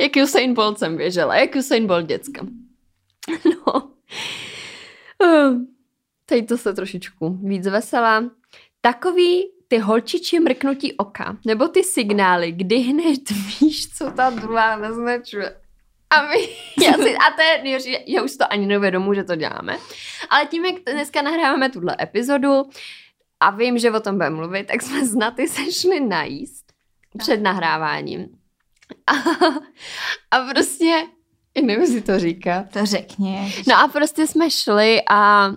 Jak 0.00 0.12
Usain 0.24 0.54
Bolt 0.54 0.78
jsem 0.78 0.96
běžela, 0.96 1.36
jak 1.36 1.54
Usain 1.54 1.86
Bolt 1.86 2.06
děcka. 2.06 2.46
No. 3.44 3.90
Ehm, 5.22 5.66
Teď 6.26 6.48
to 6.48 6.58
se 6.58 6.74
trošičku 6.74 7.38
víc 7.42 7.66
veselá. 7.66 8.24
Takový 8.80 9.50
ty 9.68 9.78
holčičí 9.78 10.40
mrknutí 10.40 10.92
oka, 10.92 11.36
nebo 11.46 11.68
ty 11.68 11.84
signály, 11.84 12.52
kdy 12.52 12.78
hned 12.78 13.30
víš, 13.60 13.88
co 13.88 14.10
ta 14.10 14.30
druhá 14.30 14.76
naznačuje. 14.76 15.54
A, 16.10 16.22
my, 16.22 16.48
já 16.84 16.92
si, 16.92 17.16
a 17.16 17.30
to 17.36 17.42
je 17.42 17.62
nejhorší, 17.62 17.96
já 18.06 18.22
už 18.22 18.36
to 18.36 18.52
ani 18.52 18.66
neuvědomu, 18.66 19.14
že 19.14 19.24
to 19.24 19.36
děláme. 19.36 19.78
Ale 20.30 20.46
tím, 20.46 20.64
jak 20.64 20.74
dneska 20.92 21.22
nahráváme 21.22 21.70
tuhle 21.70 21.96
epizodu 22.00 22.70
a 23.40 23.50
vím, 23.50 23.78
že 23.78 23.90
o 23.90 24.00
tom 24.00 24.14
budeme 24.14 24.36
mluvit, 24.36 24.66
tak 24.66 24.82
jsme 24.82 25.06
s 25.06 25.14
Naty 25.14 25.48
sešli 25.48 26.00
najíst 26.00 26.72
před 27.18 27.42
nahráváním. 27.42 28.28
A, 29.06 29.12
a 30.30 30.40
prostě, 30.50 31.06
nevím, 31.62 31.86
si 31.86 32.00
to 32.00 32.18
říkat. 32.18 32.66
To 32.72 32.86
řekni. 32.86 33.54
No 33.68 33.76
a 33.76 33.88
prostě 33.88 34.26
jsme 34.26 34.50
šli 34.50 35.02
a 35.10 35.50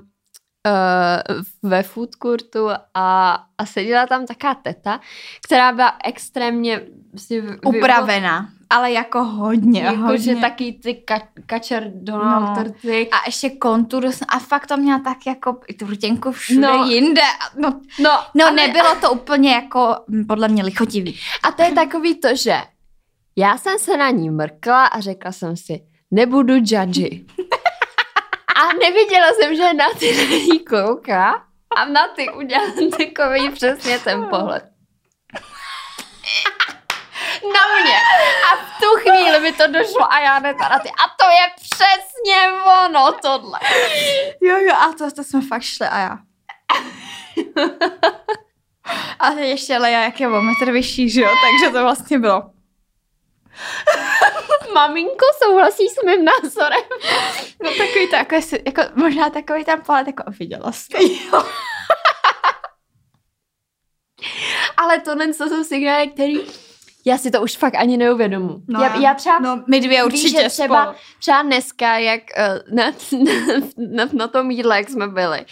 uh, 0.67 1.69
ve 1.69 1.83
food 1.83 2.09
courtu 2.23 2.67
a, 2.93 3.31
a 3.57 3.65
seděla 3.65 4.07
tam 4.07 4.25
taká 4.25 4.55
teta, 4.55 4.99
která 5.45 5.71
byla 5.71 5.97
extrémně 6.05 6.81
si 7.17 7.41
vy- 7.41 7.57
Upravená, 7.65 8.49
ale 8.69 8.91
jako 8.91 9.23
hodně, 9.23 9.81
Jako, 9.81 9.97
hodně. 9.97 10.17
že 10.17 10.35
taky 10.35 10.73
ty 10.83 11.03
ka- 11.07 11.27
kačer 11.45 11.91
Donald 11.95 12.57
No. 12.83 12.91
A 13.11 13.17
ještě 13.25 13.49
kontur 13.49 14.05
a 14.27 14.39
fakt 14.39 14.67
to 14.67 14.77
měla 14.77 14.99
tak 14.99 15.17
jako 15.27 15.59
i 15.67 15.73
tu 15.73 15.85
rtěnku 15.87 16.31
všude 16.31 16.61
No. 16.67 16.83
jinde. 16.85 17.21
No, 17.59 17.81
No, 17.99 18.19
no 18.35 18.47
a 18.47 18.51
nebylo 18.51 18.95
to 19.01 19.11
úplně 19.11 19.51
jako 19.53 19.95
mm, 20.07 20.25
podle 20.25 20.47
mě 20.47 20.63
lichotivý. 20.63 21.19
A 21.43 21.51
to 21.51 21.61
je 21.63 21.71
takový 21.71 22.15
to, 22.15 22.35
že 22.35 22.55
já 23.37 23.57
jsem 23.57 23.79
se 23.79 23.97
na 23.97 24.09
ní 24.09 24.29
mrkla 24.29 24.85
a 24.85 24.99
řekla 24.99 25.31
jsem 25.31 25.57
si, 25.57 25.81
nebudu 26.11 26.53
judgy. 26.55 27.25
A 28.55 28.73
neviděla 28.73 29.27
jsem, 29.33 29.55
že 29.55 29.73
na 29.73 29.85
ty 29.99 30.15
na 30.17 30.23
ní 30.23 30.59
kouká 30.59 31.43
a 31.75 31.85
na 31.85 32.07
ty 32.07 32.29
udělala 32.29 32.71
takový 32.97 33.49
přesně 33.49 33.99
ten 33.99 34.27
pohled. 34.29 34.63
Na 37.43 37.81
mě. 37.83 37.97
A 38.51 38.55
v 38.55 38.79
tu 38.81 38.99
chvíli 38.99 39.39
mi 39.39 39.53
to 39.53 39.67
došlo 39.67 40.13
a 40.13 40.19
já 40.19 40.39
na 40.39 40.53
ty. 40.53 40.89
A 40.89 41.03
to 41.19 41.29
je 41.29 41.53
přesně 41.55 42.51
ono 42.85 43.11
tohle. 43.11 43.59
Jo, 44.41 44.57
jo, 44.57 44.75
a 44.75 44.93
to, 44.97 45.11
to 45.11 45.23
jsme 45.23 45.41
fakt 45.41 45.61
šli 45.61 45.87
a 45.87 45.97
já. 45.99 46.17
A 49.19 49.31
teď 49.31 49.43
ještě 49.43 49.77
Leja, 49.77 50.01
jak 50.03 50.19
je 50.19 50.27
o 50.27 50.41
metr 50.41 50.71
vyšší, 50.71 51.09
že 51.09 51.21
jo, 51.21 51.29
takže 51.29 51.73
to 51.73 51.83
vlastně 51.83 52.19
bylo. 52.19 52.43
Maminko, 54.73 55.25
souhlasí 55.43 55.89
s 55.89 56.03
mým 56.05 56.25
názorem? 56.25 56.81
No 57.63 57.69
takový 57.77 58.07
to, 58.09 58.15
jako, 58.15 58.35
jestli- 58.35 58.61
jako 58.65 58.81
možná 58.95 59.29
takový 59.29 59.65
ten 59.65 59.81
pohled, 59.85 60.07
jako 60.07 60.23
viděla 60.39 60.71
jste. 60.71 60.97
Ale 64.77 64.99
tohle 64.99 65.27
to 65.33 65.49
jsou 65.49 65.63
signály, 65.63 66.07
který 66.07 66.35
já 67.05 67.17
si 67.17 67.31
to 67.31 67.41
už 67.41 67.57
fakt 67.57 67.75
ani 67.75 67.97
neuvědomu. 67.97 68.61
No, 68.67 68.83
já, 68.83 68.95
já 68.99 69.13
třeba 69.13 69.39
No, 69.39 69.63
my 69.67 69.79
dvě 69.79 70.05
Víš, 70.05 70.13
určitě 70.13 70.41
že 70.43 70.49
třeba, 70.49 70.83
spolu. 70.83 70.97
třeba 71.19 71.41
dneska, 71.41 71.97
jak 71.97 72.21
uh, 72.37 72.75
na, 72.75 72.91
na, 73.77 74.05
na 74.13 74.27
tom 74.27 74.51
jídle, 74.51 74.77
jak 74.77 74.89
jsme 74.89 75.07
byli, 75.07 75.45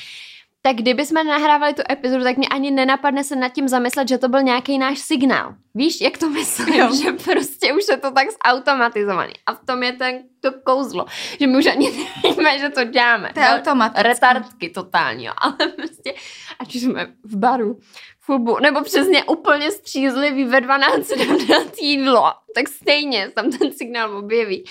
tak 0.62 0.76
kdyby 0.76 1.06
jsme 1.06 1.24
nahrávali 1.24 1.74
tu 1.74 1.82
epizodu, 1.92 2.24
tak 2.24 2.38
mě 2.38 2.48
ani 2.48 2.72
nenapadne 2.72 3.24
se 3.24 3.36
nad 3.36 3.50
tím 3.50 3.68
zamyslet, 3.68 4.08
že 4.08 4.18
to 4.18 4.28
byl 4.30 4.42
nějaký 4.42 4.78
náš 4.78 5.00
signál. 5.00 5.56
Víš, 5.76 6.02
jak 6.02 6.18
to 6.18 6.30
myslím, 6.30 6.74
Jo. 6.74 6.96
že 7.04 7.12
prostě 7.12 7.74
už 7.74 7.84
je 7.92 7.98
to 7.98 8.12
tak 8.12 8.28
zautomatizovaný. 8.46 9.34
A 9.46 9.54
v 9.54 9.66
tom 9.66 9.84
je 9.84 9.94
ten, 9.94 10.20
to 10.42 10.52
kouzlo, 10.52 11.06
že 11.40 11.48
my 11.48 11.58
už 11.58 11.66
ani 11.66 12.08
nevíme, 12.24 12.60
že 12.60 12.70
to 12.70 12.84
děláme. 12.84 13.32
To 13.34 13.40
je 13.40 13.46
automatické. 13.48 14.04
Retardky 14.04 14.70
totální, 14.70 15.26
jo. 15.26 15.34
Ale 15.38 15.56
prostě, 15.76 16.14
ať 16.60 16.76
už 16.76 16.82
jsme 16.82 17.08
v 17.24 17.38
baru, 17.38 17.80
fubu, 18.22 18.58
nebo 18.60 18.82
přesně 18.82 19.24
úplně 19.24 19.72
střízlivý 19.72 20.44
ve 20.44 20.62
12 20.62 21.10
dát 21.50 21.78
jídlo, 21.82 22.32
tak 22.56 22.68
stejně 22.70 23.26
se 23.26 23.32
tam 23.32 23.52
ten 23.52 23.72
signál 23.74 24.18
objeví. 24.18 24.64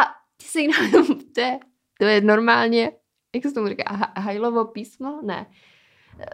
A 0.00 0.04
ty 0.36 0.44
signály, 0.46 0.90
to 1.34 1.40
je, 1.40 1.58
to 1.98 2.04
je 2.04 2.20
normálně, 2.20 2.90
jak 3.34 3.44
se 3.44 3.52
tomu 3.52 3.68
říká, 3.68 3.84
ha- 3.94 4.12
hajlovo 4.16 4.64
písmo? 4.64 5.20
Ne. 5.22 5.46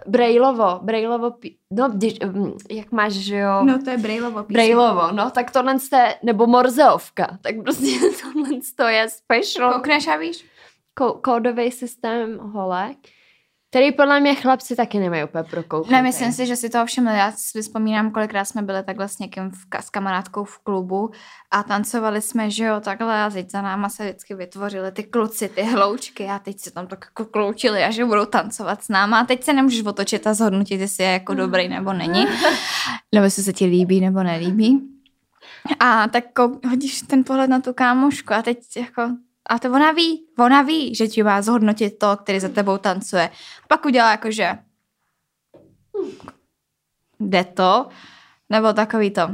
Brailovo, 0.07 0.81
brailovo, 0.83 1.31
pí... 1.31 1.57
no, 1.71 1.89
když, 1.89 2.19
mm, 2.21 2.53
jak 2.71 2.93
máš, 2.93 3.13
že 3.13 3.37
jo? 3.37 3.65
No 3.65 3.83
to 3.83 3.91
je 3.91 3.99
Brailovo 3.99 4.43
písmo. 4.43 4.53
Brailovo, 4.53 5.13
no, 5.13 5.31
tak 5.31 5.51
tohle 5.51 5.77
je, 5.93 6.15
nebo 6.23 6.47
morzeovka, 6.47 7.39
tak 7.43 7.55
prostě 7.63 7.87
tohle 8.23 8.49
to 8.77 8.83
je 8.83 9.09
special 9.09 9.73
Koukneš 9.73 10.07
a 10.07 10.17
víš? 10.17 10.45
ko- 11.01 11.21
kódový 11.21 11.71
systém 11.71 12.39
holek, 12.39 12.99
který 13.71 13.93
podle 13.93 14.21
mě 14.21 14.35
chlapci 14.35 14.77
taky 14.77 14.99
nemají 14.99 15.25
úplně 15.25 15.45
prokouknutý. 15.45 15.93
Nemyslím 15.93 16.33
si, 16.33 16.47
že 16.47 16.57
si 16.57 16.71
toho 16.71 16.87
všiml. 16.87 17.11
Já 17.11 17.33
si 17.33 17.63
vzpomínám, 17.63 18.11
kolikrát 18.11 18.45
jsme 18.45 18.63
byli 18.63 18.83
takhle 18.83 19.09
s 19.09 19.19
někým 19.19 19.51
v, 19.51 19.57
s 19.81 19.91
kamarádkou 19.91 20.45
v 20.45 20.59
klubu 20.59 21.11
a 21.51 21.63
tancovali 21.63 22.21
jsme, 22.21 22.51
že 22.51 22.65
jo, 22.65 22.81
takhle 22.81 23.23
a 23.23 23.31
teď 23.31 23.51
za 23.51 23.63
náma 23.63 23.89
se 23.89 24.05
vždycky 24.05 24.35
vytvořili 24.35 24.93
ty 24.93 25.03
kluci, 25.05 25.49
ty 25.49 25.63
hloučky 25.63 26.25
a 26.27 26.39
teď 26.39 26.61
se 26.61 26.71
tam 26.71 26.87
tak 26.87 27.05
jako 27.05 27.25
kloučili 27.25 27.85
a 27.85 27.91
že 27.91 28.05
budou 28.05 28.25
tancovat 28.25 28.83
s 28.83 28.89
náma 28.89 29.21
a 29.21 29.25
teď 29.25 29.45
se 29.45 29.53
nemůžeš 29.53 29.85
otočit 29.85 30.27
a 30.27 30.35
zhodnotit, 30.35 30.81
jestli 30.81 31.05
je 31.05 31.11
jako 31.11 31.35
dobrý 31.35 31.69
nebo 31.69 31.93
není, 31.93 32.27
nebo 33.15 33.25
jestli 33.25 33.43
se 33.43 33.53
ti 33.53 33.65
líbí 33.65 34.01
nebo 34.01 34.23
nelíbí. 34.23 34.81
A 35.81 36.09
tak 36.09 36.25
kou- 36.35 36.69
hodíš 36.69 37.03
ten 37.03 37.25
pohled 37.25 37.51
na 37.51 37.61
tu 37.61 37.73
kámošku 37.73 38.35
a 38.35 38.43
teď 38.43 38.59
jako 38.77 39.03
a 39.49 39.59
to 39.59 39.69
ona 39.69 39.93
ví, 39.93 40.27
ona 40.39 40.63
ví, 40.63 40.95
že 40.95 41.09
ti 41.09 41.23
má 41.23 41.43
zhodnotit 41.43 41.99
to, 41.99 42.17
který 42.17 42.41
za 42.41 42.49
tebou 42.49 42.79
tancuje. 42.79 43.29
A 43.65 43.67
pak 43.69 43.87
udělá 43.87 44.11
jako, 44.11 44.31
že 44.31 44.59
jde 47.21 47.45
to, 47.45 47.89
nebo 48.51 48.73
takový 48.73 49.11
to. 49.11 49.23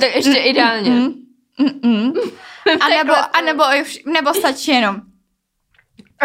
tak 0.00 0.14
ještě 0.14 0.36
ideálně. 0.36 0.90
Mm, 0.90 1.14
mm, 1.58 1.80
mm. 1.82 2.12
A 2.80 2.88
nebo, 2.98 3.12
a 3.36 3.40
nebo, 3.40 3.62
nebo 4.06 4.34
stačí 4.34 4.70
jenom. 4.70 5.13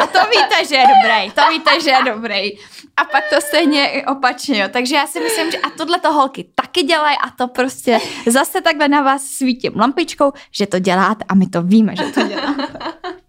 A 0.02 0.08
to 0.08 0.20
víte, 0.30 0.66
že 0.70 0.76
je 0.76 0.86
dobrý, 0.88 1.32
to 1.32 1.42
víte, 1.50 1.82
že 1.82 1.90
je 1.90 2.04
dobrý. 2.14 2.58
A 2.98 3.06
pak 3.12 3.24
to 3.30 3.42
stejně 3.42 3.88
i 3.88 4.06
opačně, 4.06 4.62
jo. 4.62 4.68
Takže 4.72 4.96
já 4.96 5.08
si 5.08 5.20
myslím, 5.20 5.52
že 5.52 5.58
a 5.58 5.70
tohle 5.70 6.00
to 6.00 6.14
holky 6.14 6.46
taky 6.56 6.84
dělají 6.84 7.18
a 7.24 7.30
to 7.30 7.48
prostě 7.48 8.00
zase 8.28 8.62
takhle 8.62 8.88
na 8.88 9.02
vás 9.02 9.24
svítím 9.24 9.72
lampičkou, 9.76 10.32
že 10.52 10.68
to 10.68 10.80
děláte 10.80 11.26
a 11.30 11.36
my 11.36 11.48
to 11.48 11.62
víme, 11.62 11.96
že 11.96 12.04
to 12.04 12.24
děláte. 12.24 12.80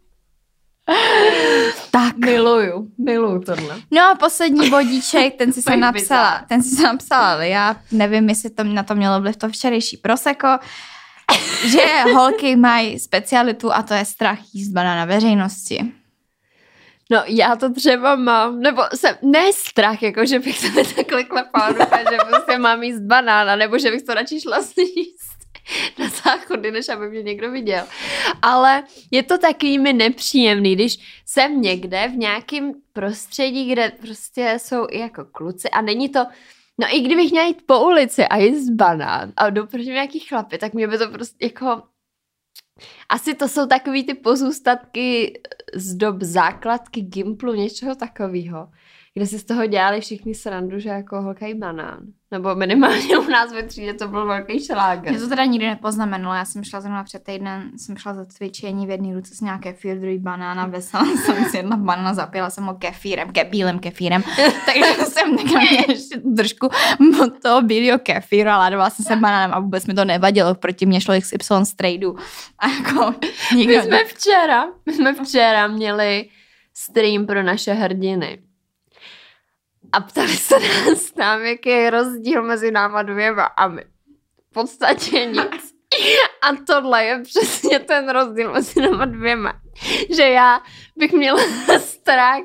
Tak. 1.90 2.16
Miluju, 2.16 2.88
miluju 2.98 3.40
tohle. 3.40 3.76
No 3.90 4.02
a 4.02 4.14
poslední 4.14 4.70
bodíček, 4.70 5.36
ten 5.36 5.52
si 5.52 5.62
jsem 5.62 5.80
napsala, 5.80 6.44
ten 6.48 6.62
si 6.62 6.68
jsem 6.68 6.84
napsala, 6.84 7.32
ale 7.32 7.48
já 7.48 7.76
nevím, 7.92 8.28
jestli 8.28 8.50
to 8.50 8.64
na 8.64 8.82
to 8.82 8.94
mělo 8.94 9.20
vliv 9.20 9.36
to 9.36 9.48
včerejší 9.48 9.96
proseko, 9.96 10.48
že 11.66 12.12
holky 12.14 12.56
mají 12.56 12.98
specialitu 12.98 13.72
a 13.72 13.82
to 13.82 13.94
je 13.94 14.04
strach 14.04 14.38
jíst 14.52 14.72
na 14.72 15.04
veřejnosti. 15.04 15.92
No 17.10 17.22
já 17.26 17.56
to 17.56 17.72
třeba 17.72 18.16
mám, 18.16 18.60
nebo 18.60 18.82
jsem, 18.94 19.16
ne 19.22 19.52
strach, 19.52 20.02
jako 20.02 20.26
že 20.26 20.38
bych 20.38 20.58
se 20.58 20.94
takhle 20.96 21.24
klepala 21.24 21.68
ruka, 21.68 21.98
že 21.98 22.18
prostě 22.28 22.58
mám 22.58 22.82
jíst 22.82 23.00
banána, 23.00 23.56
nebo 23.56 23.78
že 23.78 23.90
bych 23.90 24.02
to 24.02 24.14
radši 24.14 24.40
šla 24.40 24.62
sníst 24.62 25.30
na 25.98 26.08
záchody, 26.08 26.70
než 26.70 26.88
aby 26.88 27.10
mě 27.10 27.22
někdo 27.22 27.50
viděl. 27.50 27.84
Ale 28.42 28.82
je 29.10 29.22
to 29.22 29.38
takový 29.38 29.78
mi 29.78 29.92
nepříjemný, 29.92 30.74
když 30.74 31.22
jsem 31.26 31.62
někde 31.62 32.08
v 32.08 32.16
nějakém 32.16 32.72
prostředí, 32.92 33.72
kde 33.72 33.92
prostě 34.00 34.58
jsou 34.60 34.86
i 34.90 34.98
jako 34.98 35.24
kluci 35.24 35.70
a 35.70 35.82
není 35.82 36.08
to, 36.08 36.26
no 36.78 36.86
i 36.90 37.00
kdybych 37.00 37.30
měla 37.30 37.46
jít 37.46 37.62
po 37.66 37.80
ulici 37.80 38.24
a 38.24 38.36
jíst 38.36 38.70
banán 38.70 39.32
a 39.36 39.50
doproti 39.50 39.86
nějaký 39.86 40.20
chlapy, 40.20 40.58
tak 40.58 40.74
mě 40.74 40.88
by 40.88 40.98
to 40.98 41.08
prostě 41.08 41.46
jako 41.46 41.82
asi 43.08 43.34
to 43.34 43.48
jsou 43.48 43.66
takový 43.66 44.04
ty 44.04 44.14
pozůstatky 44.14 45.40
z 45.74 45.94
dob 45.94 46.22
základky 46.22 47.00
Gimplu, 47.00 47.54
něčeho 47.54 47.94
takového, 47.94 48.68
kde 49.14 49.26
si 49.26 49.38
z 49.38 49.44
toho 49.44 49.66
dělali 49.66 50.00
všichni 50.00 50.34
srandu, 50.34 50.78
že 50.78 50.88
jako 50.88 51.22
holkaj 51.22 51.54
banán. 51.54 51.98
Nebo 52.30 52.54
minimálně 52.54 53.18
u 53.18 53.30
nás 53.30 53.52
ve 53.52 53.62
třídě 53.62 53.94
to 53.94 54.08
byl 54.08 54.26
velký 54.26 54.64
šláger. 54.64 55.12
Mě 55.12 55.20
to 55.20 55.28
teda 55.28 55.44
nikdy 55.44 55.66
nepoznamenalo, 55.66 56.34
já 56.34 56.44
jsem 56.44 56.64
šla 56.64 56.80
zrovna 56.80 57.04
před 57.04 57.24
týden, 57.24 57.70
jsem 57.76 57.96
šla 57.96 58.14
za 58.14 58.24
cvičení 58.26 58.86
v 58.86 58.90
jedné 58.90 59.14
ruce 59.14 59.34
s 59.34 59.40
nějaké 59.40 59.74
druhý 59.94 60.18
banána, 60.18 60.66
vesela 60.66 61.04
jsem 61.24 61.44
si 61.44 61.56
jedna 61.56 61.76
banana, 61.76 62.14
zapila 62.14 62.50
jsem 62.50 62.64
ho 62.64 62.74
kefírem, 62.74 63.32
ke, 63.32 63.44
bílým 63.44 63.78
kefírem, 63.78 64.22
takže 64.66 65.04
jsem 65.04 65.36
takhle 65.36 65.60
ještě 65.88 66.20
držku 66.24 66.68
od 67.22 67.42
toho 67.42 67.62
bílého 67.62 67.98
kefíru 67.98 68.50
a 68.50 68.58
ládovala 68.58 68.90
jsem 68.90 69.04
se 69.04 69.16
banánem 69.16 69.54
a 69.54 69.60
vůbec 69.60 69.86
mi 69.86 69.94
to 69.94 70.04
nevadilo, 70.04 70.54
proti 70.54 70.86
mě 70.86 71.00
šlo 71.00 71.20
XY 71.20 71.64
z 71.64 71.74
tradu 71.74 72.16
a 72.58 72.68
jako 72.68 73.14
nikdo 73.56 73.76
My 73.76 73.82
jsme 73.82 74.04
včera, 74.04 74.64
my 74.86 74.92
jsme 74.92 75.14
včera 75.14 75.66
měli 75.66 76.28
stream 76.74 77.26
pro 77.26 77.42
naše 77.42 77.72
hrdiny. 77.72 78.49
A 79.92 80.00
ptali 80.00 80.36
se 80.36 80.54
nás 80.60 81.10
tam, 81.10 81.42
jaký 81.42 81.68
je 81.68 81.90
rozdíl 81.90 82.42
mezi 82.42 82.70
náma 82.70 83.02
dvěma 83.02 83.44
a 83.44 83.68
my. 83.68 83.84
V 84.50 84.52
podstatě 84.52 85.26
nic. 85.26 85.74
A 86.42 86.56
tohle 86.66 87.04
je 87.04 87.22
přesně 87.22 87.78
ten 87.78 88.08
rozdíl 88.08 88.52
mezi 88.52 88.80
náma 88.80 89.04
dvěma. 89.04 89.60
Že 90.16 90.28
já 90.28 90.60
bych 90.96 91.12
měla 91.12 91.38
strach 91.78 92.42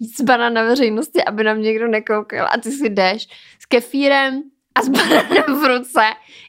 jít 0.00 0.16
z 0.16 0.20
banana 0.20 0.62
na 0.62 0.68
veřejnosti, 0.68 1.24
aby 1.24 1.44
nám 1.44 1.62
někdo 1.62 1.88
nekoukal. 1.88 2.48
A 2.52 2.60
ty 2.60 2.70
si 2.70 2.88
jdeš 2.88 3.26
s 3.58 3.66
kefírem 3.66 4.42
a 4.74 4.82
s 4.82 4.88
bananem 4.88 5.60
v 5.60 5.64
ruce. 5.68 6.00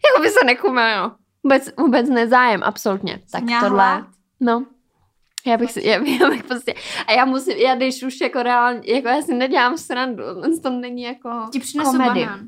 Jako 0.05 0.21
by 0.21 0.29
se 0.29 0.45
nechumelo. 0.45 1.11
Vůbec, 1.43 1.69
vůbec 1.77 2.09
nezájem, 2.09 2.63
absolutně. 2.63 3.21
Tak 3.31 3.43
Měla 3.43 3.61
tohle, 3.61 4.05
no. 4.39 4.65
Já 5.47 5.57
bych 5.57 5.71
si, 5.71 5.87
já, 5.87 6.03
já 6.21 6.29
bych 6.29 6.43
prostě, 6.43 6.73
a 7.07 7.11
já 7.11 7.25
musím, 7.25 7.57
já 7.57 7.75
když 7.75 8.03
už 8.03 8.21
jako 8.21 8.43
reálně, 8.43 8.93
jako 8.93 9.07
já 9.07 9.21
si 9.21 9.33
nedělám 9.33 9.77
srandu, 9.77 10.23
to 10.63 10.69
není 10.69 11.03
jako 11.03 11.29
Ti 11.51 11.59
přinesu 11.59 11.91
komedy. 11.91 12.19
banán. 12.25 12.39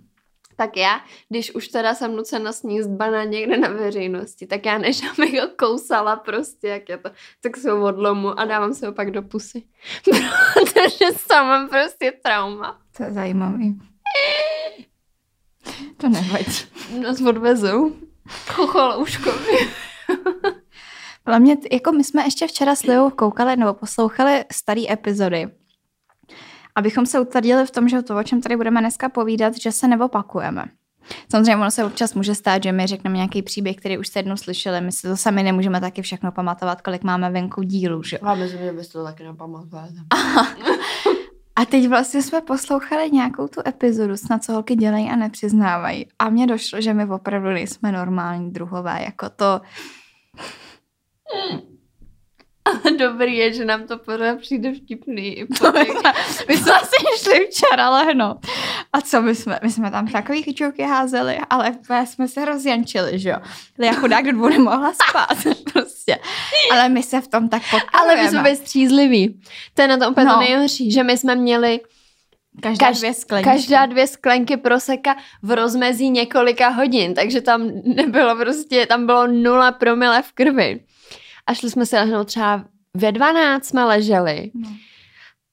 Tak 0.55 0.77
já, 0.77 1.01
když 1.29 1.55
už 1.55 1.67
teda 1.67 1.93
jsem 1.93 2.15
nucena 2.15 2.51
sníst 2.51 2.89
banán 2.89 3.29
někde 3.29 3.57
na 3.57 3.69
veřejnosti, 3.69 4.47
tak 4.47 4.65
já 4.65 4.77
než 4.77 5.01
abych 5.11 5.41
ho 5.41 5.47
kousala 5.57 6.15
prostě, 6.15 6.67
jak 6.67 6.89
je 6.89 6.97
to, 6.97 7.09
tak 7.41 7.57
se 7.57 7.71
ho 7.71 7.85
odlomu 7.85 8.39
a 8.39 8.45
dávám 8.45 8.73
se 8.73 8.87
ho 8.87 8.93
pak 8.93 9.11
do 9.11 9.21
pusy. 9.21 9.63
Protože 10.53 11.05
sama 11.17 11.49
mám 11.59 11.69
prostě 11.69 12.13
trauma. 12.23 12.79
To 12.97 13.03
je 13.03 13.11
zajímavý. 13.13 13.79
To 15.97 16.09
nevadí. 16.09 16.53
Nás 17.01 17.21
odvezou. 17.21 17.95
Chocholouškovi. 18.47 19.57
Mě, 21.39 21.57
jako 21.71 21.91
my 21.91 22.03
jsme 22.03 22.23
ještě 22.23 22.47
včera 22.47 22.75
s 22.75 22.83
Leou 22.83 23.09
koukali 23.09 23.55
nebo 23.55 23.73
poslouchali 23.73 24.45
staré 24.51 24.81
epizody. 24.89 25.47
Abychom 26.75 27.05
se 27.05 27.19
utvrdili 27.19 27.65
v 27.65 27.71
tom, 27.71 27.89
že 27.89 28.01
to, 28.01 28.17
o 28.17 28.23
čem 28.23 28.41
tady 28.41 28.57
budeme 28.57 28.79
dneska 28.79 29.09
povídat, 29.09 29.53
že 29.61 29.71
se 29.71 29.87
neopakujeme. 29.87 30.65
Samozřejmě 31.31 31.55
ono 31.55 31.71
se 31.71 31.85
občas 31.85 32.13
může 32.13 32.35
stát, 32.35 32.63
že 32.63 32.71
my 32.71 32.87
řekneme 32.87 33.15
nějaký 33.15 33.41
příběh, 33.41 33.75
který 33.75 33.97
už 33.97 34.07
jste 34.07 34.19
jednou 34.19 34.37
slyšeli. 34.37 34.81
My 34.81 34.91
si 34.91 35.07
to 35.07 35.17
sami 35.17 35.43
nemůžeme 35.43 35.81
taky 35.81 36.01
všechno 36.01 36.31
pamatovat, 36.31 36.81
kolik 36.81 37.03
máme 37.03 37.31
venku 37.31 37.61
dílů, 37.61 38.03
že? 38.03 38.19
Já 38.25 38.35
myslím, 38.35 38.59
že 38.59 38.73
bys 38.73 38.87
to 38.87 39.03
taky 39.03 39.23
nepamatovala. 39.23 39.87
A 41.55 41.65
teď 41.65 41.87
vlastně 41.87 42.21
jsme 42.21 42.41
poslouchali 42.41 43.11
nějakou 43.11 43.47
tu 43.47 43.61
epizodu, 43.67 44.17
snad 44.17 44.43
co 44.43 44.53
holky 44.53 44.75
dělají 44.75 45.09
a 45.09 45.15
nepřiznávají. 45.15 46.07
A 46.19 46.29
mně 46.29 46.47
došlo, 46.47 46.81
že 46.81 46.93
my 46.93 47.05
opravdu 47.05 47.49
nejsme 47.49 47.91
normální 47.91 48.51
druhové, 48.51 48.99
jako 49.03 49.29
to, 49.29 49.61
Dobrý 52.99 53.37
je, 53.37 53.53
že 53.53 53.65
nám 53.65 53.87
to 53.87 53.97
pořád 53.97 54.39
přijde 54.39 54.73
vtipný. 54.73 55.43
To 55.59 55.71
my 55.71 55.85
jsme, 55.85 56.13
my 56.47 56.57
jsme 56.57 56.73
si 56.83 57.23
šli 57.23 57.47
včera 57.47 57.89
lehnout. 57.89 58.37
A 58.93 59.01
co 59.01 59.21
my 59.21 59.35
jsme? 59.35 59.59
My 59.63 59.71
jsme 59.71 59.91
tam 59.91 60.07
takový 60.07 60.55
joky 60.57 60.83
házeli, 60.83 61.39
ale 61.49 61.71
jsme 62.05 62.27
se 62.27 62.45
rozjančili, 62.45 63.19
že 63.19 63.29
jo. 63.29 63.35
Já 63.77 63.93
chudák 63.93 64.25
do 64.25 64.31
dvou 64.31 64.49
nemohla 64.49 64.93
spát, 64.93 65.37
prostě. 65.73 66.17
Ale 66.71 66.89
my 66.89 67.03
se 67.03 67.21
v 67.21 67.27
tom 67.27 67.49
tak 67.49 67.61
podporujeme. 67.71 67.91
Ale 68.13 68.23
my 68.23 68.29
jsme 68.29 68.41
byli 68.41 68.55
střízliví. 68.55 69.41
To 69.73 69.81
je 69.81 69.87
na 69.87 69.97
tom 69.97 70.11
úplně 70.11 70.25
No. 70.25 70.33
to 70.33 70.39
nejhorší, 70.39 70.91
že 70.91 71.03
my 71.03 71.17
jsme 71.17 71.35
měli 71.35 71.79
každá 72.61 72.87
kaž- 72.91 72.97
dvě 72.97 73.13
sklenky. 73.13 73.49
každá 73.49 73.85
dvě 73.85 74.07
sklenky 74.07 74.57
proseka 74.57 75.15
v 75.43 75.51
rozmezí 75.51 76.09
několika 76.09 76.69
hodin, 76.69 77.13
takže 77.13 77.41
tam 77.41 77.71
nebylo 77.83 78.35
prostě, 78.35 78.85
tam 78.85 79.05
bylo 79.05 79.27
nula 79.27 79.71
promile 79.71 80.21
v 80.21 80.31
krvi. 80.31 80.79
A 81.49 81.53
šli 81.53 81.69
jsme 81.69 81.85
se 81.85 81.99
lehnout 81.99 82.27
třeba 82.27 82.63
ve 82.97 83.11
12 83.11 83.65
jsme 83.65 83.83
leželi 83.85 84.51
No. 84.53 84.69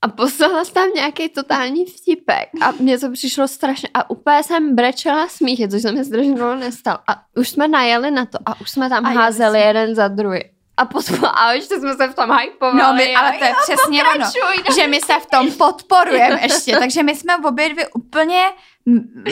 a 0.02 0.08
poslala 0.08 0.64
jsi 0.64 0.72
tam 0.72 0.88
nějaký 0.94 1.28
totální 1.28 1.86
vtipek 1.86 2.48
a 2.62 2.72
mně 2.78 2.98
to 2.98 3.10
přišlo 3.12 3.48
strašně 3.48 3.88
a 3.94 4.10
úplně 4.10 4.42
jsem 4.42 4.74
brečela 4.76 5.28
smíchy, 5.28 5.68
což 5.68 5.82
se 5.82 5.92
mi 5.92 6.04
strašně 6.04 6.34
dlouho 6.34 6.54
nestalo 6.56 6.98
a 7.08 7.22
už 7.36 7.48
jsme 7.48 7.68
najeli 7.68 8.10
na 8.10 8.26
to 8.26 8.38
a 8.46 8.60
už 8.60 8.70
jsme 8.70 8.88
tam 8.88 9.06
A 9.06 9.08
házeli 9.08 9.50
jsme. 9.58 9.66
jeden 9.66 9.94
za 9.94 10.08
druhý. 10.08 10.40
A, 10.76 10.84
potom, 10.84 11.16
a 11.34 11.52
ještě 11.52 11.80
jsme 11.80 11.94
se 11.94 12.08
v 12.08 12.14
tom 12.14 12.30
hypovali. 12.38 12.78
No, 12.82 12.92
my, 12.94 13.14
ale 13.16 13.32
to 13.38 13.44
je 13.44 13.52
přesně 13.62 14.04
ono, 14.04 14.12
pokračuj, 14.12 14.74
že 14.74 14.86
my 14.86 15.00
se 15.00 15.12
v 15.20 15.26
tom 15.26 15.52
podporujeme 15.52 16.40
ještě, 16.42 16.76
takže 16.78 17.02
my 17.02 17.16
jsme 17.16 17.36
obě 17.36 17.68
dvě 17.68 17.88
úplně 17.88 18.42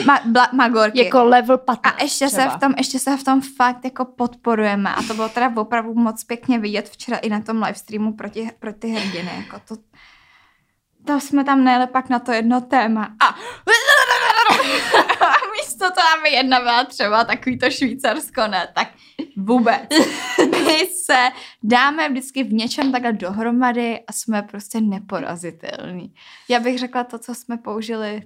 ma, 0.05 0.19
bla, 0.25 0.49
magorky. 0.53 1.03
Jako 1.03 1.23
level 1.23 1.57
15 1.57 1.95
A 1.95 2.03
ještě 2.03 2.29
se, 2.29 2.37
třeba. 2.37 2.57
v 2.57 2.59
tom, 2.59 2.73
ještě 2.77 2.99
se 2.99 3.17
v 3.17 3.23
tom 3.23 3.41
fakt 3.41 3.85
jako 3.85 4.05
podporujeme 4.05 4.95
a 4.95 5.03
to 5.03 5.13
bylo 5.13 5.29
teda 5.29 5.51
opravdu 5.55 5.93
moc 5.93 6.23
pěkně 6.23 6.59
vidět 6.59 6.89
včera 6.89 7.17
i 7.17 7.29
na 7.29 7.41
tom 7.41 7.63
livestreamu 7.63 8.13
pro 8.13 8.29
ty, 8.29 8.51
pro 8.59 8.73
ty 8.73 8.87
hrdiny. 8.87 9.31
Jako 9.37 9.61
to, 9.67 9.75
to 11.05 11.19
jsme 11.19 11.43
tam 11.43 11.63
nejeli 11.63 11.87
pak 11.87 12.09
na 12.09 12.19
to 12.19 12.31
jedno 12.31 12.61
téma. 12.61 13.15
A, 13.19 13.25
a 13.25 13.35
místo 15.57 15.91
toho, 15.91 16.07
aby 16.19 16.29
jedna 16.29 16.59
byla 16.59 16.83
třeba 16.83 17.23
takový 17.23 17.59
to 17.59 17.71
Švýcarsko, 17.71 18.47
ne, 18.47 18.67
tak 18.75 18.87
vůbec. 19.37 19.89
My 20.51 20.87
se 21.05 21.29
dáme 21.63 22.09
vždycky 22.09 22.43
v 22.43 22.53
něčem 22.53 22.91
takhle 22.91 23.13
dohromady 23.13 23.99
a 24.07 24.13
jsme 24.13 24.41
prostě 24.41 24.81
neporazitelní. 24.81 26.13
Já 26.49 26.59
bych 26.59 26.79
řekla 26.79 27.03
to, 27.03 27.19
co 27.19 27.35
jsme 27.35 27.57
použili, 27.57 28.21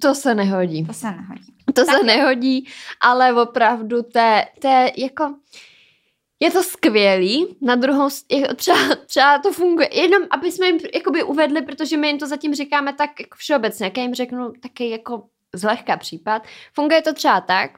To 0.00 0.14
se 0.14 0.34
nehodí. 0.34 0.86
to 0.86 0.92
se 0.92 1.10
nehodí. 1.10 1.54
To 1.66 1.84
Tak 1.84 1.96
se 1.96 2.02
nehodí, 2.02 2.68
ale 3.00 3.42
opravdu 3.42 4.02
to 4.02 4.18
je, 4.68 4.92
jako... 4.96 5.34
Je 6.40 6.50
to 6.50 6.62
skvělý, 6.62 7.56
na 7.60 7.74
druhou, 7.74 8.08
jako 8.30 8.54
třeba, 8.54 8.78
třeba 9.06 9.38
to 9.38 9.52
funguje, 9.52 9.88
jenom 9.92 10.22
aby 10.30 10.52
jsme 10.52 10.66
jim 10.66 10.78
jakoby 10.94 11.22
uvedli, 11.22 11.62
protože 11.62 11.96
my 11.96 12.06
jim 12.08 12.18
to 12.18 12.26
zatím 12.26 12.54
říkáme 12.54 12.92
tak 12.92 13.20
jako 13.20 13.36
všeobecně, 13.36 13.86
jak 13.86 13.96
já 13.96 14.02
jim 14.02 14.14
řeknu 14.14 14.52
taky 14.62 14.90
jako 14.90 15.22
zlehka 15.54 15.96
případ. 15.96 16.42
Funguje 16.74 17.02
to 17.02 17.12
třeba 17.12 17.40
tak, 17.40 17.70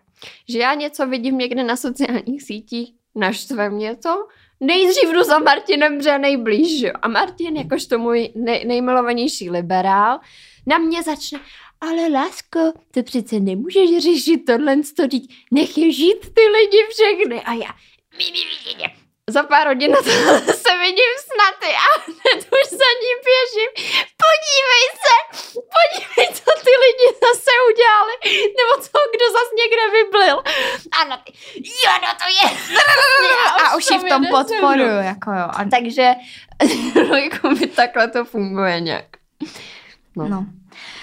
že 0.48 0.58
já 0.58 0.74
něco 0.74 1.06
vidím 1.06 1.38
někde 1.38 1.64
na 1.64 1.76
sociálních 1.76 2.42
sítích, 2.42 2.94
naštve 3.14 3.70
mě 3.70 3.96
to, 3.96 4.26
nejdřív 4.60 5.12
jdu 5.12 5.22
za 5.22 5.38
Martinem, 5.38 6.00
je 6.00 6.18
nejblíž, 6.18 6.78
že 6.80 6.86
jo? 6.86 6.92
A 7.02 7.08
Martin, 7.08 7.56
jakožto 7.56 7.98
můj 7.98 8.32
nej, 8.34 8.64
nejmilovanější 8.64 9.50
liberál, 9.50 10.20
na 10.66 10.78
mě 10.78 11.02
začne, 11.02 11.40
ale 11.80 12.08
lásko, 12.08 12.72
to 12.90 13.02
přece 13.02 13.40
nemůžeš 13.40 13.90
řešit 13.98 14.38
tohle, 14.46 14.76
to 14.96 15.08
teď 15.08 15.22
nech 15.50 15.78
je 15.78 15.92
žít 15.92 16.20
ty 16.34 16.42
lidi 16.56 16.78
všechny. 16.90 17.42
A 17.42 17.52
já, 17.52 17.70
mi, 18.18 18.24
mi, 18.24 18.42
mi, 18.44 18.74
mi. 18.76 18.94
za 19.30 19.42
pár 19.42 19.66
hodin 19.68 19.90
na 19.90 19.96
to 19.96 20.10
se 20.64 20.72
vidím 20.84 21.12
snaty 21.28 21.70
a 21.86 21.88
hned 22.06 22.40
už 22.56 22.68
za 22.70 22.90
ní 23.02 23.12
běžím. 23.26 23.70
Podívej 24.24 24.84
se, 25.02 25.16
podívej, 25.76 26.26
co 26.34 26.50
ty 26.64 26.72
lidi 26.84 27.08
zase 27.24 27.52
udělali, 27.70 28.14
nebo 28.58 28.72
co, 28.82 28.98
kdo 29.14 29.26
zase 29.32 29.52
někde 29.60 29.84
vyblil. 29.96 30.42
Ano, 31.02 31.18
ty, 31.24 31.32
jo, 31.56 31.92
no 32.02 32.08
to 32.20 32.26
je. 32.38 32.76
A, 33.48 33.66
a 33.70 33.76
už 33.76 33.90
ji 33.90 33.98
v 33.98 34.08
tom 34.08 34.26
podporuju, 34.30 34.98
jako 35.02 35.30
jo. 35.30 35.48
A, 35.50 35.64
Takže 35.70 36.14
no, 36.94 37.16
jako 37.16 37.48
by 37.48 37.66
takhle 37.66 38.08
to 38.08 38.24
funguje 38.24 38.80
nějak. 38.80 39.06
No. 40.16 40.28
no. 40.28 40.46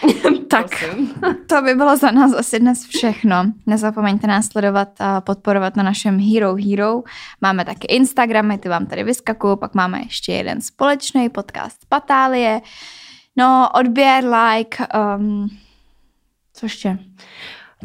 tak 0.50 0.66
to 1.48 1.62
by 1.62 1.76
bylo 1.76 1.98
za 1.98 2.12
nás 2.12 2.34
asi 2.34 2.60
dnes 2.60 2.86
všechno. 2.86 3.46
Nezapomeňte 3.66 4.28
nás 4.28 4.46
sledovat 4.46 4.90
a 5.00 5.22
podporovat 5.22 5.76
na 5.76 5.84
našem 5.84 6.20
Hero 6.20 6.56
Hero. 6.56 7.04
Máme 7.42 7.66
taky 7.66 7.88
Instagramy, 7.88 8.58
ty 8.58 8.70
vám 8.70 8.86
tady 8.86 9.04
vyskakují, 9.04 9.58
pak 9.58 9.76
máme 9.76 10.00
ještě 10.00 10.34
jeden 10.34 10.62
společný 10.62 11.30
podcast 11.30 11.78
Patálie. 11.90 12.62
No, 13.36 13.70
odběr, 13.74 14.24
like, 14.26 14.78
um, 15.18 15.50
co 16.54 16.66
ještě? 16.66 17.00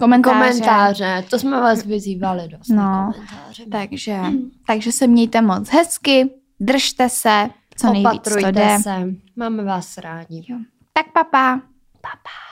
Komentáře. 0.00 0.38
Komentáře, 0.38 1.24
to 1.30 1.38
jsme 1.38 1.60
vás 1.60 1.84
vyzývali 1.84 2.48
dost. 2.48 2.68
No, 2.68 3.12
komentáře. 3.14 3.64
Takže, 3.72 4.20
takže 4.66 4.92
se 4.92 5.06
mějte 5.06 5.42
moc 5.42 5.68
hezky, 5.68 6.30
držte 6.60 7.08
se, 7.08 7.50
co 7.76 7.86
nejvíc 7.92 8.04
to 8.04 8.10
Opatrujte 8.10 8.52
jde. 8.52 8.78
se. 8.82 9.06
Máme 9.36 9.64
vás 9.64 9.98
rádi. 9.98 10.46
Tak 10.92 11.12
papa. 11.12 11.30
Pa, 11.30 11.69
pa. 12.02 12.49